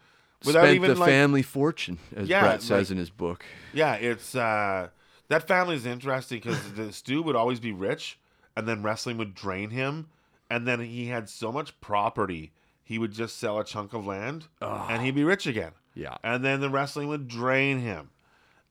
without 0.46 0.62
spent 0.64 0.76
even 0.76 0.90
the 0.94 1.00
like, 1.00 1.10
family 1.10 1.42
fortune, 1.42 1.98
as 2.16 2.28
Yeah, 2.30 2.42
Bret 2.42 2.62
says 2.62 2.90
like- 2.90 2.92
in 2.92 2.98
his 2.98 3.10
book. 3.10 3.44
Yeah, 3.74 3.94
it's 3.96 4.36
uh 4.36 4.90
that 5.30 5.48
family 5.48 5.76
is 5.76 5.86
interesting 5.86 6.40
because 6.40 6.72
the 6.74 6.92
Stu 7.00 7.22
would 7.24 7.36
always 7.36 7.60
be 7.60 7.72
rich, 7.72 8.18
and 8.56 8.68
then 8.68 8.84
wrestling 8.84 9.18
would 9.18 9.34
drain 9.36 9.70
him, 9.72 10.08
and 10.50 10.68
then 10.68 10.80
he 10.82 11.08
had 11.08 11.30
so 11.30 11.52
much 11.52 11.80
property 11.82 12.52
he 12.84 12.98
would 12.98 13.12
just 13.12 13.38
sell 13.38 13.60
a 13.60 13.66
chunk 13.66 13.94
of 13.94 14.06
land, 14.06 14.48
and 14.62 15.02
he'd 15.04 15.16
be 15.16 15.24
rich 15.24 15.46
again. 15.48 15.72
Yeah. 15.94 16.18
and 16.24 16.46
then 16.46 16.62
the 16.62 16.70
wrestling 16.70 17.08
would 17.08 17.28
drain 17.28 17.80
him, 17.80 18.10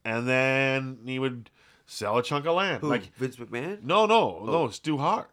and 0.04 0.28
then 0.28 0.98
he 1.04 1.18
would 1.18 1.50
sell 1.86 2.18
a 2.18 2.22
chunk 2.22 2.46
of 2.46 2.54
land. 2.54 2.80
Who, 2.82 2.88
Like 2.88 3.14
Vince 3.16 3.36
McMahon? 3.36 3.82
no, 3.82 4.06
no, 4.06 4.38
Oh. 4.42 4.44
no, 4.46 4.68
Stu 4.70 4.96
Hart. 4.98 5.30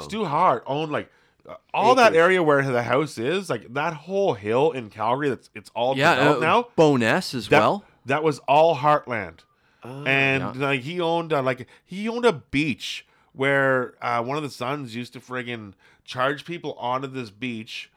Stu 0.00 0.24
Hart 0.24 0.64
owned 0.66 0.90
like. 0.90 1.12
uh, 1.48 1.54
All 1.74 1.94
that 1.96 2.14
area 2.16 2.42
where 2.42 2.62
the 2.62 2.82
house 2.84 3.18
is, 3.18 3.50
like 3.50 3.72
that 3.74 3.92
whole 3.92 4.32
hill 4.34 4.72
in 4.72 4.88
Calgary, 4.90 5.28
that's 5.28 5.50
it's 5.54 5.70
all 5.74 5.96
Yeah, 5.96 6.14
developed 6.16 6.42
uh, 6.42 6.46
now. 6.46 6.66
Boness 6.76 7.34
as 7.34 7.48
That, 7.48 7.58
well. 7.60 7.84
that 8.06 8.22
was 8.24 8.38
all 8.48 8.76
Heartland, 8.76 9.40
and 9.84 10.42
Oh, 10.42 10.52
Yeah. 10.56 10.66
like 10.68 10.80
he 10.80 11.00
owned 11.00 11.32
uh, 11.32 11.42
like 11.42 11.66
he 11.84 12.08
owned 12.08 12.24
a 12.24 12.32
beach 12.32 13.06
where 13.32 13.94
uh, 14.02 14.22
one 14.22 14.36
of 14.36 14.42
the 14.42 14.50
sons 14.50 14.94
used 14.94 15.12
to 15.14 15.20
friggin' 15.20 15.74
charge 16.04 16.44
people 16.44 16.74
onto 16.74 17.08
this 17.08 17.30
beach 17.30 17.90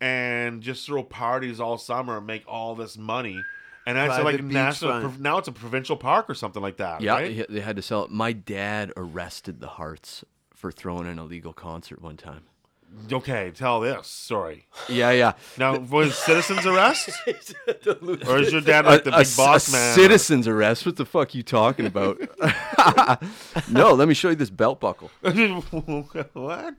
and 0.00 0.62
just 0.62 0.86
throw 0.86 1.02
parties 1.02 1.60
all 1.60 1.78
summer 1.78 2.18
and 2.18 2.26
make 2.26 2.44
all 2.46 2.74
this 2.74 2.98
money. 2.98 3.42
And 3.86 3.96
that's 3.96 4.22
like 4.22 4.42
national. 4.42 5.00
prov- 5.00 5.20
Now 5.20 5.38
it's 5.38 5.48
a 5.48 5.52
provincial 5.52 5.96
park 5.96 6.28
or 6.30 6.34
something 6.34 6.62
like 6.62 6.76
that. 6.76 7.00
Yeah, 7.00 7.14
right? 7.14 7.46
they 7.48 7.60
had 7.60 7.76
to 7.76 7.82
sell 7.82 8.04
it. 8.04 8.10
My 8.10 8.32
dad 8.32 8.92
arrested 8.96 9.60
the 9.60 9.66
Harts 9.68 10.24
for 10.54 10.70
throwing 10.70 11.06
an 11.08 11.18
illegal 11.18 11.52
concert 11.52 12.00
one 12.00 12.16
time. 12.16 12.42
Okay, 13.10 13.50
tell 13.54 13.80
this 13.80 14.06
story. 14.06 14.66
Yeah, 14.88 15.10
yeah. 15.10 15.32
Now 15.58 15.78
was 15.78 16.16
citizens 16.16 16.66
arrest, 16.66 17.10
or 18.26 18.38
is 18.38 18.52
your 18.52 18.60
dad 18.60 18.84
like 18.84 19.04
the 19.04 19.14
a, 19.14 19.18
big 19.18 19.26
a- 19.26 19.36
boss 19.36 19.68
a 19.68 19.72
man? 19.72 19.94
citizen's 19.94 20.46
arrest. 20.46 20.86
What 20.86 20.96
the 20.96 21.04
fuck 21.04 21.34
you 21.34 21.42
talking 21.42 21.86
about? 21.86 22.20
no, 23.70 23.92
let 23.94 24.08
me 24.08 24.14
show 24.14 24.30
you 24.30 24.34
this 24.34 24.50
belt 24.50 24.80
buckle. 24.80 25.10
what? 26.32 26.76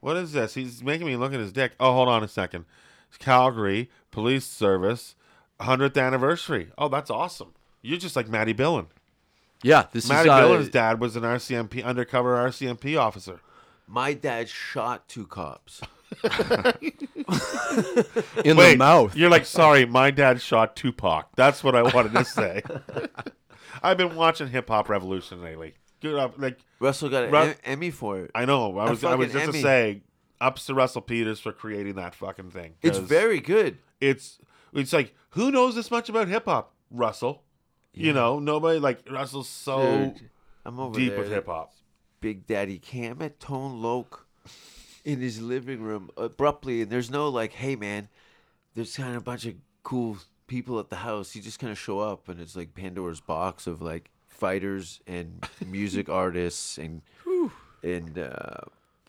What 0.00 0.16
is 0.16 0.32
this? 0.32 0.54
He's 0.54 0.82
making 0.82 1.06
me 1.06 1.16
look 1.16 1.32
at 1.32 1.40
his 1.40 1.52
dick. 1.52 1.72
Oh, 1.78 1.92
hold 1.92 2.08
on 2.08 2.22
a 2.22 2.28
second. 2.28 2.64
It's 3.08 3.18
Calgary 3.18 3.90
Police 4.10 4.46
Service 4.46 5.14
100th 5.60 6.00
anniversary. 6.00 6.70
Oh, 6.78 6.88
that's 6.88 7.10
awesome. 7.10 7.54
You're 7.82 7.98
just 7.98 8.16
like 8.16 8.28
Matty 8.28 8.52
Billon. 8.52 8.86
Yeah, 9.62 9.86
this 9.92 10.08
Matty 10.08 10.28
is 10.28 10.32
uh, 10.32 10.40
Billon's 10.40 10.68
dad 10.70 11.00
was 11.00 11.16
an 11.16 11.22
RCMP 11.22 11.84
undercover 11.84 12.36
RCMP 12.36 12.98
officer. 12.98 13.40
My 13.92 14.12
dad 14.14 14.48
shot 14.48 15.08
two 15.08 15.26
cops. 15.26 15.80
in 18.44 18.56
Wait, 18.56 18.72
the 18.72 18.76
mouth. 18.78 19.16
You're 19.16 19.30
like, 19.30 19.44
sorry, 19.44 19.84
my 19.84 20.12
dad 20.12 20.40
shot 20.40 20.76
Tupac. 20.76 21.34
That's 21.36 21.64
what 21.64 21.74
I 21.74 21.82
wanted 21.82 22.12
to 22.12 22.24
say. 22.24 22.62
I've 23.82 23.96
been 23.96 24.14
watching 24.14 24.48
Hip 24.48 24.68
Hop 24.68 24.90
Evolution 24.90 25.42
lately. 25.42 25.74
Good 26.00 26.14
up, 26.16 26.34
like 26.38 26.58
Russell 26.78 27.08
got 27.08 27.24
an 27.24 27.30
Ru- 27.32 27.38
em- 27.38 27.54
Emmy 27.64 27.90
for 27.90 28.20
it. 28.20 28.30
I 28.34 28.44
know. 28.44 28.78
I 28.78 28.86
A 28.86 28.90
was 28.90 29.02
I 29.04 29.14
was 29.16 29.32
fucking 29.32 29.46
just 29.46 29.52
to 29.56 29.62
say, 29.62 30.02
ups 30.40 30.66
to 30.66 30.74
Russell 30.74 31.02
Peters 31.02 31.40
for 31.40 31.52
creating 31.52 31.94
that 31.96 32.14
fucking 32.14 32.50
thing. 32.52 32.74
It's 32.82 32.98
very 32.98 33.40
good. 33.40 33.78
it's 34.00 34.38
it's 34.72 34.92
like 34.92 35.14
who 35.30 35.50
knows 35.50 35.74
this 35.74 35.90
much 35.90 36.08
about 36.08 36.28
hip 36.28 36.44
hop? 36.46 36.72
Russell. 36.92 37.42
You 37.92 38.12
know, 38.12 38.38
nobody 38.38 38.78
like 38.78 39.00
Russell's 39.10 39.48
so 39.48 40.12
Dude, 40.14 40.30
I'm 40.64 40.78
over 40.78 40.98
deep 40.98 41.10
there. 41.10 41.18
with 41.20 41.30
hip 41.30 41.46
hop. 41.46 41.72
Big 42.20 42.46
Daddy 42.46 42.78
Cam 42.78 43.22
at 43.22 43.40
Tone 43.40 43.80
Loc 43.82 44.26
in 45.04 45.20
his 45.20 45.40
living 45.40 45.80
room 45.82 46.10
abruptly, 46.16 46.82
and 46.82 46.90
there's 46.90 47.10
no 47.10 47.28
like, 47.28 47.52
hey 47.52 47.76
man, 47.76 48.08
there's 48.74 48.96
kind 48.96 49.10
of 49.10 49.22
a 49.22 49.24
bunch 49.24 49.46
of 49.46 49.54
cool 49.82 50.18
people 50.46 50.78
at 50.78 50.90
the 50.90 50.96
house. 50.96 51.34
You 51.34 51.42
just 51.42 51.58
kind 51.58 51.70
of 51.70 51.78
show 51.78 52.00
up, 52.00 52.28
and 52.28 52.40
it's 52.40 52.56
like 52.56 52.74
Pandora's 52.74 53.20
box 53.20 53.66
of 53.66 53.80
like 53.80 54.10
fighters 54.28 55.00
and 55.06 55.46
music 55.66 56.08
artists 56.08 56.78
and 56.78 57.02
and 57.82 58.18
uh, 58.18 58.60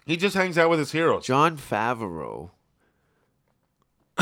He 0.06 0.18
just 0.18 0.36
hangs 0.36 0.58
out 0.58 0.70
with 0.70 0.80
his 0.80 0.92
heroes. 0.92 1.26
Jon 1.26 1.58
Favreau. 1.58 2.52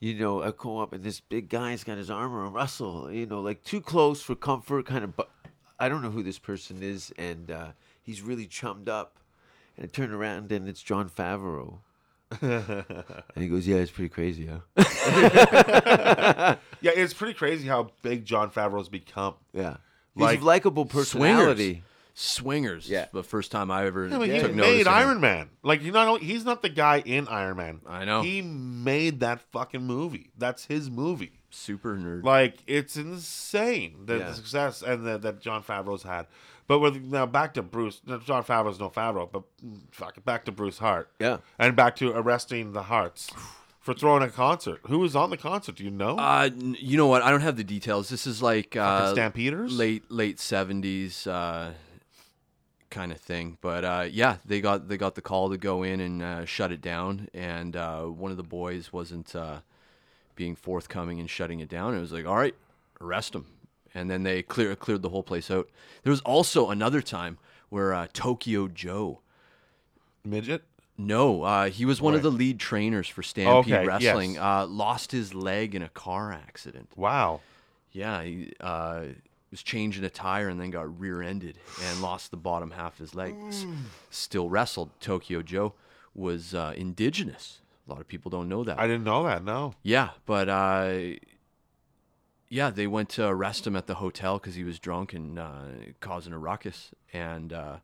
you 0.00 0.14
know, 0.14 0.42
I 0.42 0.50
come 0.52 0.76
up 0.76 0.92
and 0.92 1.02
this 1.02 1.20
big 1.20 1.48
guy's 1.48 1.84
got 1.84 1.98
his 1.98 2.10
arm 2.10 2.32
around 2.32 2.52
Russell. 2.52 3.10
You 3.10 3.26
know, 3.26 3.40
like 3.40 3.64
too 3.64 3.80
close 3.80 4.22
for 4.22 4.34
comfort, 4.34 4.86
kind 4.86 5.04
of. 5.04 5.16
Bu- 5.16 5.24
I 5.80 5.88
don't 5.88 6.02
know 6.02 6.10
who 6.10 6.22
this 6.22 6.38
person 6.38 6.82
is, 6.82 7.12
and 7.18 7.50
uh, 7.50 7.68
he's 8.02 8.22
really 8.22 8.46
chummed 8.46 8.88
up. 8.88 9.16
And 9.76 9.86
I 9.86 9.88
turn 9.88 10.12
around, 10.12 10.52
and 10.52 10.68
it's 10.68 10.82
Jon 10.82 11.08
Favreau. 11.08 11.78
and 12.40 12.84
he 13.34 13.48
goes, 13.48 13.66
"Yeah, 13.66 13.76
it's 13.78 13.90
pretty 13.90 14.10
crazy, 14.10 14.46
huh?" 14.46 14.60
Yeah, 16.82 16.92
it's 16.94 17.12
pretty 17.14 17.34
crazy 17.34 17.66
how 17.66 17.90
big 18.02 18.24
Jon 18.24 18.50
Favreau's 18.50 18.88
become. 18.88 19.34
Yeah, 19.52 19.78
he's 20.14 20.22
Like, 20.22 20.40
a 20.40 20.44
likable 20.44 20.86
personality. 20.86 21.82
Swingers. 22.14 22.88
Yeah. 22.88 23.06
The 23.12 23.22
first 23.22 23.50
time 23.50 23.70
I 23.70 23.86
ever 23.86 24.06
Yeah, 24.06 24.18
but 24.18 24.28
he 24.28 24.38
took 24.40 24.54
notice. 24.54 24.70
made 24.70 24.80
of 24.82 24.86
him. 24.88 24.92
Iron 24.92 25.20
Man. 25.20 25.48
Like 25.62 25.82
you 25.82 25.90
not 25.92 26.06
only, 26.08 26.24
he's 26.24 26.44
not 26.44 26.60
the 26.60 26.68
guy 26.68 26.98
in 27.04 27.26
Iron 27.28 27.56
Man. 27.56 27.80
I 27.86 28.04
know. 28.04 28.20
He 28.22 28.42
made 28.42 29.20
that 29.20 29.40
fucking 29.52 29.82
movie. 29.82 30.30
That's 30.36 30.66
his 30.66 30.90
movie. 30.90 31.39
Super 31.50 31.96
nerd. 31.96 32.24
Like 32.24 32.58
it's 32.66 32.96
insane 32.96 34.06
the, 34.06 34.18
Yeah. 34.18 34.28
the 34.28 34.34
success 34.34 34.82
and 34.82 35.06
the, 35.06 35.18
that 35.18 35.40
Jon 35.40 35.62
Favreau's 35.62 36.04
had. 36.04 36.26
But 36.68 36.78
with 36.78 37.02
now 37.02 37.26
back 37.26 37.54
to 37.54 37.62
Bruce, 37.62 38.00
Jon 38.24 38.44
Favreau's 38.44 38.78
no 38.78 38.88
Favreau, 38.90 39.28
but 39.30 39.42
fuck 39.90 40.24
back 40.24 40.44
to 40.44 40.52
Bruce 40.52 40.78
Hart. 40.78 41.10
Yeah. 41.18 41.38
and 41.58 41.74
back 41.74 41.96
to 41.96 42.12
arresting 42.12 42.72
the 42.72 42.84
Harts 42.84 43.30
for 43.80 43.92
throwing 43.94 44.22
a 44.22 44.28
concert. 44.28 44.78
Who 44.86 45.00
was 45.00 45.16
on 45.16 45.30
the 45.30 45.36
concert? 45.36 45.74
Do 45.76 45.84
you 45.84 45.90
know? 45.90 46.16
Uh, 46.16 46.50
you 46.54 46.96
know 46.96 47.08
what? 47.08 47.22
I 47.22 47.30
don't 47.30 47.40
have 47.40 47.56
the 47.56 47.64
details. 47.64 48.08
This 48.08 48.24
is 48.26 48.40
like 48.40 48.76
uh, 48.76 49.12
Stampeders? 49.12 49.76
late 49.76 50.08
late 50.10 50.38
seventies 50.38 51.26
uh, 51.26 51.72
kind 52.90 53.10
of 53.10 53.18
thing. 53.20 53.58
But 53.60 53.84
uh, 53.84 54.06
yeah, 54.08 54.36
they 54.44 54.60
got 54.60 54.86
they 54.88 54.96
got 54.96 55.16
the 55.16 55.22
call 55.22 55.50
to 55.50 55.58
go 55.58 55.82
in 55.82 56.00
and 56.00 56.22
uh, 56.22 56.44
shut 56.44 56.70
it 56.70 56.80
down, 56.80 57.28
and 57.34 57.74
uh, 57.74 58.02
one 58.04 58.30
of 58.30 58.36
the 58.36 58.44
boys 58.44 58.92
wasn't 58.92 59.34
uh, 59.34 59.60
being 60.34 60.54
forthcoming 60.56 61.20
and 61.20 61.28
shutting 61.28 61.60
it 61.60 61.68
down. 61.68 61.94
It 61.94 62.00
was 62.00 62.12
like, 62.12 62.26
all 62.26 62.36
right, 62.36 62.54
arrest 63.00 63.34
him, 63.34 63.46
and 63.94 64.10
then 64.10 64.22
they 64.22 64.42
clear 64.42 64.74
cleared 64.76 65.02
the 65.02 65.08
whole 65.10 65.22
place 65.22 65.50
out. 65.50 65.68
There 66.02 66.10
was 66.10 66.20
also 66.22 66.70
another 66.70 67.02
time 67.02 67.38
where 67.68 67.92
uh, 67.94 68.06
Tokyo 68.12 68.68
Joe. 68.68 69.20
Midget. 70.24 70.62
No, 70.98 71.44
uh, 71.44 71.70
he 71.70 71.86
was 71.86 72.02
one 72.02 72.14
of 72.14 72.22
the 72.22 72.30
lead 72.30 72.60
trainers 72.60 73.08
for 73.08 73.22
Stampede 73.22 73.72
Okay, 73.72 73.86
Wrestling. 73.86 74.34
yes. 74.34 74.42
Uh, 74.42 74.66
lost 74.66 75.12
his 75.12 75.32
leg 75.34 75.74
in 75.74 75.80
a 75.82 75.88
car 75.88 76.30
accident. 76.30 76.90
Wow. 76.94 77.40
Yeah, 77.90 78.22
he 78.22 78.52
uh, 78.60 79.04
was 79.50 79.62
changing 79.62 80.04
a 80.04 80.10
tire 80.10 80.48
and 80.50 80.60
then 80.60 80.70
got 80.70 81.00
rear-ended 81.00 81.56
and 81.86 82.02
lost 82.02 82.30
the 82.30 82.36
bottom 82.36 82.72
half 82.72 82.92
of 82.94 82.98
his 82.98 83.14
leg. 83.14 83.34
S- 83.48 83.64
Still 84.10 84.50
wrestled. 84.50 84.90
Tokyo 85.00 85.40
Joe 85.40 85.72
was 86.14 86.54
uh, 86.54 86.74
indigenous. 86.76 87.62
A 87.90 87.94
lot 87.94 88.00
of 88.00 88.06
people 88.06 88.30
don't 88.30 88.48
know 88.48 88.62
that. 88.62 88.78
I 88.78 88.86
didn't 88.86 89.02
know 89.02 89.24
that. 89.24 89.42
No. 89.42 89.74
yeah, 89.82 90.10
but 90.24 90.48
uh, 90.48 90.94
yeah, 92.48 92.70
they 92.70 92.86
went 92.86 93.08
to 93.10 93.26
arrest 93.26 93.66
him 93.66 93.74
at 93.74 93.88
the 93.88 93.96
hotel 93.96 94.38
because 94.38 94.54
he 94.54 94.62
was 94.62 94.78
drunk 94.78 95.12
and 95.12 95.38
uh, 95.38 95.62
causing 95.98 96.32
a 96.32 96.38
ruckus, 96.38 96.90
and 97.12 97.52
uh, 97.52 97.76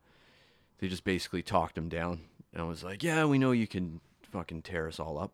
they 0.78 0.86
just 0.86 1.02
basically 1.02 1.42
talked 1.42 1.76
him 1.76 1.88
down 1.88 2.20
and 2.54 2.68
was 2.68 2.84
like, 2.84 3.02
"Yeah, 3.02 3.24
we 3.24 3.38
know 3.38 3.50
you 3.50 3.66
can 3.66 4.00
fucking 4.30 4.62
tear 4.62 4.86
us 4.86 5.00
all 5.00 5.18
up, 5.18 5.32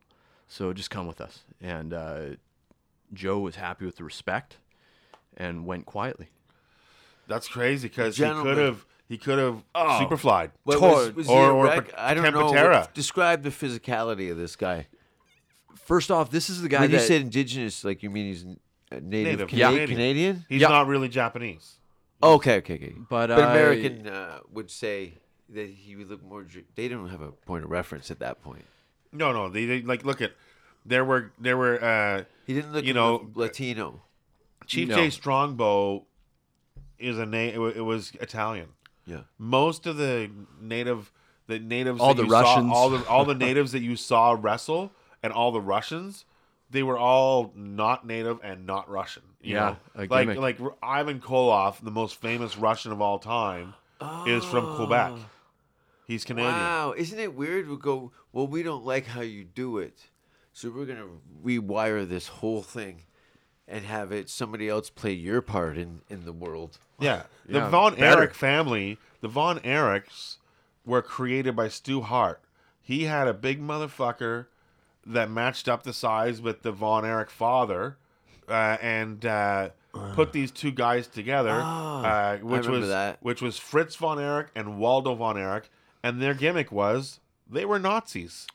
so 0.49 0.73
just 0.73 0.91
come 0.91 1.07
with 1.07 1.21
us." 1.21 1.41
And 1.61 1.93
uh, 1.93 2.23
Joe 3.13 3.41
was 3.41 3.57
happy 3.57 3.85
with 3.85 3.97
the 3.97 4.05
respect 4.05 4.57
and 5.37 5.67
went 5.67 5.85
quietly. 5.85 6.29
That's 7.29 7.47
crazy 7.47 7.89
because 7.89 8.17
he 8.17 8.23
Gentlemen. 8.23 8.55
could 8.55 8.65
have 8.65 8.87
he 9.09 9.19
could 9.19 9.39
have 9.39 9.63
Oh. 9.75 9.99
superflied. 10.03 10.51
What 10.65 10.81
was, 10.81 11.13
was 11.15 11.27
he 11.27 11.33
or- 11.33 11.51
a 11.51 11.55
or 11.55 11.65
wreck? 11.65 11.93
I 11.97 12.15
don't 12.15 12.25
know. 12.33 12.51
Tempatera. 12.53 12.81
What- 12.81 12.95
describe 12.95 13.43
the 13.43 13.51
physicality 13.51 14.31
of 14.31 14.37
this 14.37 14.57
guy. 14.57 14.87
First 15.75 16.11
off, 16.11 16.31
this 16.31 16.49
is 16.49 16.63
the 16.63 16.69
guy 16.69 16.81
when 16.83 16.91
you 16.91 16.99
said 17.01 17.23
indigenous, 17.23 17.85
like 17.85 18.03
you 18.03 18.11
mean 18.11 18.27
he's 18.27 18.45
uh, 18.45 19.01
native, 19.03 19.39
Native, 19.41 19.49
Cana- 19.49 19.77
yeah. 19.77 19.87
Canadian? 19.87 20.45
He's 20.49 20.61
Yeah. 20.63 20.69
not 20.69 20.87
really 20.87 21.09
Japanese. 21.09 21.79
Okay, 22.23 22.59
okay, 22.59 22.75
okay. 22.75 22.95
But, 23.11 23.29
but 23.29 23.31
uh, 23.31 23.49
American 23.49 24.07
uh, 24.07 24.39
would 24.53 24.71
say 24.71 25.15
that 25.49 25.69
he 25.69 25.97
would 25.97 26.09
look 26.09 26.23
more. 26.23 26.47
They 26.77 26.89
don't 26.89 27.09
have 27.09 27.21
a 27.21 27.33
point 27.33 27.65
of 27.65 27.71
reference 27.71 28.11
at 28.11 28.21
that 28.21 28.43
point. 28.43 28.65
No, 29.13 29.33
no. 29.33 29.49
They, 29.49 29.65
they 29.67 29.83
like 29.83 30.05
look 30.05 30.21
at 30.23 30.33
there 30.87 31.05
were 31.05 31.33
there 31.39 31.57
were 31.57 31.83
uh, 31.83 32.25
He 32.47 32.55
didn't 32.55 32.73
look, 32.73 32.85
You 32.85 32.95
know, 32.95 33.31
Latino. 33.35 34.03
Chief 34.67 34.89
No. 34.89 34.95
Jay 34.95 35.11
Strongbow 35.11 36.07
is 36.99 37.19
a 37.19 37.27
name. 37.27 37.61
It, 37.61 37.77
it 37.79 37.81
was 37.83 38.13
Italian. 38.21 38.69
Yeah. 39.07 39.23
Most 39.39 39.87
of 39.87 39.97
the 39.97 40.31
native 40.61 41.13
the 41.49 41.59
natives 41.59 42.01
All 42.01 42.15
the 42.15 42.23
you 42.23 42.31
saw- 42.31 42.41
Russians. 42.41 42.71
all 42.73 42.91
the 42.91 43.07
all 43.09 43.25
the 43.25 43.35
natives 43.47 43.73
that 43.73 43.83
you 43.83 43.97
saw 43.97 44.37
wrestle 44.39 44.93
and 45.23 45.33
all 45.33 45.53
the 45.53 45.61
Russians 45.61 46.25
they 46.73 46.83
were 46.83 46.99
all 46.99 47.53
not 47.55 48.07
native 48.07 48.41
and 48.43 48.67
not 48.67 48.89
Russian. 48.91 49.23
Yeah, 49.43 49.77
like 49.95 50.11
like 50.11 50.59
Ivan 50.83 51.21
Koloff, 51.21 51.83
the 51.83 51.91
most 51.91 52.21
famous 52.21 52.57
Russian 52.57 52.93
of 52.93 53.01
all 53.01 53.19
time, 53.19 53.75
is 54.27 54.45
from 54.45 54.65
oh. 54.65 54.77
Quebec. 54.77 55.13
He's 56.07 56.25
Canadian. 56.25 56.55
Wow, 56.55 56.95
isn't 56.97 57.19
it 57.19 57.35
weird? 57.35 57.69
We 57.69 57.77
go, 57.77 58.13
well, 58.33 58.47
we 58.47 58.63
don't 58.63 58.85
like 58.85 59.07
how 59.07 59.21
you 59.21 59.45
do 59.45 59.79
it, 59.79 60.09
so 60.53 60.71
we're 60.71 60.87
gonna 60.87 61.09
rewire 61.45 62.09
this 62.09 62.27
whole 62.29 62.63
thing, 62.63 63.03
and 63.69 63.85
have 63.85 64.11
it 64.11 64.29
somebody 64.31 64.69
else 64.69 64.91
play 64.91 65.13
your 65.13 65.43
part 65.43 65.77
in 65.77 66.01
in 66.09 66.25
the 66.25 66.33
world. 66.33 66.79
Yeah. 67.03 67.23
The 67.47 67.59
Yeah, 67.59 67.69
Von 67.69 67.95
better. 67.97 68.19
Erich 68.21 68.35
family, 68.35 68.99
the 69.21 69.29
Von 69.29 69.59
Erichs 69.61 70.37
were 70.87 71.03
created 71.03 71.55
by 71.57 71.69
Stu 71.69 72.01
Hart. 72.03 72.41
He 72.81 73.05
had 73.05 73.29
a 73.29 73.35
big 73.35 73.61
motherfucker 73.61 74.47
that 75.07 75.31
matched 75.31 75.69
up 75.69 75.83
the 75.83 75.93
size 75.93 76.41
with 76.41 76.63
the 76.63 76.73
Von 76.73 77.05
Erich 77.05 77.31
father 77.31 77.97
uh, 78.49 78.77
and 78.81 79.25
uh, 79.27 79.71
put 80.15 80.33
these 80.33 80.51
two 80.51 80.71
guys 80.71 81.07
together, 81.07 81.61
uh, 81.61 82.39
which 82.39 82.67
was 82.67 82.89
that. 82.89 83.19
which 83.21 83.41
was 83.43 83.59
Fritz 83.59 83.95
Von 83.97 84.19
Erich 84.21 84.49
and 84.55 84.79
Waldo 84.79 85.15
Von 85.15 85.37
Erich, 85.39 85.69
and 86.03 86.21
their 86.23 86.35
gimmick 86.35 86.71
was 86.73 87.21
they 87.51 87.65
were 87.65 87.79
Nazis. 87.79 88.47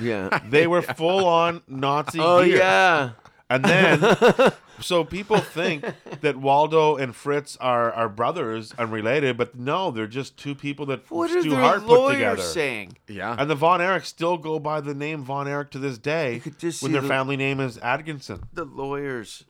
Yeah. 0.00 0.40
They 0.48 0.66
were 0.66 0.82
full 0.96 1.26
on 1.26 1.62
Nazi 1.68 2.18
oh 2.20 2.44
gear. 2.44 2.56
yeah. 2.58 3.10
And 3.48 3.64
then, 3.64 4.00
so 4.80 5.04
people 5.04 5.38
think 5.38 5.84
that 6.20 6.36
Waldo 6.36 6.96
and 6.96 7.14
Fritz 7.14 7.56
are, 7.58 7.92
are 7.92 8.08
brothers 8.08 8.74
and 8.78 8.92
related, 8.92 9.36
but 9.36 9.56
no, 9.58 9.90
they're 9.90 10.06
just 10.06 10.36
two 10.36 10.54
people 10.54 10.86
that 10.86 11.10
What 11.10 11.30
Stu 11.30 11.50
their 11.50 11.60
Hart 11.60 11.84
put 11.84 12.12
together. 12.12 12.42
saying? 12.42 12.96
yeah. 13.08 13.36
And 13.38 13.48
the 13.50 13.54
Von 13.54 13.80
Erichs 13.80 14.06
still 14.06 14.36
go 14.36 14.58
by 14.58 14.80
the 14.80 14.94
name 14.94 15.22
Von 15.24 15.46
Erich 15.48 15.70
to 15.70 15.78
this 15.78 15.98
day 15.98 16.40
could 16.40 16.58
just 16.58 16.82
when 16.82 16.90
see 16.90 16.92
their 16.94 17.02
the- 17.02 17.08
family 17.08 17.36
name 17.36 17.60
is 17.60 17.78
Atkinson. 17.78 18.42
The 18.52 18.64
lawyers 18.64 19.44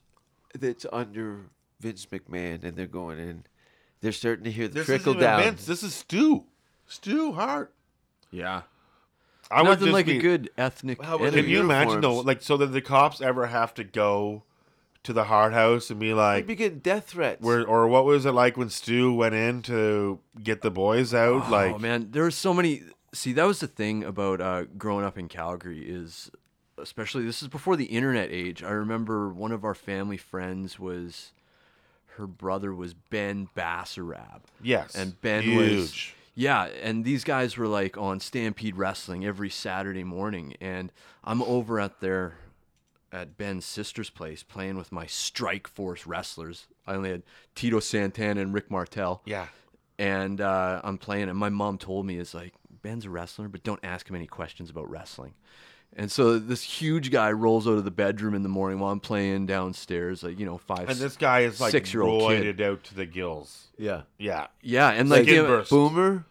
that's 0.59 0.87
under 0.93 1.41
Vince 1.81 2.07
McMahon, 2.07 2.64
and 2.64 2.77
they're 2.77 2.87
going 2.87 3.18
in. 3.18 3.45
They're 4.01 4.12
starting 4.12 4.45
to 4.45 4.51
hear 4.51 4.68
the 4.68 4.74
This 4.74 4.87
trickle 4.87 5.12
isn't 5.12 5.20
down. 5.22 5.43
Vince. 5.43 5.66
This 5.66 5.83
is 5.83 5.95
Stu. 5.95 6.45
Stu 6.87 7.33
Hart. 7.33 7.72
yeah. 8.31 8.62
I 9.49 9.62
would 9.62 9.68
Nothing 9.68 9.85
just 9.87 9.93
like 9.93 10.07
be- 10.07 10.18
a 10.18 10.20
good 10.20 10.51
ethnic. 10.59 11.01
How. 11.01 11.18
Can 11.18 11.49
you 11.49 11.61
imagine 11.61 12.01
though, 12.01 12.16
like, 12.18 12.43
so 12.43 12.57
that 12.57 12.66
the 12.66 12.81
cops 12.81 13.20
ever 13.20 13.47
have 13.47 13.72
to 13.74 13.85
go 13.85 14.43
to 15.07 15.12
the 15.12 15.24
Hart 15.24 15.52
House 15.52 15.90
and 15.90 15.98
be 15.98 16.12
like, 16.12 16.46
be 16.46 16.54
getting 16.57 16.80
death 16.80 17.07
threats. 17.07 17.40
where, 17.40 17.66
or 17.66 17.86
what 17.88 18.04
was 18.04 18.26
it 18.26 18.32
like 18.32 18.57
when 18.57 18.68
Stu 18.68 19.14
went 19.14 19.34
in 19.34 19.62
to 19.62 20.18
get 20.42 20.62
the 20.62 20.70
boys 20.70 21.14
out? 21.14 21.50
like, 21.50 21.74
oh 21.74 21.78
man, 21.78 22.09
there 22.11 22.24
were 22.24 22.30
so 22.30 22.52
many. 22.52 22.82
See, 23.14 23.32
that 23.32 23.44
was 23.44 23.61
the 23.61 23.68
thing 23.68 24.04
about 24.04 24.40
uh, 24.40 24.64
growing 24.76 25.04
up 25.04 25.16
in 25.16 25.28
Calgary 25.28 25.88
is, 25.88 26.30
especially 26.76 27.24
this 27.24 27.40
is 27.40 27.48
before 27.48 27.76
the 27.76 27.86
internet 27.86 28.30
age. 28.30 28.62
I 28.62 28.70
remember 28.70 29.32
one 29.32 29.52
of 29.52 29.64
our 29.64 29.74
family 29.74 30.16
friends 30.16 30.78
was, 30.78 31.32
her 32.16 32.26
brother 32.26 32.74
was 32.74 32.92
Ben 32.94 33.48
Bassarab. 33.57 34.40
yes, 34.61 34.94
and 34.94 35.20
Ben 35.20 35.57
was 35.57 36.12
yeah, 36.34 36.64
and 36.82 37.04
these 37.04 37.24
guys 37.24 37.57
were 37.57 37.68
like 37.68 37.96
on 37.96 38.20
Stampede 38.20 38.76
Wrestling 38.76 39.24
every 39.24 39.48
Saturday 39.50 40.04
morning, 40.04 40.54
and 40.61 40.92
I'm 41.24 41.42
over 41.42 41.80
at 41.80 42.00
their 42.00 42.38
at 43.12 43.36
Ben's 43.36 43.64
sister's 43.64 44.11
place 44.11 44.42
playing 44.42 44.76
with 44.76 44.92
my 44.92 45.07
Strike 45.07 45.68
Force 45.68 46.07
wrestlers. 46.07 46.66
I 46.86 46.94
only 46.94 47.11
had 47.11 47.22
Tito 47.54 47.80
Santana 47.80 48.40
and 48.40 48.52
Rick 48.54 48.70
Martel. 48.70 49.22
Yeah. 49.24 49.46
and 49.98 50.40
uh, 50.40 50.80
I'm 50.84 50.98
playing, 50.98 51.28
and 51.28 51.38
my 51.38 51.48
mom 51.48 51.78
told 51.78 52.07
me 52.07 52.18
it's 52.18 52.34
like 52.34 52.52
Ben's 52.82 53.04
a 53.07 53.11
wrestler, 53.11 53.48
but 53.48 53.62
don't 53.62 53.80
ask 53.82 54.09
him 54.09 54.14
any 54.16 54.26
questions 54.26 54.70
about 54.70 54.90
wrestling. 54.90 55.34
And 55.98 56.12
so 56.12 56.38
this 56.38 56.62
huge 56.62 57.11
guy 57.11 57.32
rolls 57.32 57.66
out 57.66 57.78
of 57.78 57.84
the 57.84 57.90
bedroom 57.90 58.34
in 58.34 58.42
the 58.42 58.48
morning 58.50 58.78
while 58.80 58.92
I'm 58.92 59.00
playing 59.00 59.46
downstairs, 59.46 60.22
like 60.22 60.38
you 60.38 60.44
know, 60.44 60.59
five. 60.59 60.90
And 60.90 60.98
this 60.98 61.16
guy 61.16 61.40
is 61.40 61.59
like 61.61 61.70
six-year-old 61.70 62.22
roided 62.30 62.57
kid. 62.59 62.61
out 62.61 62.84
to 62.84 62.94
the 62.94 63.07
gills. 63.07 63.68
yeah. 63.78 64.02
Yeah. 64.18 64.48
yeah, 64.61 64.90
and 64.90 65.09
Like 65.09 65.20
like 65.20 65.28
you 65.28 65.42
know, 65.42 65.64
Boomer. 65.70 66.24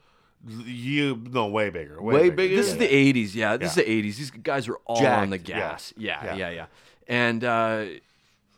You 0.47 1.21
no 1.31 1.47
way 1.47 1.69
bigger. 1.69 2.01
Way, 2.01 2.13
Way 2.13 2.21
bigger. 2.29 2.35
bigger? 2.35 2.55
This 2.57 2.67
is 2.67 2.77
the 2.77 2.87
'80s, 2.87 3.33
yeah. 3.35 3.57
This 3.57 3.75
Yeah. 3.75 3.81
is 3.83 3.87
the 3.87 3.91
'80s. 3.91 4.17
These 4.17 4.31
guys 4.31 4.67
are 4.67 4.77
all 4.85 5.05
on 5.05 5.29
the 5.31 5.37
gas. 5.37 5.93
Yeah, 5.97 6.23
Yeah. 6.23 6.35
yeah, 6.35 6.49
yeah. 6.51 6.65
And 7.07 7.43
uh, 7.43 7.85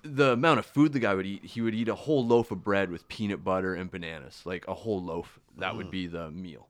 the 0.04 0.32
amount 0.34 0.60
of 0.60 0.66
food 0.66 0.92
the 0.94 1.00
guy 1.00 1.14
would 1.14 1.26
eat, 1.26 1.44
he 1.46 1.62
would 1.62 1.74
eat 1.74 1.88
a 1.88 1.96
whole 1.96 2.26
loaf 2.26 2.52
of 2.52 2.64
bread 2.64 2.90
with 2.92 3.08
peanut 3.08 3.44
butter 3.44 3.74
and 3.74 3.90
bananas, 3.90 4.42
like 4.46 4.68
a 4.68 4.74
whole 4.74 5.02
loaf. 5.02 5.40
That 5.58 5.76
would 5.76 5.90
be 5.90 6.08
the 6.08 6.30
meal 6.30 6.68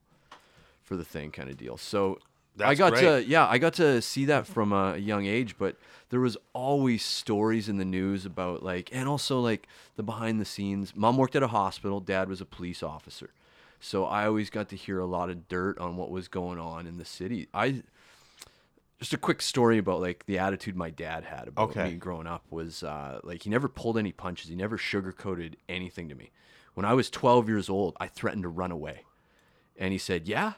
for 0.83 0.95
the 0.95 1.03
thing, 1.03 1.31
kind 1.31 1.49
of 1.49 1.57
deal. 1.57 1.77
So 1.77 2.19
That's 2.55 2.69
I 2.71 2.75
got 2.75 2.93
great. 2.93 3.01
to 3.01 3.23
yeah, 3.25 3.47
I 3.47 3.57
got 3.57 3.73
to 3.75 4.01
see 4.01 4.25
that 4.25 4.47
from 4.47 4.71
a 4.71 4.97
young 4.97 5.25
age, 5.25 5.55
but 5.57 5.75
there 6.09 6.19
was 6.19 6.37
always 6.53 7.03
stories 7.03 7.67
in 7.67 7.77
the 7.77 7.85
news 7.85 8.25
about 8.25 8.63
like 8.63 8.89
and 8.93 9.09
also 9.09 9.39
like 9.39 9.67
the 9.97 10.03
behind 10.03 10.39
the 10.39 10.45
scenes. 10.45 10.95
Mom 10.95 11.17
worked 11.17 11.35
at 11.35 11.43
a 11.43 11.47
hospital, 11.47 11.99
dad 11.99 12.29
was 12.29 12.39
a 12.39 12.45
police 12.45 12.81
officer. 12.83 13.31
So 13.79 14.05
I 14.05 14.25
always 14.25 14.49
got 14.49 14.69
to 14.69 14.75
hear 14.75 14.99
a 14.99 15.05
lot 15.05 15.29
of 15.29 15.47
dirt 15.47 15.77
on 15.79 15.97
what 15.97 16.09
was 16.09 16.27
going 16.27 16.59
on 16.59 16.87
in 16.87 16.97
the 16.97 17.05
city. 17.05 17.47
I 17.53 17.83
just 18.99 19.13
a 19.13 19.17
quick 19.17 19.41
story 19.41 19.77
about 19.77 20.01
like 20.01 20.25
the 20.25 20.39
attitude 20.39 20.75
my 20.75 20.89
dad 20.89 21.23
had 21.23 21.47
about 21.47 21.69
Okay. 21.69 21.83
me 21.91 21.95
growing 21.95 22.25
up 22.27 22.43
was 22.49 22.81
uh, 22.83 23.19
like 23.23 23.43
he 23.43 23.49
never 23.49 23.67
pulled 23.67 23.97
any 23.97 24.11
punches. 24.11 24.49
He 24.49 24.55
never 24.55 24.77
sugarcoated 24.77 25.55
anything 25.69 26.09
to 26.09 26.15
me. 26.15 26.31
When 26.73 26.85
I 26.85 26.93
was 26.93 27.09
12 27.09 27.47
years 27.47 27.69
old, 27.69 27.95
I 27.99 28.07
threatened 28.07 28.43
to 28.43 28.49
run 28.49 28.71
away. 28.71 29.01
And 29.77 29.91
he 29.91 29.99
said, 29.99 30.27
"Yeah, 30.27 30.53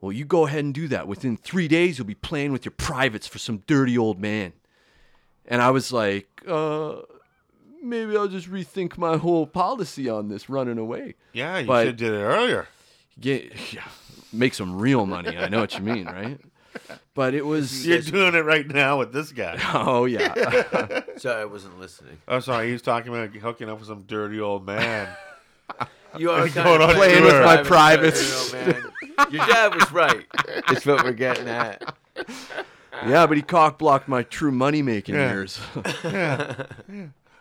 well, 0.00 0.12
you 0.12 0.24
go 0.24 0.46
ahead 0.46 0.64
and 0.64 0.72
do 0.72 0.88
that. 0.88 1.06
Within 1.06 1.36
three 1.36 1.68
days, 1.68 1.98
you'll 1.98 2.06
be 2.06 2.14
playing 2.14 2.52
with 2.52 2.64
your 2.64 2.72
privates 2.72 3.26
for 3.26 3.38
some 3.38 3.58
dirty 3.66 3.98
old 3.98 4.18
man. 4.18 4.52
And 5.44 5.60
I 5.60 5.70
was 5.70 5.92
like, 5.92 6.28
uh, 6.46 6.96
maybe 7.82 8.16
I'll 8.16 8.28
just 8.28 8.50
rethink 8.50 8.96
my 8.98 9.16
whole 9.16 9.46
policy 9.46 10.08
on 10.08 10.28
this 10.28 10.48
running 10.48 10.78
away. 10.78 11.14
Yeah, 11.32 11.58
you 11.58 11.66
But- 11.66 11.80
should 11.80 11.86
have 11.88 11.96
did 11.96 12.12
it 12.12 12.22
earlier. 12.22 12.68
Get, 13.20 13.72
yeah, 13.72 13.82
make 14.32 14.54
some 14.54 14.78
real 14.78 15.04
money. 15.06 15.36
I 15.36 15.48
know 15.48 15.60
what 15.60 15.74
you 15.74 15.80
mean, 15.82 16.06
right? 16.06 16.38
But 17.14 17.34
it 17.34 17.44
was, 17.44 17.84
You're 17.86 18.00
doing 18.00 18.34
it 18.36 18.44
right 18.44 18.66
now 18.66 18.98
with 18.98 19.12
this 19.12 19.32
guy. 19.32 19.58
oh, 19.74 20.04
yeah. 20.04 21.02
Sorry, 21.16 21.42
I 21.42 21.44
wasn't 21.46 21.80
listening. 21.80 22.18
Oh, 22.28 22.38
sorry. 22.38 22.66
He 22.68 22.72
was 22.72 22.82
talking 22.82 23.12
about 23.12 23.30
hooking 23.34 23.68
up 23.68 23.78
with 23.80 23.88
some 23.88 24.02
dirty 24.02 24.38
old 24.38 24.64
man. 24.64 25.08
You 26.16 26.30
are 26.30 26.40
Going 26.48 26.52
kind 26.52 26.82
on 26.82 26.90
of 26.90 26.96
Playing 26.96 27.24
with 27.24 27.44
my 27.44 27.56
privates, 27.62 28.52
you 28.52 28.58
man. 28.58 28.84
Your 29.30 29.44
dad 29.46 29.74
was 29.74 29.90
right. 29.90 30.24
That's 30.68 30.86
what 30.86 31.02
we're 31.02 31.12
getting 31.12 31.48
at. 31.48 31.94
yeah, 33.06 33.26
but 33.26 33.36
he 33.36 33.42
cock 33.42 33.78
blocked 33.78 34.06
my 34.08 34.22
true 34.22 34.52
money 34.52 34.80
making 34.80 35.16
Yeah. 35.16 35.32
years. 35.32 35.60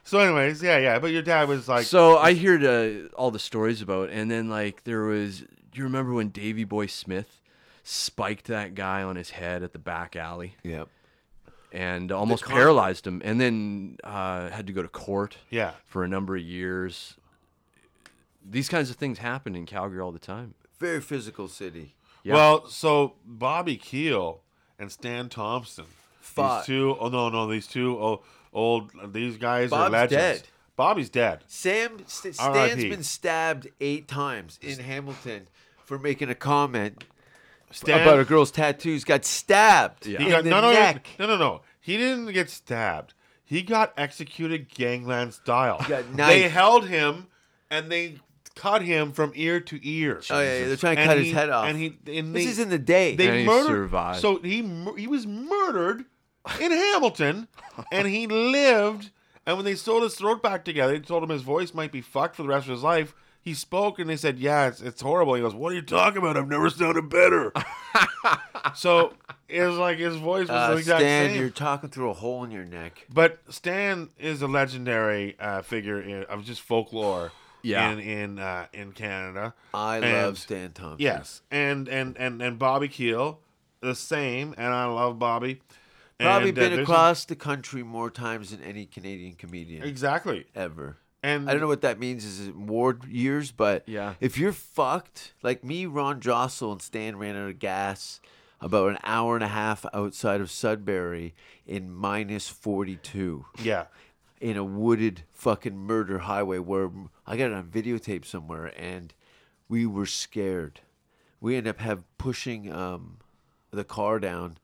So, 0.08 0.20
anyways, 0.20 0.64
yeah, 0.64 0.78
yeah. 0.78 1.00
But 1.00 1.12
your 1.12 1.22
dad 1.22 1.48
was 1.48 1.68
like, 1.68 1.86
so 1.86 2.18
I 2.18 2.34
heard 2.34 2.64
uh, 2.64 3.10
all 3.16 3.30
the 3.32 3.40
stories 3.40 3.82
about, 3.82 4.10
and 4.10 4.32
then 4.32 4.50
like 4.50 4.84
there 4.84 5.02
was. 5.04 5.40
Do 5.42 5.80
you 5.80 5.84
remember 5.84 6.14
when 6.14 6.30
Davy 6.30 6.64
Boy 6.64 6.88
Smith 6.88 7.42
spiked 7.84 8.48
that 8.48 8.74
guy 8.74 9.04
on 9.04 9.16
his 9.16 9.30
head 9.32 9.64
at 9.64 9.72
the 9.74 9.80
back 9.80 10.16
alley 10.16 10.56
Yep. 10.64 10.88
and 11.72 12.12
almost 12.12 12.44
con- 12.44 12.56
paralyzed 12.56 13.06
him, 13.06 13.22
and 13.24 13.40
then 13.40 13.98
uh, 14.04 14.50
had 14.50 14.66
to 14.68 14.74
go 14.74 14.82
to 14.82 14.88
court 14.88 15.38
yeah. 15.50 15.72
for 15.86 16.04
a 16.04 16.08
number 16.08 16.36
of 16.36 16.42
years. 16.42 17.16
These 18.50 18.70
kinds 18.70 18.90
of 18.90 18.96
things 18.96 19.20
happen 19.20 19.56
in 19.56 19.66
Calgary 19.66 20.00
all 20.00 20.12
the 20.12 20.20
time. 20.20 20.54
Very 20.80 21.02
physical 21.02 21.48
city. 21.48 21.94
Yeah. 22.24 22.34
Well, 22.34 22.68
so 22.68 23.14
Bobby 23.26 23.78
Keel 23.78 24.42
and 24.80 24.92
Stan 24.92 25.30
Thompson, 25.30 25.86
Fought. 26.22 26.62
these 26.62 26.66
two, 26.68 26.96
oh 27.00 27.10
no, 27.10 27.30
no, 27.30 27.48
these 27.48 27.68
two 27.68 27.98
old, 28.00 28.24
old 28.54 28.92
these 29.14 29.38
guys 29.38 29.72
are 29.72 29.90
Bob's 29.90 29.92
legends. 29.94 30.42
dead. 30.42 30.48
Bobby's 30.76 31.10
dead. 31.10 31.44
Sam 31.48 31.98
St- 32.06 32.36
Stan's 32.36 32.40
R.I.P.. 32.40 32.90
been 32.90 33.04
stabbed 33.04 33.68
eight 33.82 34.08
times 34.08 34.60
in 34.62 34.80
Hamilton 34.80 35.48
for 35.86 35.98
making 35.98 36.30
a 36.30 36.36
comment 36.36 37.04
Stan, 37.72 38.02
about 38.02 38.20
a 38.20 38.26
girl's 38.26 38.52
tattoos. 38.52 39.04
Got 39.04 39.26
stabbed 39.26 40.06
Yeah. 40.06 40.22
in 40.22 40.30
got 40.30 40.44
the 40.44 40.50
no, 40.52 40.62
no, 40.62 40.72
neck. 40.72 41.08
no, 41.20 41.26
no, 41.28 41.38
no. 41.38 41.62
He 41.82 41.98
didn't 41.98 42.32
get 42.34 42.50
stabbed. 42.50 43.14
He 43.44 43.62
got 43.64 43.94
executed 43.98 44.70
gangland 44.70 45.34
style. 45.34 45.84
they 46.14 46.48
held 46.50 46.88
him 46.88 47.28
and 47.72 47.92
they 47.92 48.20
cut 48.56 48.82
him 48.82 49.14
from 49.14 49.32
ear 49.36 49.60
to 49.62 49.80
ear. 49.88 50.22
Oh 50.30 50.40
yeah, 50.40 50.66
they're 50.66 50.76
trying 50.76 50.96
to 50.98 51.02
And 51.02 51.10
cut 51.10 51.18
he- 51.20 51.26
his 51.26 51.34
head 51.34 51.50
off. 51.50 51.66
And 51.68 51.78
he 51.78 51.98
and 52.18 52.36
this 52.36 52.46
is 52.46 52.60
in 52.60 52.70
the 52.70 52.78
day. 52.80 53.16
they 53.16 53.28
And 53.30 53.40
he 53.40 53.46
murdered. 53.46 53.68
survived. 53.68 54.20
So 54.20 54.40
he 54.42 54.62
he 54.98 55.08
was 55.08 55.26
murdered 55.26 56.06
in 56.60 56.72
Hamilton, 56.72 57.48
and 57.92 58.08
he 58.08 58.28
lived. 58.28 59.12
And 59.46 59.56
when 59.58 59.66
they 59.66 59.76
sewed 59.76 60.04
his 60.04 60.16
throat 60.16 60.44
back 60.44 60.66
together, 60.66 60.94
they 60.94 61.00
told 61.00 61.24
him 61.24 61.30
his 61.30 61.42
voice 61.42 61.74
might 61.74 61.92
be 61.92 62.02
fucked 62.02 62.36
for 62.36 62.42
the 62.44 62.50
rest 62.50 62.68
of 62.68 62.72
his 62.72 62.84
life. 62.84 63.16
He 63.42 63.54
spoke, 63.54 63.98
and 63.98 64.10
they 64.10 64.18
said, 64.18 64.40
"Yeah, 64.40 64.68
it's, 64.68 64.82
it's 64.82 65.02
horrible." 65.02 65.36
He 65.36 65.42
goes, 65.42 65.54
"What 65.56 65.72
are 65.72 65.76
you 65.76 65.82
talking 65.82 66.18
about? 66.18 66.36
I've 66.36 66.50
never 66.50 66.70
sounded 66.70 67.08
better." 67.10 67.54
so 68.76 69.14
it 69.48 69.62
was 69.62 69.78
like 69.78 69.98
his 70.00 70.18
voice 70.18 70.48
was 70.48 70.50
uh, 70.50 70.72
the 70.72 70.78
exact 70.78 71.00
Stan, 71.02 71.30
same. 71.30 71.40
you're 71.40 71.50
talking 71.50 71.90
through 71.90 72.10
a 72.10 72.14
hole 72.14 72.44
in 72.44 72.52
your 72.52 72.66
neck. 72.66 73.06
But 73.14 73.40
Stan 73.50 74.10
is 74.20 74.42
a 74.42 74.48
legendary 74.48 75.38
uh, 75.40 75.62
figure 75.62 76.02
in, 76.02 76.24
of 76.24 76.44
just 76.46 76.62
folklore. 76.62 77.32
Yeah. 77.64 77.92
in 77.92 78.00
in 78.00 78.40
uh, 78.40 78.68
in 78.74 78.92
Canada. 78.92 79.54
I 79.74 79.98
And- 79.98 80.06
love 80.26 80.38
Stan 80.38 80.72
Thompson. 80.74 80.98
Yes, 81.00 81.42
and 81.52 81.88
and 81.88 82.16
and 82.18 82.42
and 82.42 82.60
Bobby 82.60 82.88
Keel, 82.88 83.40
the 83.82 83.96
same, 83.96 84.54
and 84.58 84.74
I 84.74 84.86
love 84.86 85.20
Bobby. 85.20 85.62
Probably 86.20 86.50
And, 86.50 86.58
uh, 86.58 86.62
been 86.70 86.80
across 86.80 87.26
the 87.26 87.36
country 87.36 87.84
more 87.84 88.10
times 88.10 88.50
than 88.52 88.62
any 88.64 88.86
Canadian 88.86 89.34
comedian 89.34 89.84
exactly, 89.84 90.46
ever. 90.56 90.98
and 91.22 91.48
I 91.48 91.54
don't 91.54 91.62
know 91.62 91.68
what 91.68 91.82
that 91.82 92.00
means 92.00 92.26
is 92.26 92.48
it 92.48 92.56
ward 92.56 93.04
years, 93.06 93.52
but 93.52 93.88
Yeah. 93.88 94.16
if 94.20 94.38
you're 94.38 94.52
fucked, 94.54 95.34
like 95.44 95.64
me, 95.64 95.86
Ron 95.86 96.20
Jossel 96.20 96.72
and 96.72 96.82
Stan 96.82 97.18
ran 97.18 97.36
out 97.36 97.50
of 97.50 97.60
gas 97.60 98.20
about 98.60 98.90
an 98.90 98.98
hour 99.04 99.36
and 99.36 99.44
a 99.44 99.48
half 99.50 99.86
outside 99.94 100.42
of 100.42 100.50
Sudbury 100.50 101.36
in 101.68 101.94
minus 101.94 102.50
42 102.50 103.46
Yeah, 103.62 103.86
in 104.42 104.58
a 104.58 104.64
wooded 104.64 105.22
fucking 105.34 105.78
murder 105.78 106.20
highway 106.20 106.58
where 106.58 106.90
I 107.28 107.38
got 107.38 107.52
it 107.52 107.54
on 107.54 107.66
videotape 107.66 108.26
somewhere 108.26 108.74
and 108.76 109.14
we 109.70 109.86
were 109.86 110.08
scared. 110.08 110.82
We 111.40 111.56
ended 111.56 111.76
up 111.76 111.82
have 111.82 112.04
pushing 112.18 112.72
um, 112.74 113.18
the 113.70 113.84
car 113.84 114.20
down. 114.20 114.58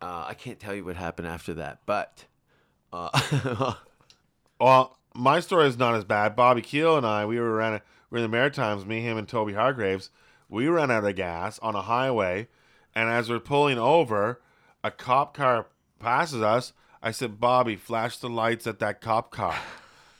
Uh, 0.00 0.26
I 0.28 0.34
can't 0.34 0.60
tell 0.60 0.74
you 0.74 0.84
what 0.84 0.96
happened 0.96 1.28
after 1.28 1.54
that, 1.54 1.80
but 1.86 2.26
uh, 2.92 3.74
Well, 4.60 4.96
my 5.14 5.40
story 5.40 5.66
is 5.66 5.78
not 5.78 5.94
as 5.94 6.04
bad. 6.04 6.36
Bobby 6.36 6.62
Keel 6.62 6.96
and 6.96 7.06
I, 7.06 7.26
we 7.26 7.38
were 7.38 7.52
around, 7.52 7.80
we 8.10 8.18
were 8.18 8.24
in 8.24 8.30
the 8.30 8.36
Maritimes. 8.36 8.86
Me, 8.86 9.00
him, 9.00 9.18
and 9.18 9.28
Toby 9.28 9.54
Hargraves. 9.54 10.10
We 10.48 10.68
ran 10.68 10.90
out 10.90 11.04
of 11.04 11.16
gas 11.16 11.58
on 11.60 11.74
a 11.74 11.82
highway, 11.82 12.48
and 12.94 13.08
as 13.08 13.28
we're 13.28 13.40
pulling 13.40 13.78
over, 13.78 14.40
a 14.82 14.90
cop 14.90 15.34
car 15.34 15.66
passes 15.98 16.42
us. 16.42 16.72
I 17.02 17.10
said, 17.10 17.40
"Bobby, 17.40 17.76
flash 17.76 18.18
the 18.18 18.28
lights 18.28 18.66
at 18.66 18.78
that 18.78 19.00
cop 19.00 19.30
car." 19.30 19.56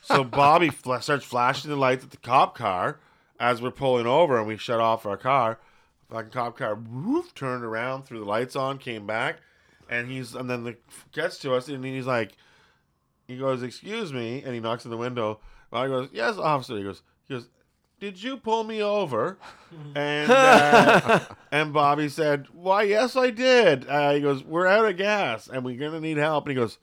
So 0.01 0.23
Bobby 0.23 0.69
fl- 0.69 0.97
starts 0.97 1.25
flashing 1.25 1.69
the 1.71 1.77
lights 1.77 2.03
at 2.03 2.11
the 2.11 2.17
cop 2.17 2.55
car 2.55 2.99
as 3.39 3.61
we're 3.61 3.71
pulling 3.71 4.07
over, 4.07 4.37
and 4.37 4.47
we 4.47 4.57
shut 4.57 4.79
off 4.79 5.05
our 5.05 5.17
car. 5.17 5.59
Fucking 6.09 6.31
cop 6.31 6.57
car, 6.57 6.75
woof, 6.75 7.33
turned 7.33 7.63
around, 7.63 8.03
threw 8.03 8.19
the 8.19 8.25
lights 8.25 8.55
on, 8.55 8.77
came 8.77 9.07
back, 9.07 9.37
and 9.89 10.09
he's 10.09 10.35
and 10.35 10.49
then 10.49 10.63
the 10.63 10.77
gets 11.11 11.37
to 11.39 11.53
us, 11.53 11.67
and 11.67 11.83
he's 11.83 12.05
like, 12.05 12.33
he 13.27 13.37
goes, 13.37 13.63
"Excuse 13.63 14.13
me," 14.13 14.43
and 14.43 14.53
he 14.53 14.59
knocks 14.59 14.85
on 14.85 14.91
the 14.91 14.97
window. 14.97 15.39
I 15.71 15.87
goes, 15.87 16.09
"Yes, 16.13 16.37
officer." 16.37 16.77
He 16.77 16.83
goes, 16.83 17.01
"He 17.27 17.33
goes, 17.33 17.47
did 17.99 18.21
you 18.21 18.37
pull 18.37 18.63
me 18.63 18.81
over?" 18.81 19.37
And 19.95 20.31
uh, 20.31 21.19
and 21.51 21.73
Bobby 21.73 22.07
said, 22.07 22.47
"Why, 22.53 22.83
yes, 22.83 23.15
I 23.17 23.29
did." 23.29 23.87
Uh, 23.89 24.13
he 24.13 24.21
goes, 24.21 24.43
"We're 24.43 24.67
out 24.67 24.85
of 24.85 24.95
gas, 24.95 25.47
and 25.47 25.65
we're 25.65 25.77
gonna 25.77 25.99
need 25.99 26.17
help." 26.17 26.45
And 26.45 26.51
he 26.51 26.55
goes, 26.55 26.77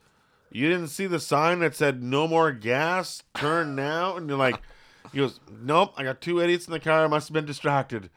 "You 0.51 0.69
didn't 0.69 0.89
see 0.89 1.07
the 1.07 1.21
sign 1.21 1.61
that 1.61 1.75
said 1.75 2.03
no 2.03 2.29
more 2.29 2.53
gas? 2.53 3.23
Turn 3.35 3.75
now." 3.75 4.17
And 4.17 4.29
you're 4.29 4.37
like, 4.37 4.61
he 5.11 5.19
goes, 5.19 5.41
"Nope, 5.51 5.95
I 5.97 6.05
got 6.05 6.21
two 6.21 6.41
idiots 6.41 6.67
in 6.67 6.73
the 6.73 6.81
car. 6.81 7.05
I 7.05 7.07
must 7.07 7.29
have 7.29 7.35
been 7.35 7.47
distracted." 7.47 8.11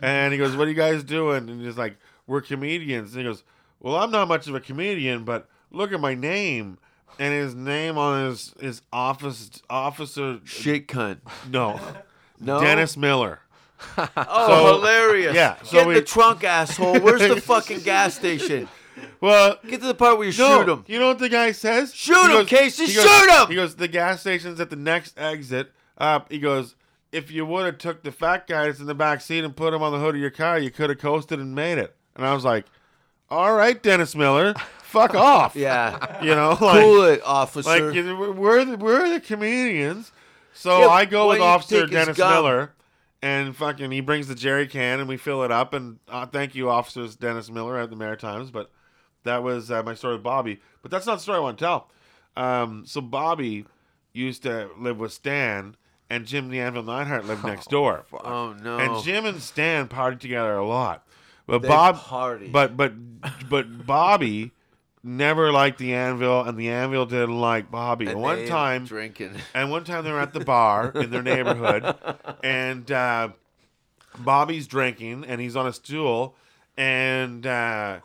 And 0.00 0.32
he 0.32 0.38
goes, 0.38 0.54
"What 0.54 0.68
are 0.68 0.70
you 0.70 0.76
guys 0.76 1.02
doing?" 1.02 1.48
And 1.48 1.60
he's 1.60 1.78
like, 1.78 1.96
"We're 2.28 2.40
comedians." 2.40 3.12
And 3.14 3.22
he 3.22 3.28
goes, 3.28 3.42
"Well, 3.80 3.96
I'm 3.96 4.10
not 4.10 4.28
much 4.28 4.46
of 4.46 4.54
a 4.54 4.60
comedian, 4.60 5.24
but 5.24 5.48
look 5.70 5.92
at 5.92 6.00
my 6.00 6.14
name." 6.14 6.78
And 7.18 7.34
his 7.34 7.54
name 7.54 7.98
on 7.98 8.26
his 8.26 8.54
his 8.60 8.82
office 8.92 9.50
officer 9.68 10.38
shit 10.44 10.86
cunt. 10.88 11.18
no 11.50 11.78
No, 12.40 12.60
Dennis 12.60 12.96
Miller. 12.96 13.40
Oh, 13.98 14.46
So- 14.46 14.76
hilarious! 14.78 15.34
yeah, 15.34 15.56
so 15.62 15.72
get 15.72 15.82
in 15.82 15.88
we- 15.88 15.94
the 15.94 16.02
trunk, 16.02 16.44
asshole. 16.44 17.00
Where's 17.00 17.20
the 17.20 17.40
fucking 17.40 17.80
gas 17.80 18.14
station? 18.14 18.68
Well, 19.20 19.58
Get 19.66 19.80
to 19.80 19.86
the 19.86 19.94
part 19.94 20.18
where 20.18 20.28
you 20.28 20.38
no, 20.38 20.60
shoot 20.60 20.68
him. 20.70 20.84
You 20.86 20.98
know 20.98 21.08
what 21.08 21.18
the 21.18 21.28
guy 21.30 21.52
says? 21.52 21.94
Shoot 21.94 22.30
He 22.30 22.38
him, 22.38 22.44
Casey, 22.46 22.84
he 22.86 22.92
shoot 22.92 23.30
him! 23.30 23.48
He 23.48 23.54
goes, 23.54 23.76
the 23.76 23.88
gas 23.88 24.20
station's 24.20 24.60
at 24.60 24.68
the 24.68 24.76
next 24.76 25.18
exit 25.18 25.72
up. 25.96 26.30
He 26.30 26.38
goes, 26.38 26.74
if 27.10 27.30
you 27.30 27.46
would 27.46 27.64
have 27.64 27.78
took 27.78 28.02
the 28.02 28.12
fat 28.12 28.46
guy 28.46 28.66
that's 28.66 28.78
in 28.78 28.84
the 28.86 28.94
back 28.94 29.22
seat 29.22 29.42
and 29.42 29.56
put 29.56 29.72
him 29.72 29.82
on 29.82 29.92
the 29.92 29.98
hood 29.98 30.16
of 30.16 30.20
your 30.20 30.30
car, 30.30 30.58
you 30.58 30.70
could 30.70 30.90
have 30.90 30.98
coasted 30.98 31.38
and 31.38 31.54
made 31.54 31.78
it. 31.78 31.94
And 32.14 32.26
I 32.26 32.34
was 32.34 32.44
like, 32.44 32.66
all 33.30 33.54
right, 33.54 33.80
Dennis 33.82 34.14
Miller, 34.14 34.54
fuck 34.82 35.14
off. 35.14 35.54
Yeah, 35.56 36.22
You 36.22 36.34
know, 36.34 36.50
like, 36.60 36.82
cool 36.82 37.02
it, 37.04 37.22
officer. 37.24 37.68
like 37.68 37.82
we're 38.36 38.64
the, 38.64 38.76
we're 38.76 39.08
the 39.08 39.20
comedians. 39.20 40.12
So 40.52 40.80
Yeah, 40.80 40.88
I 40.88 41.04
go 41.04 41.28
with 41.28 41.40
Officer 41.40 41.86
Dennis? 41.86 42.18
Miller, 42.18 42.72
and 43.22 43.54
fucking 43.56 43.90
he 43.92 44.00
brings 44.00 44.26
the 44.28 44.34
jerry 44.34 44.66
can 44.66 45.00
and 45.00 45.08
we 45.08 45.16
fill 45.16 45.42
it 45.44 45.50
up. 45.52 45.72
And 45.74 45.98
uh, 46.08 46.26
thank 46.26 46.54
you, 46.54 46.68
officers 46.68 47.16
Dennis 47.16 47.50
Miller 47.50 47.78
at 47.78 47.88
the 47.90 47.96
Maritimes. 47.96 48.50
But 48.50 48.70
that 49.24 49.42
was 49.42 49.70
uh, 49.70 49.82
my 49.82 49.94
story 49.94 50.14
with 50.14 50.22
Bobby. 50.22 50.60
But 50.82 50.90
that's 50.90 51.06
not 51.06 51.16
the 51.16 51.20
story 51.22 51.38
I 51.38 51.40
want 51.40 51.58
to 51.58 51.64
tell. 51.64 51.90
Um, 52.36 52.84
so 52.86 53.00
Bobby 53.00 53.64
used 54.12 54.42
to 54.42 54.70
live 54.78 54.98
with 54.98 55.12
Stan, 55.12 55.76
and 56.08 56.26
Jim 56.26 56.48
the 56.48 56.60
Anvil 56.60 56.82
Neidhart 56.82 57.24
lived 57.26 57.44
next 57.46 57.70
door. 57.70 58.04
oh 58.12 58.54
no! 58.60 58.78
And 58.78 59.04
Jim 59.04 59.24
and 59.24 59.40
Stan 59.40 59.88
partied 59.88 60.20
together 60.20 60.56
a 60.56 60.66
lot. 60.66 61.06
But 61.50 61.62
They 61.62 61.68
Bob, 61.68 61.96
party. 61.96 62.48
but 62.48 62.76
but 62.76 62.92
but 63.48 63.86
Bobby 63.86 64.52
never 65.02 65.50
liked 65.50 65.78
the 65.78 65.94
Anvil, 65.94 66.42
and 66.42 66.58
the 66.58 66.68
Anvil 66.70 67.06
didn't 67.06 67.38
like 67.40 67.70
Bobby. 67.70 68.06
And 68.06 68.20
one 68.20 68.46
time, 68.46 68.84
drinking. 68.84 69.34
and 69.54 69.70
one 69.70 69.84
time 69.84 70.04
they 70.04 70.12
were 70.12 70.20
at 70.20 70.32
the 70.32 70.44
bar 70.44 70.90
in 70.94 71.10
their 71.10 71.22
neighborhood, 71.22 71.94
and 72.44 72.90
uh, 72.90 73.30
Bobby's 74.18 74.66
drinking, 74.66 75.24
and 75.26 75.40
he's 75.40 75.56
on 75.56 75.66
a 75.66 75.72
stool, 75.72 76.36
and 76.76 77.46
uh, 77.46 78.00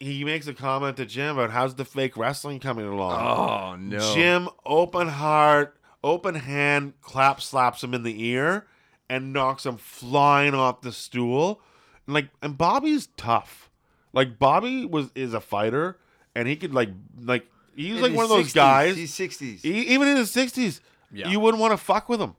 he 0.00 0.24
makes 0.24 0.46
a 0.46 0.54
comment 0.54 0.96
to 0.98 1.06
Jim 1.06 1.38
about 1.38 1.50
how's 1.50 1.74
the 1.74 1.84
fake 1.84 2.16
wrestling 2.16 2.60
coming 2.60 2.86
along. 2.86 3.20
Oh 3.20 3.76
no. 3.76 4.14
Jim, 4.14 4.48
open 4.66 5.08
heart, 5.08 5.76
open 6.04 6.34
hand, 6.34 6.94
clap 7.00 7.40
slaps 7.40 7.82
him 7.82 7.94
in 7.94 8.02
the 8.02 8.24
ear, 8.26 8.66
and 9.08 9.32
knocks 9.32 9.64
him 9.64 9.76
flying 9.76 10.54
off 10.54 10.82
the 10.82 10.92
stool. 10.92 11.60
And 12.08 12.14
like, 12.14 12.30
and 12.42 12.56
Bobby's 12.58 13.08
tough. 13.18 13.70
Like 14.14 14.38
Bobby 14.38 14.86
was 14.86 15.10
is 15.14 15.34
a 15.34 15.40
fighter, 15.40 15.98
and 16.34 16.48
he 16.48 16.56
could 16.56 16.72
like 16.74 16.88
like 17.22 17.46
he's 17.76 17.96
In 17.96 18.02
like 18.02 18.14
one 18.14 18.24
of 18.24 18.30
those 18.30 18.46
60s, 18.48 18.54
guys. 18.54 18.96
He's 18.96 19.12
sixties. 19.14 19.64
E- 19.64 19.86
even 19.88 20.08
in 20.08 20.16
his 20.16 20.30
sixties, 20.30 20.80
Yeah. 21.12 21.28
you 21.28 21.38
wouldn't 21.38 21.60
want 21.60 21.72
to 21.72 21.76
fuck 21.76 22.08
with 22.08 22.18
him. 22.20 22.34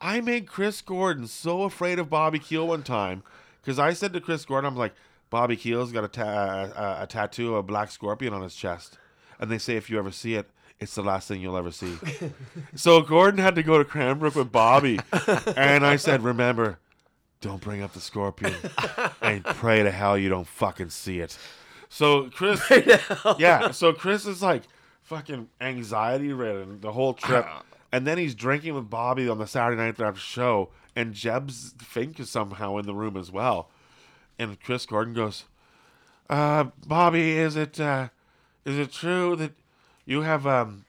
I 0.00 0.22
made 0.22 0.46
Chris 0.46 0.80
Gordon 0.80 1.26
so 1.26 1.64
afraid 1.64 1.98
of 1.98 2.08
Bobby 2.08 2.38
Keel 2.38 2.66
one 2.66 2.82
time 2.82 3.22
because 3.60 3.78
I 3.78 3.92
said 3.92 4.14
to 4.14 4.20
Chris 4.22 4.46
Gordon, 4.46 4.66
"I'm 4.72 4.76
like, 4.78 4.94
Bobby 5.28 5.56
Keel's 5.56 5.92
got 5.92 6.04
a, 6.04 6.08
ta- 6.08 6.70
a, 6.98 7.02
a 7.02 7.06
tattoo 7.06 7.50
of 7.50 7.56
a 7.58 7.62
black 7.62 7.90
scorpion 7.90 8.32
on 8.32 8.40
his 8.40 8.54
chest, 8.54 8.96
and 9.38 9.50
they 9.50 9.58
say 9.58 9.76
if 9.76 9.90
you 9.90 9.98
ever 9.98 10.10
see 10.10 10.34
it, 10.36 10.48
it's 10.80 10.94
the 10.94 11.02
last 11.02 11.28
thing 11.28 11.42
you'll 11.42 11.58
ever 11.58 11.70
see." 11.70 11.98
so 12.74 13.02
Gordon 13.02 13.40
had 13.40 13.54
to 13.56 13.62
go 13.62 13.76
to 13.76 13.84
Cranbrook 13.84 14.34
with 14.36 14.50
Bobby, 14.50 14.98
and 15.54 15.84
I 15.84 15.96
said, 15.96 16.22
"Remember, 16.24 16.78
don't 17.40 17.60
bring 17.62 17.82
up 17.82 17.92
the 17.92 18.00
scorpion, 18.00 18.54
and 19.22 19.44
pray 19.44 19.82
to 19.82 19.90
hell 19.90 20.18
you 20.18 20.28
don't 20.28 20.46
fucking 20.46 20.90
see 20.90 21.20
it." 21.20 21.38
So 21.88 22.30
Chris, 22.30 22.62
yeah. 23.38 23.70
So 23.70 23.92
Chris 23.92 24.26
is 24.26 24.42
like 24.42 24.62
fucking 25.02 25.48
anxiety 25.60 26.32
ridden 26.32 26.80
the 26.80 26.92
whole 26.92 27.14
trip, 27.14 27.46
and 27.90 28.06
then 28.06 28.18
he's 28.18 28.34
drinking 28.34 28.74
with 28.74 28.88
Bobby 28.88 29.28
on 29.28 29.38
the 29.38 29.46
Saturday 29.46 29.80
night 29.80 30.00
after 30.00 30.20
show, 30.20 30.70
and 30.94 31.14
Jeb's 31.14 31.74
Fink 31.78 32.20
is 32.20 32.30
somehow 32.30 32.76
in 32.76 32.86
the 32.86 32.94
room 32.94 33.16
as 33.16 33.32
well, 33.32 33.70
and 34.38 34.60
Chris 34.60 34.86
Gordon 34.86 35.14
goes, 35.14 35.44
uh, 36.28 36.64
"Bobby, 36.86 37.32
is 37.32 37.56
it 37.56 37.80
uh, 37.80 38.08
is 38.64 38.78
it 38.78 38.92
true 38.92 39.34
that 39.36 39.52
you 40.04 40.20
have 40.22 40.46
um, 40.46 40.84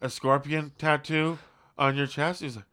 a 0.00 0.08
scorpion 0.08 0.72
tattoo 0.78 1.38
on 1.76 1.96
your 1.96 2.06
chest?" 2.06 2.40
He's 2.42 2.56
like. 2.56 2.64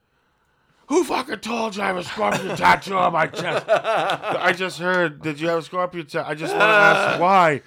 Who 0.94 1.04
fucking 1.04 1.40
told 1.40 1.76
you 1.76 1.82
I 1.82 1.88
have 1.88 1.98
a 1.98 2.04
scorpion 2.04 2.56
tattoo 2.56 2.94
on 2.96 3.14
my 3.14 3.26
chest? 3.26 3.66
I 3.68 4.54
just 4.56 4.78
heard. 4.78 5.24
Did 5.24 5.40
you 5.40 5.48
have 5.48 5.58
a 5.58 5.62
scorpion 5.64 6.06
tattoo? 6.06 6.30
I 6.30 6.36
just 6.36 6.54
want 6.54 6.62
to 6.62 6.66
ask 6.68 7.20
why. 7.20 7.62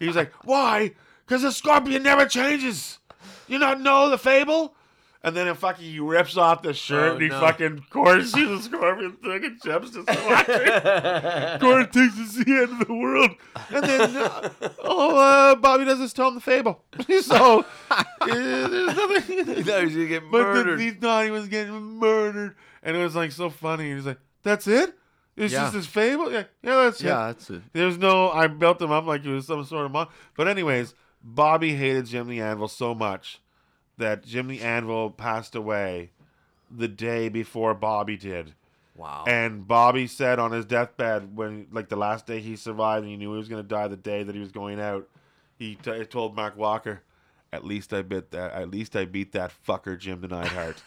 He's 0.00 0.16
like, 0.16 0.32
why? 0.44 0.90
Because 1.24 1.42
the 1.42 1.52
scorpion 1.52 2.02
never 2.02 2.26
changes. 2.26 2.98
You 3.46 3.60
not 3.60 3.80
know 3.80 4.08
the 4.10 4.18
fable? 4.18 4.74
And 5.22 5.36
then 5.36 5.46
it 5.46 5.56
fucking 5.56 5.84
he 5.84 6.00
rips 6.00 6.36
off 6.36 6.62
the 6.62 6.74
shirt 6.74 7.10
Oh, 7.10 7.12
and 7.12 7.22
he 7.22 7.28
no. 7.28 7.38
fucking 7.38 7.84
sees 8.24 8.32
the 8.32 8.60
scorpion 8.60 9.12
thing 9.22 9.44
and 9.44 9.62
Jeff's 9.62 9.90
just 9.92 10.08
watching. 10.08 11.60
Gordon 11.60 11.86
thinks 11.92 12.18
it's 12.18 12.44
the 12.44 12.50
end 12.68 12.82
of 12.82 12.88
the 12.88 12.92
world. 12.94 13.30
And 13.70 13.84
then, 13.84 14.16
uh, 14.16 14.50
oh, 14.82 15.16
uh, 15.16 15.54
Bobby 15.54 15.84
doesn't 15.84 16.12
tell 16.16 16.26
him 16.26 16.34
the 16.34 16.40
fable. 16.40 16.82
so, 17.22 17.64
uh, 17.92 18.02
there's 18.26 18.96
nothing. 18.96 19.54
He 19.54 19.62
thought 19.62 19.78
he 19.78 19.84
was 19.84 19.94
gonna 19.94 20.06
get 20.08 20.22
But 20.32 20.42
murdered. 20.42 20.78
the, 20.80 20.82
he 20.82 20.90
thought 20.90 21.24
he 21.24 21.30
was 21.30 21.46
getting 21.46 21.80
murdered, 22.00 22.56
and 22.82 22.96
it 22.96 23.02
was 23.02 23.14
like 23.14 23.32
so 23.32 23.50
funny. 23.50 23.88
He 23.88 23.94
was 23.94 24.06
like, 24.06 24.18
"That's 24.42 24.66
it? 24.66 24.94
It's 25.36 25.52
Yeah. 25.52 25.60
just 25.62 25.72
this 25.74 25.86
fable? 25.86 26.30
Yeah, 26.32 26.44
yeah, 26.62 26.76
that's 26.84 27.02
Yeah, 27.02 27.24
it." 27.24 27.26
that's 27.32 27.50
it. 27.50 27.62
There's 27.72 27.98
no. 27.98 28.30
I 28.30 28.46
built 28.48 28.80
him 28.82 28.90
up 28.90 29.06
like 29.06 29.22
he 29.22 29.28
was 29.30 29.46
some 29.46 29.64
sort 29.64 29.86
of 29.86 29.92
mon. 29.92 30.08
But 30.36 30.48
anyways, 30.48 30.94
Bobby 31.22 31.74
hated 31.74 32.06
Jim 32.06 32.28
the 32.28 32.40
Anvil 32.40 32.68
so 32.68 32.94
much 32.94 33.40
that 33.98 34.24
Jim 34.24 34.48
the 34.48 34.60
Anvil 34.60 35.10
passed 35.10 35.54
away 35.54 36.10
the 36.70 36.88
day 36.88 37.28
before 37.28 37.74
Bobby 37.74 38.16
did. 38.16 38.54
Wow. 38.96 39.24
And 39.26 39.66
Bobby 39.66 40.06
said 40.06 40.38
on 40.38 40.52
his 40.52 40.64
deathbed, 40.66 41.34
when 41.36 41.66
like 41.72 41.88
the 41.88 41.96
last 41.96 42.26
day 42.26 42.40
he 42.40 42.56
survived, 42.56 43.02
and 43.04 43.10
he 43.10 43.16
knew 43.16 43.32
he 43.32 43.38
was 43.38 43.48
going 43.48 43.62
to 43.62 43.68
die 43.68 43.88
the 43.88 43.96
day 43.96 44.22
that 44.22 44.34
he 44.34 44.40
was 44.40 44.52
going 44.52 44.78
out, 44.80 45.08
he 45.58 45.76
t- 45.76 46.04
told 46.04 46.36
Mark 46.36 46.56
Walker, 46.58 47.02
"At 47.52 47.64
least 47.64 47.94
I 47.94 48.02
bit 48.02 48.30
that. 48.32 48.52
At 48.52 48.70
least 48.70 48.94
I 48.96 49.04
beat 49.06 49.32
that 49.32 49.52
fucker 49.66 49.98
Jim 49.98 50.20
the 50.20 50.28
Neidhart." 50.28 50.82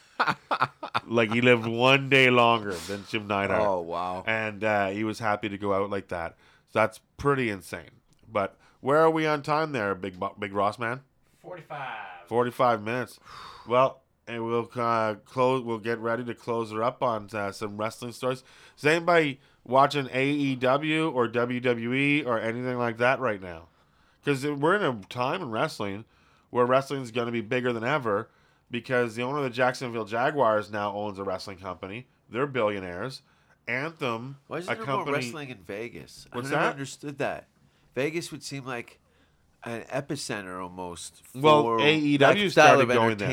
Like 1.08 1.32
he 1.32 1.42
lived 1.42 1.66
one 1.68 2.10
day 2.10 2.30
longer 2.30 2.74
than 2.74 3.06
Jim 3.10 3.28
Neidhart. 3.28 3.62
oh 3.62 3.82
wow. 3.82 4.24
And 4.26 4.64
uh, 4.64 4.90
he 4.90 5.04
was 5.04 5.20
happy 5.20 5.50
to 5.50 5.58
go 5.58 5.74
out 5.74 5.90
like 5.90 6.08
that. 6.10 6.36
So 6.72 6.80
that's 6.80 7.00
pretty 7.18 7.50
insane. 7.50 7.92
But 8.32 8.58
where 8.82 9.00
are 9.00 9.10
we 9.10 9.26
on 9.26 9.42
time 9.42 9.72
there, 9.72 9.96
big 9.96 10.16
big 10.40 10.54
Ross 10.54 10.80
man? 10.80 11.02
45. 11.42 11.80
45 12.28 12.82
minutes. 12.82 13.20
Well, 13.68 14.02
and 14.28 14.44
we'll 14.46 14.70
uh, 14.76 15.16
close. 15.26 15.64
We'll 15.64 15.78
get 15.78 16.00
ready 16.00 16.24
to 16.26 16.34
close 16.34 16.72
her 16.72 16.84
up 16.84 17.04
on 17.04 17.30
uh, 17.34 17.52
some 17.52 17.78
wrestling 17.78 18.12
stories. 18.12 18.44
Is 18.78 18.86
anybody 18.86 19.40
watching 19.64 20.06
AEW 20.08 21.14
or 21.14 21.28
WWE 21.28 22.26
or 22.26 22.40
anything 22.40 22.78
like 22.78 22.98
that 22.98 23.20
right 23.20 23.42
now? 23.42 23.68
Because 24.24 24.46
we're 24.46 24.76
in 24.76 24.84
a 24.84 25.00
time 25.08 25.44
in 25.44 25.52
wrestling 25.52 26.06
where 26.50 26.66
wrestling 26.66 27.04
is 27.04 27.12
going 27.12 27.28
to 27.28 27.32
be 27.32 27.42
bigger 27.42 27.72
than 27.72 27.84
ever. 27.84 28.30
Because 28.72 29.16
the 29.16 29.24
owner 29.24 29.38
of 29.38 29.44
the 29.44 29.50
Jacksonville 29.50 30.06
Jaguars 30.06 30.72
now 30.72 30.96
owns 30.96 31.20
a 31.20 31.24
wrestling 31.24 31.58
company. 31.58 32.08
They're 32.30 32.48
billionaires. 32.48 33.22
Anthem, 33.68 34.38
Why 34.48 34.60
a 34.60 34.62
there 34.62 34.76
company. 34.76 35.06
more 35.06 35.14
wrestling 35.14 35.50
in 35.50 35.58
Vegas? 35.58 36.28
What's 36.32 36.48
I 36.48 36.52
never 36.52 36.64
that? 36.64 36.72
understood 36.74 37.18
that. 37.20 37.48
Vegas 37.96 38.32
would 38.32 38.44
seem 38.44 38.66
like 38.66 39.00
an 39.64 39.82
epicenter 39.84 40.62
almost 40.62 41.24
for 41.26 41.40
Well, 41.40 41.64
AEW 41.64 42.52
style 42.52 42.76
started 42.76 42.82
of 42.84 42.90
going 42.90 43.18
there. 43.18 43.30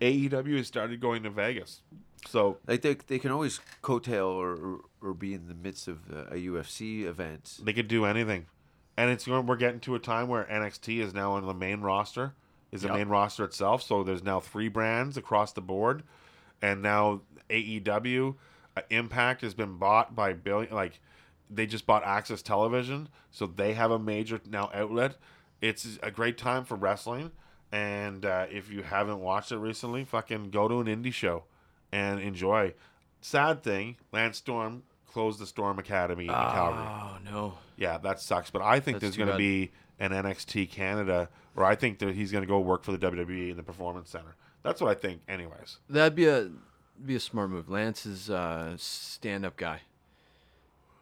AEW 0.00 0.56
has 0.58 0.66
started 0.66 1.00
going 1.00 1.22
to 1.22 1.30
Vegas. 1.30 1.80
So 2.28 2.58
Like 2.66 2.82
they, 2.82 2.94
they 2.94 3.18
can 3.18 3.30
always 3.30 3.60
coattail 3.82 4.26
or, 4.26 4.80
or, 5.02 5.14
be 5.14 5.32
in 5.32 5.48
the 5.48 5.54
midst 5.54 5.88
of 5.88 6.00
a 6.10 6.34
UFC 6.36 7.04
event. 7.04 7.58
They 7.62 7.72
could 7.72 7.88
do 7.88 8.04
anything, 8.04 8.46
and 8.96 9.10
it's. 9.10 9.26
We're 9.26 9.56
getting 9.56 9.80
to 9.80 9.94
a 9.94 9.98
time 9.98 10.28
where 10.28 10.44
NXT 10.44 10.98
is 11.00 11.14
now 11.14 11.32
on 11.32 11.46
the 11.46 11.54
main 11.54 11.80
roster, 11.80 12.34
is 12.72 12.82
the 12.82 12.88
Yep. 12.88 12.96
main 12.96 13.08
roster 13.08 13.44
itself. 13.44 13.82
So 13.82 14.02
there's 14.02 14.22
now 14.22 14.40
three 14.40 14.68
brands 14.68 15.16
across 15.16 15.52
the 15.52 15.60
board, 15.60 16.02
and 16.62 16.82
now 16.82 17.20
AEW, 17.48 18.36
uh, 18.76 18.82
Impact 18.90 19.40
has 19.42 19.54
been 19.54 19.76
bought 19.76 20.14
by 20.14 20.32
billion. 20.32 20.72
Like 20.74 21.00
they 21.50 21.66
just 21.66 21.86
bought 21.86 22.04
AXS 22.04 22.42
Television, 22.42 23.08
so 23.30 23.46
they 23.46 23.74
have 23.74 23.90
a 23.90 23.98
major 23.98 24.40
now 24.48 24.70
outlet. 24.72 25.16
It's 25.60 25.98
a 26.02 26.10
great 26.10 26.38
time 26.38 26.64
for 26.64 26.76
wrestling, 26.76 27.32
and 27.72 28.24
uh, 28.24 28.46
if 28.50 28.70
you 28.70 28.82
haven't 28.82 29.20
watched 29.20 29.52
it 29.52 29.58
recently, 29.58 30.04
fucking 30.04 30.50
go 30.50 30.68
to 30.68 30.80
an 30.80 30.86
indie 30.86 31.12
show 31.12 31.44
and 31.92 32.20
enjoy. 32.20 32.72
Sad 33.20 33.62
thing, 33.62 33.96
Lance 34.12 34.38
Storm 34.38 34.84
closed 35.06 35.40
the 35.40 35.46
Storm 35.46 35.78
Academy 35.78 36.24
in 36.26 36.30
Calgary. 36.32 36.86
Oh 36.86 37.18
no. 37.24 37.58
Yeah, 37.76 37.98
that 37.98 38.20
sucks. 38.20 38.50
But 38.50 38.62
I 38.62 38.78
think 38.80 38.96
That's 39.00 39.16
there's 39.16 39.16
going 39.16 39.30
to 39.30 39.36
be 39.36 39.72
an 39.98 40.12
NXT 40.12 40.70
Canada, 40.70 41.28
or 41.56 41.64
I 41.64 41.74
think 41.74 41.98
that 42.00 42.14
he's 42.14 42.30
going 42.32 42.42
to 42.42 42.48
go 42.48 42.60
work 42.60 42.84
for 42.84 42.92
the 42.92 42.98
WWE 42.98 43.50
in 43.50 43.56
the 43.56 43.62
Performance 43.62 44.10
Center. 44.10 44.34
That's 44.62 44.80
what 44.80 44.90
I 44.90 44.94
think, 44.94 45.22
anyways. 45.28 45.78
That'd 45.88 46.14
be 46.14 46.26
a 46.26 46.50
be 47.04 47.14
a 47.16 47.20
smart 47.20 47.50
move. 47.50 47.68
Lance 47.70 48.04
is 48.06 48.28
a 48.28 48.74
stand 48.78 49.44
up 49.46 49.56
guy. 49.56 49.80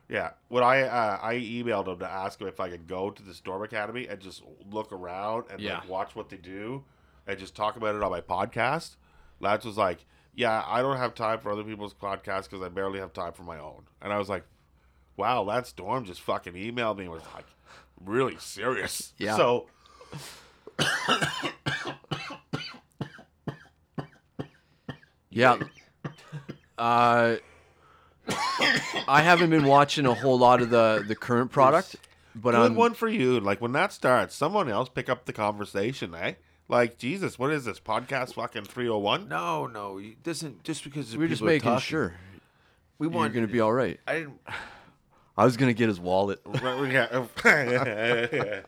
Yeah, 0.08 0.30
what 0.48 0.62
I 0.62 0.82
uh, 0.82 1.18
I 1.22 1.34
emailed 1.34 1.86
him 1.88 1.98
to 1.98 2.08
ask 2.08 2.40
him 2.40 2.48
if 2.48 2.60
I 2.60 2.70
could 2.70 2.86
go 2.86 3.10
to 3.10 3.22
the 3.22 3.34
Storm 3.34 3.62
Academy 3.62 4.06
and 4.06 4.18
just 4.20 4.42
look 4.70 4.90
around 4.92 5.44
and 5.50 5.60
Yeah. 5.60 5.78
like 5.80 5.88
watch 5.88 6.16
what 6.16 6.30
they 6.30 6.38
do 6.38 6.84
and 7.26 7.38
just 7.38 7.54
talk 7.54 7.76
about 7.76 7.94
it 7.94 8.02
on 8.02 8.10
my 8.10 8.22
podcast. 8.22 8.96
Lance 9.40 9.64
was 9.66 9.76
like, 9.76 10.06
"Yeah, 10.34 10.64
I 10.66 10.80
don't 10.80 10.96
have 10.96 11.14
time 11.14 11.40
for 11.40 11.50
other 11.52 11.62
people's 11.62 11.92
podcasts 11.92 12.44
because 12.44 12.62
I 12.62 12.68
barely 12.70 13.00
have 13.00 13.12
time 13.12 13.34
for 13.34 13.42
my 13.42 13.58
own." 13.58 13.84
And 14.00 14.10
I 14.10 14.16
was 14.18 14.30
like, 14.30 14.44
"Wow, 15.18 15.42
Lance 15.42 15.68
Storm 15.68 16.06
just 16.06 16.22
fucking 16.22 16.54
emailed 16.54 16.96
me 16.96 17.04
and 17.04 17.12
was 17.12 17.22
like, 17.34 17.44
really 18.02 18.36
serious." 18.38 19.12
Yeah. 19.18 19.36
So 19.36 19.66
Yeah. 25.30 25.58
Uh, 26.76 27.36
I 29.06 29.22
haven't 29.22 29.50
been 29.50 29.66
watching 29.66 30.04
a 30.06 30.14
whole 30.14 30.38
lot 30.38 30.60
of 30.62 30.70
the 30.70 31.04
the 31.06 31.14
current 31.14 31.50
product, 31.50 31.96
but 32.34 32.52
good 32.52 32.60
I'm 32.60 32.74
one 32.74 32.94
for 32.94 33.08
you. 33.08 33.38
Like 33.40 33.60
when 33.60 33.72
that 33.72 33.92
starts, 33.92 34.34
someone 34.34 34.68
else 34.68 34.88
pick 34.88 35.08
up 35.08 35.26
the 35.26 35.32
conversation, 35.32 36.14
eh? 36.14 36.34
Like 36.68 36.98
Jesus, 36.98 37.38
what 37.38 37.52
is 37.52 37.64
this 37.64 37.80
podcast? 37.80 38.34
Fucking 38.34 38.64
three 38.64 38.86
hundred 38.86 38.98
one. 38.98 39.28
No, 39.28 39.66
no, 39.66 39.98
it 39.98 40.22
doesn't 40.22 40.64
just 40.64 40.84
because 40.84 41.16
we're 41.16 41.28
just 41.28 41.42
making 41.42 41.68
talking. 41.68 41.80
sure 41.80 42.14
we 42.98 43.06
want 43.06 43.32
you're 43.32 43.42
gonna 43.42 43.52
be 43.52 43.60
all 43.60 43.72
right. 43.72 44.00
I 44.06 44.14
didn't. 44.14 44.40
I 45.38 45.44
was 45.44 45.56
gonna 45.56 45.72
get 45.72 45.88
his 45.88 46.00
wallet. 46.00 46.40
I 46.54 46.62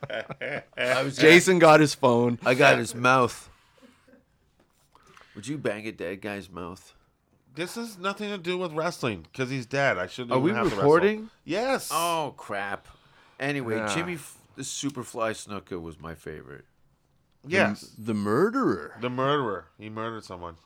I 0.79 1.03
was 1.03 1.17
Jason 1.17 1.59
got 1.59 1.81
his 1.81 1.95
phone. 1.95 2.39
I 2.47 2.55
got 2.55 2.79
his 2.79 2.95
mouth. 2.95 3.51
Would 5.35 5.47
you 5.47 5.59
bang 5.59 5.87
a 5.87 5.93
dead 5.93 6.21
guy's 6.21 6.49
mouth? 6.51 6.95
This 7.55 7.75
has 7.75 7.99
nothing 7.99 8.31
to 8.31 8.39
do 8.39 8.57
with 8.57 8.73
wrestling 8.73 9.27
because 9.33 9.51
he's 9.51 9.67
dead. 9.67 9.99
I 9.99 10.07
shouldn't. 10.07 10.33
Are 10.33 10.39
even 10.39 10.45
we 10.45 10.51
have 10.53 10.59
to 10.61 10.65
wrestle. 10.71 10.83
recording? 10.83 11.31
Yes. 11.45 11.91
Oh 11.93 12.35
crap! 12.37 12.87
Anyway, 13.41 13.77
Yeah. 13.77 13.93
Jimmy 13.95 14.15
F- 14.15 14.39
the 14.57 14.63
Superfly 14.63 15.33
Snuka 15.33 15.81
was 15.81 15.99
my 16.01 16.15
favorite. 16.15 16.65
Yes, 17.47 17.91
The 17.99 18.13
murderer. 18.15 18.97
the 19.01 19.09
murderer. 19.11 19.67
He 19.79 19.89
murdered 19.89 20.25
someone. 20.25 20.57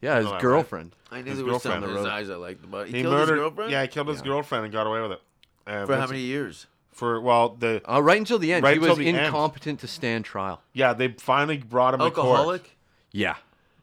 Yeah, 0.00 0.16
his 0.16 0.24
know 0.24 0.32
that, 0.32 0.40
girlfriend. 0.40 0.96
I 1.10 1.20
knew 1.22 1.30
His 1.30 1.38
there 1.38 1.46
was 1.46 1.62
something 1.62 1.80
girlfriend. 1.82 1.98
in 2.06 2.12
his 2.12 2.12
eyes 2.12 2.30
I 2.30 2.34
liked 2.36 2.64
about. 2.64 2.86
He, 2.88 2.96
He 2.96 3.02
killed 3.02 3.14
murdered. 3.14 3.32
his 3.34 3.40
girlfriend. 3.40 3.70
Yeah, 3.70 3.82
he 3.82 3.88
killed 3.88 4.08
his 4.08 4.22
girlfriend 4.22 4.64
and 4.64 4.72
got 4.72 4.86
away 4.86 5.00
with 5.02 5.12
it. 5.12 5.22
Uh, 5.66 5.86
For 5.86 5.96
how 5.96 6.06
many 6.06 6.20
years? 6.20 6.66
For 6.92 7.20
well, 7.20 7.50
the 7.50 7.82
Uh, 7.90 8.00
right 8.02 8.18
until 8.18 8.38
the 8.38 8.52
end. 8.52 8.62
Right 8.62 8.72
he 8.72 8.76
until 8.78 8.90
was 8.90 8.98
the 8.98 9.08
end. 9.08 9.16
incompetent 9.18 9.80
to 9.80 9.86
stand 9.88 10.24
trial. 10.24 10.62
yeah, 10.72 10.92
they 10.92 11.08
finally 11.08 11.56
brought 11.58 11.94
him 11.94 12.00
to 12.00 12.10
court. 12.10 12.26
Alcoholic. 12.28 12.76
Yeah. 13.10 13.36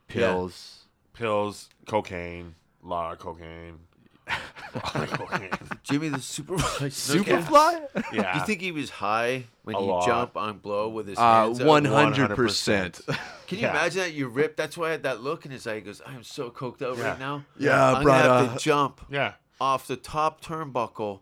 Pills. 0.08 0.84
Pills, 1.14 1.70
cocaine, 1.88 2.56
a 2.84 2.88
lot 2.88 3.12
of 3.14 3.20
cocaine. 3.20 3.80
a 4.28 4.34
lot 4.76 4.96
of 4.96 5.12
cocaine. 5.12 5.50
Jimmy 5.84 6.10
the 6.10 6.18
Superfly. 6.18 6.90
Superfly? 6.90 8.04
Yeah. 8.14 8.34
Do 8.34 8.40
you 8.40 8.46
think 8.46 8.62
he 8.62 8.72
was 8.72 8.90
high 8.90 9.46
when 9.64 9.76
A 9.76 9.80
he 9.80 9.86
lot. 9.86 10.06
jumped 10.06 10.38
on 10.38 10.58
blow 10.60 10.88
with 10.90 11.08
his 11.08 11.18
Uh, 11.18 11.22
hands 11.46 11.60
out? 11.62 11.68
100%. 11.68 13.06
Can 13.48 13.58
you 13.58 13.64
Yeah. 13.66 13.72
imagine 13.72 14.02
that? 14.04 14.14
You 14.14 14.28
ripped. 14.30 14.58
That's 14.58 14.78
why 14.78 14.88
I 14.88 14.92
had 14.92 15.04
that 15.04 15.22
look 15.22 15.46
in 15.46 15.52
his 15.52 15.68
eye. 15.68 15.76
He 15.76 15.82
goes, 15.82 16.02
"I 16.06 16.14
am 16.14 16.24
so 16.24 16.50
coked 16.50 16.82
out 16.82 16.98
Yeah. 16.98 17.10
right 17.10 17.20
now. 17.20 17.44
Yeah, 17.58 17.88
I'm 17.96 18.04
gonna 18.06 18.14
have 18.18 18.26
brother. 18.26 18.54
to 18.58 18.64
jump 18.64 19.02
Yeah. 19.10 19.34
off 19.60 19.86
the 19.88 19.98
top 19.98 20.42
turnbuckle." 20.42 21.20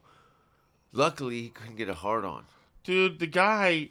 Luckily, 0.92 1.42
he 1.44 1.50
couldn't 1.50 1.76
get 1.76 1.90
a 1.90 1.94
hard 1.94 2.26
on. 2.26 2.46
Dude, 2.84 3.20
the 3.20 3.28
guy 3.28 3.90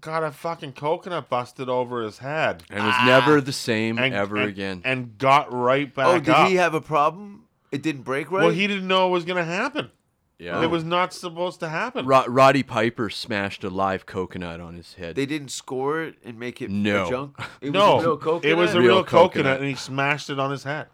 got 0.00 0.22
a 0.24 0.30
fucking 0.30 0.72
coconut 0.72 1.28
busted 1.28 1.68
over 1.68 2.02
his 2.02 2.18
head. 2.18 2.62
and 2.70 2.84
was 2.84 2.94
never 3.04 3.40
the 3.40 3.52
same 3.52 3.98
And, 3.98 4.14
ever 4.14 4.36
and- 4.36 4.48
again. 4.48 4.82
And 4.84 5.18
got 5.18 5.52
right 5.52 5.92
back 5.94 6.06
oh, 6.06 6.18
did 6.18 6.28
up. 6.30 6.48
he 6.48 6.54
have 6.56 6.74
a 6.74 6.80
problem? 6.80 7.44
It 7.70 7.82
didn't 7.82 8.02
break 8.02 8.30
right. 8.30 8.40
Well, 8.42 8.50
he 8.50 8.66
didn't 8.66 8.88
know 8.88 9.08
it 9.08 9.10
was 9.10 9.24
going 9.24 9.36
to 9.36 9.44
happen. 9.44 9.90
yeah. 10.38 10.62
It 10.62 10.68
was 10.70 10.82
not 10.84 11.12
supposed 11.12 11.60
to 11.60 11.68
happen. 11.68 12.06
Ro- 12.06 12.24
Roddy 12.26 12.62
Piper 12.62 13.10
smashed 13.10 13.62
a 13.62 13.68
live 13.70 14.06
coconut 14.06 14.58
on 14.60 14.74
his 14.74 14.94
head. 14.94 15.14
They 15.16 15.26
didn't 15.26 15.50
score 15.50 16.00
it 16.02 16.16
and 16.24 16.38
make 16.38 16.62
it 16.62 16.70
No. 16.70 17.08
junk. 17.10 17.36
It 17.60 17.72
no, 17.72 17.96
was 17.96 18.04
a 18.04 18.08
real 18.08 18.16
coconut. 18.16 18.44
it 18.46 18.54
was 18.56 18.74
a 18.74 18.78
Real 18.80 18.88
real, 18.94 19.04
coconut, 19.04 19.32
coconut. 19.32 19.60
and 19.60 19.68
he 19.68 19.74
smashed 19.74 20.30
it 20.30 20.38
on 20.40 20.50
his 20.50 20.64
head. 20.64 20.86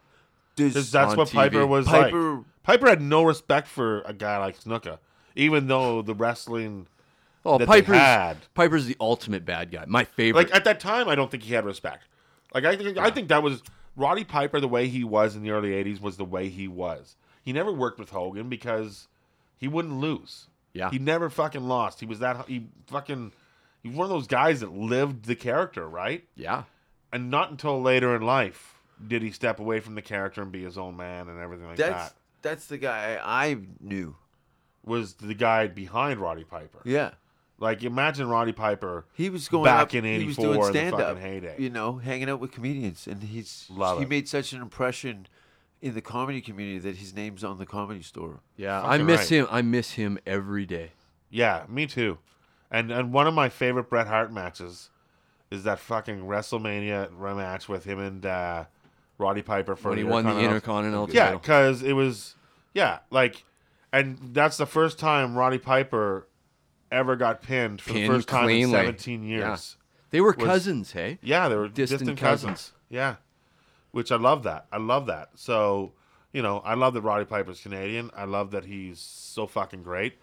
Does- 0.57 0.91
that's 0.91 1.13
On 1.13 1.17
what 1.17 1.29
TV. 1.29 1.33
Piper 1.35 1.67
was 1.67 1.87
Piper- 1.87 2.33
like. 2.39 2.45
Piper 2.67 2.89
had 2.89 3.01
no 3.01 3.23
respect 3.23 3.69
for 3.69 4.03
a 4.03 4.13
guy 4.13 4.39
like 4.39 4.59
Snuka, 4.59 4.99
even 5.37 5.69
though 5.69 6.03
the 6.03 6.15
wrestling. 6.15 6.89
oh, 7.45 7.59
that 7.59 7.69
Piper's. 7.69 8.39
Piper's 8.55 8.87
the 8.87 8.97
ultimate 9.01 9.45
bad 9.45 9.71
guy. 9.71 9.85
My 9.87 10.03
favorite. 10.03 10.49
Like 10.49 10.55
at 10.55 10.65
that 10.65 10.81
time, 10.81 11.09
I 11.09 11.15
don't 11.15 11.31
think 11.31 11.45
he 11.45 11.55
had 11.55 11.65
respect. 11.65 12.09
Like 12.53 12.65
I 12.65 12.77
think, 12.77 12.99
I 12.99 13.11
think 13.11 13.29
that 13.29 13.45
was 13.45 13.63
Roddy 13.95 14.25
Piper. 14.25 14.59
The 14.59 14.67
way 14.67 14.89
he 14.89 15.05
was 15.05 15.37
in 15.37 15.45
the 15.45 15.51
early 15.51 15.71
'80s 15.71 16.01
was 16.01 16.17
the 16.17 16.25
way 16.25 16.49
he 16.49 16.67
was. 16.67 17.15
He 17.41 17.53
never 17.53 17.73
worked 17.73 18.01
with 18.01 18.11
Hogan 18.11 18.49
because 18.49 19.07
he 19.59 19.69
wouldn't 19.69 19.95
lose. 19.95 20.49
Yeah. 20.73 20.91
he 20.91 20.99
never 20.99 21.31
fucking 21.31 21.69
lost. 21.69 22.01
He 22.01 22.07
was 22.07 22.19
that 22.19 22.49
he 22.49 22.67
fucking. 22.89 23.33
He 23.83 23.91
was 23.91 23.97
one 23.97 24.07
of 24.07 24.11
those 24.11 24.27
guys 24.27 24.61
that 24.61 24.73
lived 24.73 25.27
the 25.27 25.37
character, 25.37 25.89
right? 25.89 26.25
yeah. 26.35 26.65
And 27.13 27.31
not 27.31 27.53
until 27.53 27.81
later 27.81 28.17
in 28.17 28.23
life 28.23 28.75
did 29.07 29.23
he 29.23 29.31
step 29.31 29.61
away 29.61 29.79
from 29.79 29.95
the 29.95 30.03
character 30.03 30.43
and 30.43 30.51
be 30.51 30.65
his 30.65 30.77
own 30.77 30.97
man 30.97 31.29
and 31.29 31.39
everything 31.41 31.67
like 31.67 31.77
That's 31.77 32.11
that. 32.11 32.15
That's 32.43 32.67
the 32.67 32.79
guy 32.79 33.19
I 33.23 33.59
knew. 33.81 34.17
Was 34.85 35.15
the 35.15 35.35
guy 35.35 35.67
behind 35.67 36.21
Roddy 36.21 36.45
Piper? 36.45 36.81
Yeah. 36.85 37.13
Like 37.59 37.83
imagine 37.83 38.29
Roddy 38.29 38.53
Piper. 38.53 39.07
He 39.15 39.31
was 39.31 39.49
going 39.49 39.65
Back 39.65 39.83
up, 39.83 39.95
in 39.95 40.05
he 40.05 40.25
was 40.25 40.39
84 40.39 40.45
doing 40.45 40.55
in 40.55 40.61
the 40.61 40.73
stand 40.73 40.95
up, 40.95 41.01
fucking 41.01 41.23
heyday. 41.23 41.55
you 41.59 41.71
know, 41.71 41.97
hanging 41.97 42.29
out 42.29 42.39
with 42.39 42.53
comedians, 42.53 43.07
and 43.07 43.23
he's 43.23 43.67
Love 43.71 43.99
he 43.99 44.05
it. 44.05 44.09
made 44.09 44.29
such 44.29 44.53
an 44.53 44.61
impression 44.61 45.27
in 45.81 45.95
the 45.95 46.03
comedy 46.03 46.41
community 46.41 46.79
that 46.79 46.97
his 46.97 47.15
name's 47.15 47.43
on 47.43 47.59
the 47.59 47.67
comedy 47.67 48.03
store. 48.03 48.41
Yeah. 48.57 48.83
I 48.83 48.99
miss 48.99 49.21
right. 49.21 49.29
him. 49.29 49.47
I 49.51 49.63
miss 49.63 49.93
him 49.93 50.19
every 50.27 50.67
day. 50.67 50.93
Yeah, 51.31 51.65
me 51.69 51.87
too. 51.87 52.19
And 52.71 52.91
and 52.91 53.13
one 53.13 53.27
of 53.27 53.35
my 53.35 53.49
favorite 53.49 53.89
Bret 53.89 54.07
Hart 54.07 54.33
matches 54.33 54.91
is 55.51 55.65
that 55.65 55.79
fucking 55.79 56.21
WrestleMania 56.23 57.11
rematch 57.13 57.69
with 57.69 57.85
him 57.85 57.99
and 57.99 58.27
uh, 58.27 58.65
Roddy 59.19 59.43
Piper 59.43 59.77
for 59.77 59.91
When 59.91 59.99
he 59.99 60.05
the 60.05 60.11
won 60.11 60.25
the 60.25 60.39
Intercontinental- 60.39 61.11
Yeah, 61.11 61.33
because 61.33 61.83
it 61.83 61.93
was 61.95 62.35
yeah 62.75 62.99
like, 63.11 63.45
and 63.93 64.19
that's 64.33 64.57
the 64.57 64.67
first 64.67 64.99
time 64.99 65.35
Roddy 65.37 65.59
Piper 65.59 66.29
ever 66.93 67.17
got 67.17 67.43
pinned 67.43 67.81
for 67.81 67.93
Pinned 67.93 68.11
the 68.11 68.15
first 68.17 68.29
time 68.29 68.45
cleanly. 68.45 68.63
in 68.79 68.85
17 68.87 69.23
years. 69.25 69.77
They 70.11 70.21
were 70.21 70.35
was- 70.37 70.47
cousins, 70.47 70.93
hey? 70.93 71.19
Yeah, 71.23 71.49
they 71.49 71.57
were 71.57 71.69
Distant 71.69 72.01
distant, 72.01 72.19
cousins. 72.19 72.51
cousins. 72.53 72.73
Yeah, 72.89 73.17
which 73.91 74.13
I 74.13 74.17
love 74.17 74.43
that. 74.45 74.67
I 74.73 74.77
love 74.79 75.07
that. 75.07 75.31
So 75.35 75.93
you 76.33 76.43
know, 76.43 76.59
I 76.61 76.75
love 76.75 76.93
that 76.95 77.01
Roddy 77.01 77.25
Piper's 77.25 77.61
Canadian. 77.61 78.11
I 78.15 78.25
love 78.25 78.51
that 78.51 78.67
he's 78.67 78.99
so 79.01 79.47
fucking 79.47 79.83
great. 79.83 80.19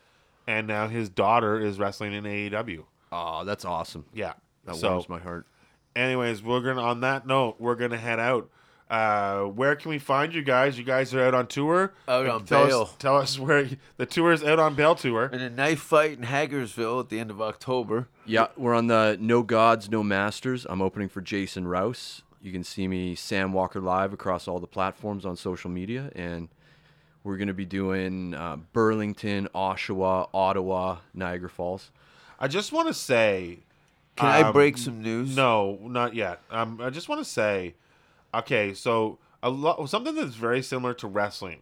And 0.45 0.67
now 0.67 0.87
his 0.87 1.09
daughter 1.09 1.59
is 1.59 1.79
wrestling 1.79 2.13
in 2.13 2.25
AEW. 2.25 2.83
Oh, 3.11 3.43
that's 3.45 3.65
awesome. 3.65 4.05
Yeah. 4.13 4.33
That 4.65 4.75
so, 4.75 4.91
warms 4.91 5.09
my 5.09 5.19
heart. 5.19 5.47
anyways, 5.95 6.43
we're 6.43 6.61
gonna 6.61 6.81
on 6.83 6.99
that 7.01 7.25
note, 7.25 7.55
we're 7.59 7.75
gonna 7.75 7.97
head 7.97 8.19
out. 8.19 8.49
Uh, 8.93 9.45
where 9.45 9.75
can 9.75 9.89
we 9.89 9.97
find 9.97 10.35
you 10.35 10.43
guys? 10.43 10.77
You 10.77 10.83
guys 10.83 11.15
are 11.15 11.23
out 11.25 11.33
on 11.33 11.47
tour. 11.47 11.93
Out 12.07 12.27
on 12.27 12.45
tell 12.45 12.67
bail. 12.67 12.81
Us, 12.81 12.95
tell 12.99 13.17
us 13.17 13.39
where 13.39 13.61
you- 13.61 13.77
the 13.97 14.05
tour 14.05 14.31
is 14.31 14.43
out 14.43 14.59
on 14.59 14.75
bail 14.75 14.93
tour. 14.93 15.31
And 15.33 15.41
a 15.41 15.49
knife 15.49 15.79
fight 15.79 16.11
in 16.19 16.25
Hagersville 16.25 16.99
at 16.99 17.09
the 17.09 17.19
end 17.19 17.31
of 17.31 17.41
October. 17.41 18.07
Yeah, 18.23 18.49
we're 18.55 18.75
on 18.75 18.85
the 18.85 19.17
No 19.19 19.41
Gods, 19.41 19.89
No 19.89 20.03
Masters. 20.03 20.67
I'm 20.69 20.79
opening 20.79 21.09
for 21.09 21.21
Jason 21.21 21.65
Rouse. 21.67 22.21
You 22.39 22.51
can 22.51 22.63
see 22.63 22.87
me, 22.87 23.15
Sam 23.15 23.51
Walker, 23.51 23.79
live 23.81 24.13
across 24.13 24.47
all 24.47 24.59
the 24.59 24.67
platforms 24.67 25.25
on 25.25 25.37
social 25.37 25.71
media. 25.71 26.11
And 26.15 26.49
we're 27.23 27.37
going 27.37 27.47
to 27.47 27.53
be 27.55 27.65
doing 27.65 28.35
uh, 28.35 28.57
Burlington, 28.73 29.49
Oshawa, 29.55 30.29
Ottawa, 30.35 30.97
Niagara 31.15 31.49
Falls. 31.49 31.89
I 32.39 32.47
just 32.47 32.71
want 32.71 32.89
to 32.89 32.93
say, 32.93 33.59
Can 34.17 34.27
I 34.29 34.41
um, 34.43 34.53
break 34.53 34.77
some 34.77 35.01
news? 35.01 35.35
No, 35.35 35.79
not 35.81 36.13
yet. 36.13 36.41
Um, 36.51 36.79
I 36.79 36.91
just 36.91 37.09
want 37.09 37.19
to 37.21 37.25
say, 37.25 37.73
okay, 38.33 38.73
so 38.73 39.19
a 39.41 39.49
lot 39.49 39.89
something 39.89 40.15
that's 40.15 40.35
very 40.35 40.61
similar 40.61 40.93
to 40.95 41.07
wrestling 41.07 41.59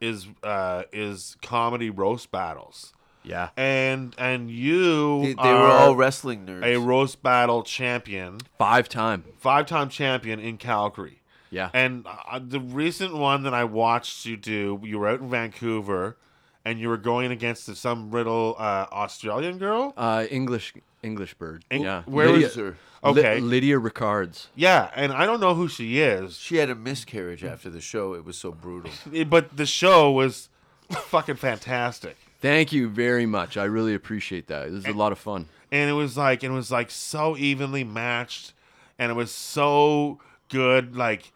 is 0.00 0.26
uh, 0.42 0.84
is 0.92 1.36
comedy 1.42 1.90
roast 1.90 2.30
battles, 2.30 2.92
Yeah. 3.22 3.50
and 3.56 4.14
and 4.18 4.50
you 4.50 5.22
They, 5.22 5.34
they 5.34 5.52
were 5.52 5.68
all 5.70 5.94
wrestling 5.96 6.46
nerds. 6.46 6.64
a 6.64 6.76
roast 6.78 7.22
battle 7.22 7.62
champion, 7.62 8.38
Five 8.58 8.88
time. 8.88 9.24
five 9.38 9.66
time 9.66 9.88
champion 9.90 10.40
in 10.40 10.56
Calgary. 10.56 11.18
Yeah. 11.50 11.68
And 11.74 12.06
uh, 12.06 12.38
the 12.42 12.60
recent 12.60 13.12
one 13.14 13.42
that 13.42 13.52
I 13.52 13.64
watched 13.64 14.24
you 14.24 14.36
do, 14.36 14.80
you 14.84 14.98
were 15.00 15.08
out 15.08 15.20
in 15.20 15.28
Vancouver, 15.28 16.16
and 16.64 16.78
you 16.78 16.88
were 16.88 16.96
going 16.96 17.30
against 17.32 17.74
some 17.76 18.10
little 18.10 18.54
uh, 18.58 18.86
Australian 18.92 19.58
girl. 19.58 19.92
Uh, 19.96 20.26
English 20.30 20.74
English 21.02 21.34
bird. 21.34 21.64
Eng- 21.70 21.82
yeah. 21.82 22.02
where 22.06 22.26
Lydia, 22.28 22.46
was 22.46 22.54
her? 22.56 22.70
Li- 22.70 22.76
Okay, 23.02 23.40
Lydia 23.40 23.78
Ricards. 23.78 24.48
yeah, 24.54 24.90
and 24.94 25.10
I 25.10 25.24
don't 25.24 25.40
know 25.40 25.54
who 25.54 25.68
she 25.68 26.00
is, 26.00 26.36
She 26.36 26.56
had 26.56 26.68
a 26.68 26.74
miscarriage 26.74 27.42
after 27.42 27.70
the 27.70 27.80
show. 27.80 28.12
It 28.12 28.26
was 28.26 28.36
so 28.36 28.52
brutal. 28.52 28.90
but 29.26 29.56
the 29.56 29.64
show 29.64 30.10
was 30.12 30.50
fucking 30.90 31.36
fantastic. 31.36 32.18
Thank 32.42 32.72
you 32.72 32.88
very 32.90 33.24
much. 33.24 33.56
I 33.56 33.64
really 33.64 33.94
appreciate 33.94 34.48
that. 34.48 34.70
This 34.70 34.84
is 34.84 34.94
a 34.94 34.98
lot 34.98 35.12
of 35.12 35.18
fun. 35.18 35.46
and 35.72 35.88
it 35.88 35.94
was 35.94 36.16
like 36.18 36.44
it 36.44 36.50
was 36.50 36.70
like 36.70 36.90
so 36.90 37.36
evenly 37.38 37.84
matched 37.84 38.52
and 38.98 39.10
it 39.10 39.14
was 39.14 39.30
so 39.30 40.18
good 40.50 40.94
like 40.96 41.32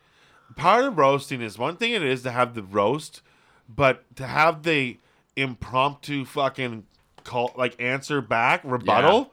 part 0.56 0.84
of 0.84 0.98
roasting 0.98 1.40
is 1.40 1.56
one 1.58 1.76
thing 1.76 1.92
it 1.92 2.02
is 2.02 2.22
to 2.24 2.30
have 2.30 2.54
the 2.54 2.62
roast 2.62 3.22
but 3.68 4.04
to 4.16 4.26
have 4.26 4.64
the 4.64 4.98
impromptu 5.36 6.24
fucking 6.24 6.84
call 7.24 7.52
like 7.56 7.80
answer 7.80 8.20
back 8.20 8.60
rebuttal 8.64 9.30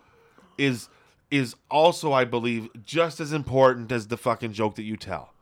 is 0.57 0.89
is 1.29 1.55
also 1.69 2.11
i 2.11 2.23
believe 2.23 2.69
just 2.83 3.19
as 3.19 3.33
important 3.33 3.91
as 3.91 4.07
the 4.07 4.17
fucking 4.17 4.53
joke 4.53 4.75
that 4.75 4.83
you 4.83 4.97
tell. 4.97 5.33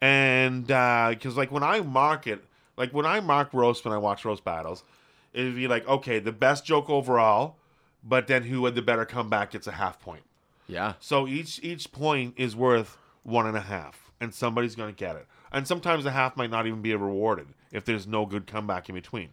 And 0.00 0.70
uh, 0.70 1.08
because 1.10 1.36
like 1.36 1.50
when 1.50 1.62
i 1.62 1.80
mark 1.80 2.26
it 2.26 2.44
like 2.76 2.92
when 2.92 3.06
i 3.06 3.20
mark 3.20 3.54
roast 3.54 3.84
when 3.84 3.94
i 3.94 3.98
watch 3.98 4.24
roast 4.24 4.44
battles 4.44 4.84
it'd 5.32 5.56
be 5.56 5.68
like 5.68 5.88
okay 5.88 6.18
the 6.18 6.32
best 6.32 6.66
joke 6.66 6.90
overall 6.90 7.56
but 8.04 8.26
then 8.26 8.44
who 8.44 8.64
had 8.66 8.74
the 8.74 8.82
better 8.82 9.04
comeback 9.04 9.50
gets 9.50 9.66
a 9.66 9.72
half 9.72 9.98
point. 10.00 10.22
Yeah. 10.68 10.94
so 11.00 11.26
each 11.26 11.60
each 11.62 11.92
point 11.92 12.34
is 12.36 12.54
worth 12.54 12.98
one 13.22 13.46
and 13.46 13.56
a 13.56 13.60
half 13.60 14.10
and 14.20 14.34
somebody's 14.34 14.74
to 14.74 14.92
get 14.92 15.16
it. 15.16 15.26
And 15.52 15.66
sometimes 15.66 16.04
the 16.04 16.10
half 16.10 16.36
might 16.36 16.50
not 16.50 16.66
even 16.66 16.82
be 16.82 16.94
rewarded 16.94 17.48
if 17.72 17.84
there's 17.84 18.06
no 18.06 18.26
good 18.26 18.46
comeback 18.46 18.88
in 18.88 18.94
between 18.94 19.30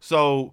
so 0.00 0.52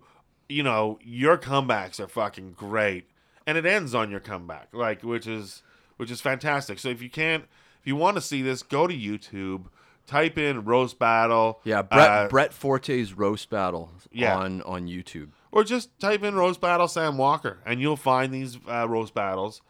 you 0.49 0.63
know 0.63 0.97
your 1.03 1.37
comebacks 1.37 1.99
are 1.99 2.07
fucking 2.07 2.51
great 2.53 3.09
and 3.47 3.57
it 3.57 3.65
ends 3.65 3.93
on 3.95 4.09
your 4.11 4.19
comeback 4.19 4.67
like 4.73 5.03
which 5.03 5.27
is 5.27 5.61
which 5.97 6.11
is 6.11 6.21
fantastic 6.21 6.77
so 6.79 6.89
if 6.89 7.01
you 7.01 7.09
can't 7.09 7.43
if 7.79 7.87
you 7.87 7.95
want 7.95 8.15
to 8.15 8.21
see 8.21 8.41
this 8.41 8.61
go 8.63 8.85
to 8.87 8.93
youtube 8.93 9.65
type 10.07 10.37
in 10.37 10.63
roast 10.65 10.99
battle 10.99 11.59
Yeah. 11.63 11.81
Brett, 11.81 12.09
uh, 12.09 12.27
Brett 12.27 12.53
Forte's 12.53 13.13
roast 13.13 13.49
battle 13.49 13.91
Yeah. 14.11 14.37
on, 14.37 14.61
on 14.61 14.87
YouTube. 14.87 15.29
or 15.51 15.63
just 15.63 15.99
type 15.99 16.23
in 16.23 16.35
roast 16.35 16.61
battle 16.61 16.87
Sam 16.87 17.17
Walker, 17.17 17.57
and 17.65 17.81
you'll 17.81 17.95
find 17.97 18.31
these 18.31 18.59
uh, 18.69 18.87
roast 18.87 19.15
battles. 19.15 19.61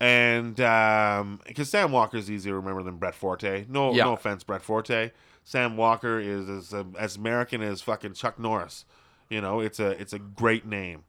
And 0.00 0.56
because 0.56 1.70
Sam 1.70 1.92
Walker 1.92 2.16
is 2.16 2.28
easier 2.30 2.52
to 2.52 2.56
remember 2.56 2.82
than 2.82 2.96
Brett 2.96 3.14
Forte. 3.14 3.66
No, 3.68 3.92
Yeah. 3.92 4.04
no 4.04 4.12
offense, 4.14 4.42
Brett 4.42 4.62
Forte. 4.62 5.12
Sam 5.44 5.76
Walker 5.76 6.18
is 6.18 6.48
as, 6.48 6.74
uh, 6.74 6.84
as 6.98 7.14
American 7.16 7.62
as 7.62 7.80
fucking 7.80 8.14
Chuck 8.14 8.38
Norris. 8.38 8.84
You 9.28 9.40
know, 9.40 9.60
it's 9.60 9.80
a 9.80 9.90
it's 10.00 10.12
a 10.12 10.18
great 10.18 10.66
name. 10.66 11.04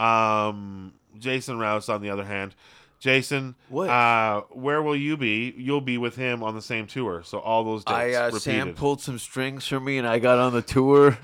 Um, 0.00 0.94
Jason 1.18 1.58
Rouse, 1.58 1.88
on 1.88 2.02
the 2.02 2.10
other 2.10 2.24
hand, 2.24 2.54
Jason, 3.00 3.54
What? 3.68 3.88
Uh, 3.88 4.42
where 4.50 4.82
will 4.82 4.96
you 4.96 5.16
be? 5.16 5.54
You'll 5.56 5.80
be 5.80 5.98
with 5.98 6.16
him 6.16 6.42
on 6.42 6.54
the 6.54 6.62
same 6.62 6.86
tour, 6.86 7.22
so 7.24 7.38
all 7.38 7.64
those 7.64 7.84
dates 7.84 7.96
I 7.96 8.12
uh. 8.14 8.30
Sam 8.32 8.74
pulled 8.74 9.00
some 9.00 9.18
strings 9.18 9.66
for 9.66 9.78
me, 9.78 9.98
and 9.98 10.06
I 10.06 10.18
got 10.18 10.38
on 10.38 10.52
the 10.52 10.62
tour. 10.62 11.18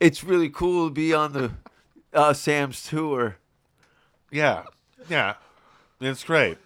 It's 0.00 0.24
really 0.24 0.48
cool 0.48 0.88
to 0.88 0.92
be 0.92 1.12
on 1.12 1.32
the 1.32 1.52
uh, 2.14 2.32
Sam's 2.32 2.82
tour. 2.84 3.36
Yeah, 4.30 4.64
yeah, 5.08 5.34
it's 6.00 6.24
great. 6.24 6.58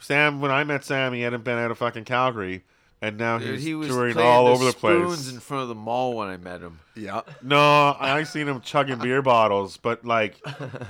Sam, 0.00 0.40
when 0.40 0.50
I 0.50 0.64
met 0.64 0.84
Sam, 0.84 1.12
he 1.12 1.22
hadn't 1.22 1.44
been 1.44 1.56
out 1.56 1.70
of 1.70 1.78
fucking 1.78 2.04
Calgary, 2.04 2.64
and 3.06 3.18
now 3.18 3.38
Dude, 3.38 3.54
he's 3.56 3.64
he 3.64 3.74
was 3.74 3.88
touring 3.88 4.14
playing 4.14 4.28
all 4.28 4.46
the 4.46 4.50
over 4.52 4.64
the 4.64 4.72
spoons 4.72 5.22
place. 5.24 5.32
in 5.32 5.40
front 5.40 5.62
of 5.62 5.68
the 5.68 5.74
mall 5.74 6.14
when 6.16 6.28
I 6.28 6.36
met 6.36 6.60
him. 6.60 6.80
Yeah. 6.94 7.22
No, 7.42 7.96
I 7.98 8.22
seen 8.24 8.48
him 8.48 8.60
chugging 8.60 8.98
beer 8.98 9.20
bottles, 9.22 9.76
but 9.76 10.04
like 10.04 10.40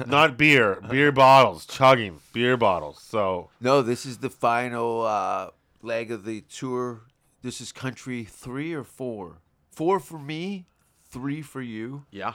not 0.06 0.36
beer, 0.36 0.80
beer 0.90 1.12
bottles, 1.12 1.66
chugging 1.66 2.20
beer 2.32 2.56
bottles. 2.56 3.00
So 3.02 3.50
No, 3.60 3.82
this 3.82 4.04
is 4.06 4.18
the 4.18 4.30
final 4.30 5.02
uh, 5.02 5.50
leg 5.82 6.10
of 6.10 6.24
the 6.24 6.42
tour. 6.42 7.02
This 7.42 7.60
is 7.60 7.72
country 7.72 8.24
three 8.24 8.72
or 8.72 8.84
four. 8.84 9.38
Four 9.70 9.98
for 10.00 10.18
me, 10.18 10.66
three 11.10 11.42
for 11.42 11.60
you, 11.60 12.04
Yeah. 12.10 12.34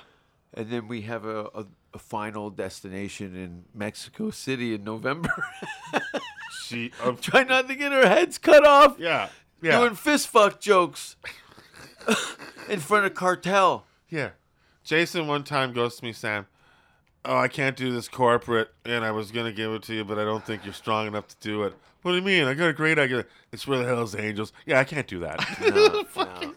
and 0.53 0.69
then 0.69 0.87
we 0.87 1.01
have 1.01 1.25
a, 1.25 1.45
a, 1.55 1.65
a 1.93 1.99
final 1.99 2.49
destination 2.49 3.35
in 3.35 3.63
Mexico 3.73 4.29
City 4.29 4.73
in 4.75 4.83
November. 4.83 5.29
she, 6.65 6.91
uh, 7.03 7.13
Try 7.13 7.43
not 7.43 7.67
to 7.69 7.75
get 7.75 7.91
our 7.93 8.05
heads 8.07 8.37
cut 8.37 8.65
off. 8.65 8.97
yeah, 8.99 9.29
yeah, 9.61 9.79
Doing 9.79 9.95
fist 9.95 10.27
fuck 10.27 10.59
jokes 10.59 11.15
in 12.69 12.79
front 12.79 13.05
of 13.05 13.13
cartel. 13.13 13.85
yeah. 14.09 14.29
Jason 14.83 15.27
one 15.27 15.43
time 15.43 15.71
goes 15.71 15.97
to 15.97 16.05
me, 16.05 16.11
Sam. 16.13 16.47
Oh, 17.23 17.37
I 17.37 17.47
can't 17.47 17.75
do 17.75 17.91
this 17.91 18.07
corporate, 18.07 18.69
and 18.85 19.05
I 19.05 19.11
was 19.11 19.29
gonna 19.31 19.51
give 19.51 19.71
it 19.73 19.83
to 19.83 19.93
you, 19.93 20.03
but 20.03 20.17
I 20.17 20.23
don't 20.23 20.43
think 20.43 20.63
you're 20.65 20.73
strong 20.73 21.05
enough 21.05 21.27
to 21.27 21.35
do 21.41 21.63
it. 21.63 21.75
What 22.01 22.11
do 22.11 22.17
you 22.17 22.23
mean? 22.23 22.45
I 22.45 22.53
got 22.55 22.69
a 22.69 22.73
great 22.73 22.97
idea. 22.97 23.25
It's 23.51 23.63
for 23.63 23.77
the 23.77 23.83
Hells 23.85 24.15
Angels. 24.15 24.51
Yeah, 24.65 24.79
I 24.79 24.85
can't 24.85 25.05
do 25.05 25.19
that. 25.19 25.45
No, 26.15 26.23
no. 26.23 26.53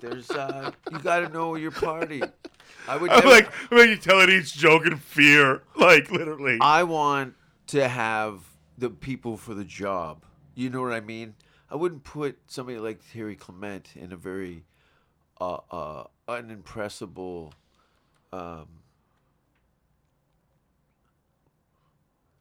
There's 0.00 0.30
uh, 0.30 0.70
you 0.92 0.98
got 1.00 1.20
to 1.20 1.28
know 1.28 1.56
your 1.56 1.70
party. 1.72 2.22
I 2.88 2.96
would. 2.96 3.10
I'm 3.10 3.16
Never, 3.18 3.28
like, 3.28 3.52
I'm 3.70 3.78
like 3.78 3.88
you 3.88 3.96
telling 3.96 4.30
each 4.30 4.54
joke 4.54 4.86
in 4.86 4.96
fear, 4.96 5.62
like 5.76 6.10
literally. 6.10 6.58
I 6.60 6.84
want 6.84 7.34
to 7.68 7.86
have 7.88 8.44
the 8.78 8.88
people 8.88 9.36
for 9.36 9.52
the 9.54 9.64
job. 9.64 10.24
You 10.54 10.70
know 10.70 10.80
what 10.80 10.92
I 10.92 11.00
mean? 11.00 11.34
I 11.70 11.76
wouldn't 11.76 12.04
put 12.04 12.38
somebody 12.46 12.78
like 12.78 13.00
Terry 13.12 13.36
Clement 13.36 13.90
in 13.94 14.12
a 14.12 14.16
very 14.16 14.64
uh, 15.40 15.58
uh, 15.70 16.04
unimpressible. 16.28 17.52
Um, 18.32 18.66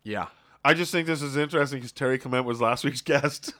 Yeah. 0.03 0.27
I 0.65 0.73
just 0.73 0.91
think 0.91 1.07
this 1.07 1.21
is 1.21 1.37
interesting 1.37 1.79
because 1.79 1.91
Terry 1.91 2.17
Clement 2.17 2.45
was 2.45 2.59
last 2.59 2.83
week's 2.85 3.01
guest. 3.01 3.53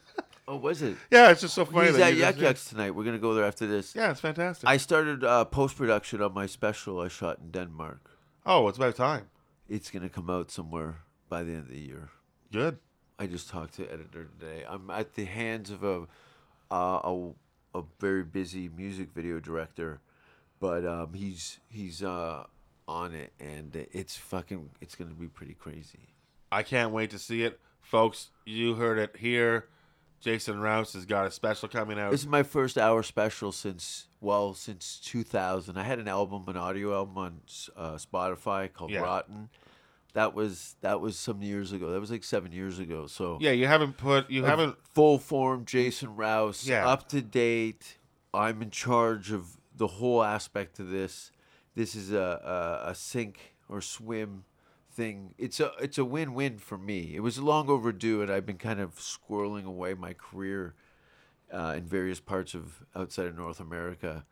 oh, 0.47 0.55
was 0.55 0.81
it? 0.81 0.97
yeah, 1.11 1.29
it's 1.31 1.41
just 1.41 1.53
so 1.53 1.63
funny. 1.65 1.87
He's 1.87 1.97
that 1.97 2.13
at 2.13 2.17
Yuk 2.17 2.39
Yuk's 2.41 2.65
tonight. 2.65 2.91
We're 2.91 3.03
gonna 3.03 3.19
go 3.19 3.33
there 3.33 3.45
after 3.45 3.67
this. 3.67 3.95
Yeah, 3.95 4.11
it's 4.11 4.19
fantastic. 4.19 4.67
I 4.67 4.77
started 4.77 5.23
uh, 5.23 5.45
post 5.45 5.77
production 5.77 6.21
on 6.21 6.33
my 6.33 6.45
special 6.45 6.99
I 6.99 7.07
shot 7.07 7.39
in 7.39 7.51
Denmark. 7.51 8.09
oh, 8.45 8.67
it's 8.67 8.77
about 8.77 8.95
time. 8.95 9.29
It's 9.67 9.91
gonna 9.91 10.09
come 10.09 10.29
out 10.29 10.49
somewhere 10.49 10.97
by 11.29 11.43
the 11.43 11.51
end 11.51 11.61
of 11.61 11.69
the 11.69 11.79
year. 11.79 12.09
Good. 12.51 12.79
I 13.19 13.27
just 13.27 13.49
talked 13.49 13.73
to 13.75 13.83
editor 13.91 14.29
today. 14.39 14.63
I'm 14.67 14.89
at 14.89 15.13
the 15.15 15.25
hands 15.25 15.69
of 15.69 15.83
a 15.83 16.07
uh, 16.71 16.99
a, 17.03 17.31
a 17.79 17.83
very 17.99 18.23
busy 18.23 18.69
music 18.69 19.09
video 19.13 19.39
director, 19.39 19.99
but 20.59 20.85
um, 20.85 21.13
he's 21.13 21.59
he's 21.69 22.01
uh, 22.01 22.45
on 22.87 23.13
it, 23.13 23.33
and 23.39 23.75
it's 23.91 24.15
fucking 24.15 24.69
it's 24.81 24.95
gonna 24.95 25.11
be 25.13 25.27
pretty 25.27 25.53
crazy. 25.53 26.15
I 26.51 26.63
can't 26.63 26.91
wait 26.91 27.09
to 27.11 27.19
see 27.19 27.43
it, 27.43 27.59
folks. 27.81 28.29
You 28.45 28.75
heard 28.75 28.97
it 28.97 29.17
here. 29.17 29.67
Jason 30.21 30.59
Rouse 30.59 30.93
has 30.93 31.05
got 31.05 31.25
a 31.27 31.31
special 31.31 31.69
coming 31.69 31.97
out. 31.97 32.11
This 32.11 32.21
is 32.21 32.27
my 32.27 32.43
first 32.43 32.77
hour 32.77 33.03
special 33.03 33.51
since 33.51 34.07
well 34.21 34.53
since 34.53 34.99
2000. 35.03 35.77
I 35.77 35.83
had 35.83 35.99
an 35.99 36.07
album, 36.09 36.43
an 36.47 36.57
audio 36.57 36.93
album 36.93 37.17
on 37.17 37.41
uh, 37.77 37.93
Spotify 37.93 38.71
called 38.71 38.91
Yeah. 38.91 38.99
Rotten. 39.01 39.49
That 40.13 40.33
was 40.33 40.75
that 40.81 41.01
was 41.01 41.17
some 41.17 41.41
years 41.41 41.71
ago. 41.71 41.91
That 41.91 41.99
was 41.99 42.09
like 42.11 42.23
seven 42.23 42.51
years 42.51 42.79
ago. 42.79 43.07
So 43.07 43.37
yeah, 43.39 43.51
you 43.51 43.67
haven't 43.67 43.97
put. 43.97 44.29
You 44.29 44.43
haven't. 44.43 44.75
full 44.93 45.19
form 45.19 45.65
Jason 45.65 46.15
Rouse, 46.15 46.67
Yeah. 46.67 46.87
up 46.87 47.07
to 47.09 47.21
date. 47.21 47.97
I'm 48.33 48.61
in 48.61 48.71
charge 48.71 49.31
of 49.31 49.57
the 49.75 49.87
whole 49.87 50.23
aspect 50.23 50.79
of 50.79 50.89
this. 50.89 51.31
This 51.75 51.95
is 51.95 52.11
a, 52.11 52.81
a 52.85 52.89
a 52.91 52.95
sink 52.95 53.55
or 53.69 53.81
swim 53.81 54.45
thing. 54.91 55.33
It's 55.37 55.59
a 55.59 55.71
it's 55.79 55.97
a 55.97 56.05
win 56.05 56.33
win 56.33 56.57
for 56.57 56.77
me. 56.77 57.13
It 57.15 57.21
was 57.21 57.39
long 57.39 57.69
overdue, 57.69 58.21
and 58.21 58.31
I've 58.31 58.45
been 58.45 58.57
kind 58.57 58.79
of 58.79 58.95
squirreling 58.95 59.65
away 59.65 59.93
my 59.93 60.13
career 60.13 60.73
uh, 61.53 61.75
in 61.77 61.85
various 61.85 62.19
parts 62.19 62.53
of 62.55 62.83
outside 62.95 63.27
of 63.27 63.37
North 63.37 63.59
America. 63.59 64.25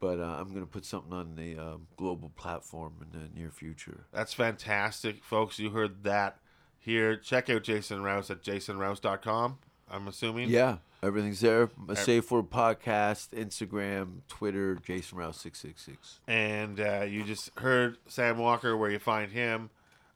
But 0.00 0.18
uh, 0.18 0.36
I'm 0.40 0.52
gonna 0.54 0.66
put 0.66 0.86
something 0.86 1.12
on 1.12 1.36
the 1.36 1.58
um, 1.58 1.86
global 1.96 2.30
platform 2.30 2.94
in 3.02 3.20
the 3.20 3.38
near 3.38 3.50
future. 3.50 4.06
That's 4.12 4.32
fantastic, 4.32 5.22
folks. 5.22 5.58
You 5.58 5.70
heard 5.70 6.04
that 6.04 6.38
here. 6.78 7.16
Check 7.16 7.50
out 7.50 7.62
Jason 7.62 8.02
Rouse 8.02 8.30
at 8.30 8.42
jasonrouse.com. 8.42 9.58
I'm 9.90 10.08
assuming. 10.08 10.48
Yeah, 10.48 10.78
everything's 11.02 11.40
there. 11.40 11.68
A 11.88 11.96
Safe 11.96 12.30
Word 12.30 12.50
podcast, 12.50 13.28
Instagram, 13.30 14.20
Twitter, 14.28 14.76
Jason 14.76 15.18
Rouse 15.18 15.38
six 15.38 15.60
six 15.60 15.82
six. 15.84 16.20
And 16.26 16.80
uh, 16.80 17.02
you 17.02 17.22
just 17.22 17.50
heard 17.58 17.98
Sam 18.06 18.38
Walker, 18.38 18.76
where 18.76 18.90
you 18.90 18.98
find 18.98 19.30
him 19.30 19.68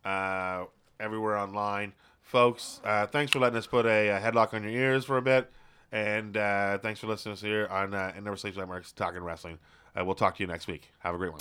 uh, 0.04 0.64
everywhere 0.98 1.36
online. 1.36 1.92
Folks, 2.22 2.80
uh, 2.84 3.06
thanks 3.06 3.32
for 3.32 3.38
letting 3.38 3.58
us 3.58 3.66
put 3.66 3.84
a, 3.84 4.08
a 4.08 4.18
headlock 4.20 4.54
on 4.54 4.62
your 4.62 4.72
ears 4.72 5.04
for 5.04 5.18
a 5.18 5.22
bit. 5.22 5.50
And 5.94 6.36
uh, 6.36 6.78
thanks 6.78 6.98
for 6.98 7.06
listening 7.06 7.36
to 7.36 7.38
us 7.38 7.40
here 7.40 7.68
on 7.70 7.94
uh, 7.94 8.12
Never 8.20 8.36
Sleeps 8.36 8.56
Networks 8.56 8.90
Talking 8.90 9.22
Wrestling. 9.22 9.60
Uh, 9.96 10.04
we'll 10.04 10.16
talk 10.16 10.36
to 10.36 10.42
you 10.42 10.48
next 10.48 10.66
week. 10.66 10.90
Have 10.98 11.14
a 11.14 11.18
great 11.18 11.30
one. 11.30 11.40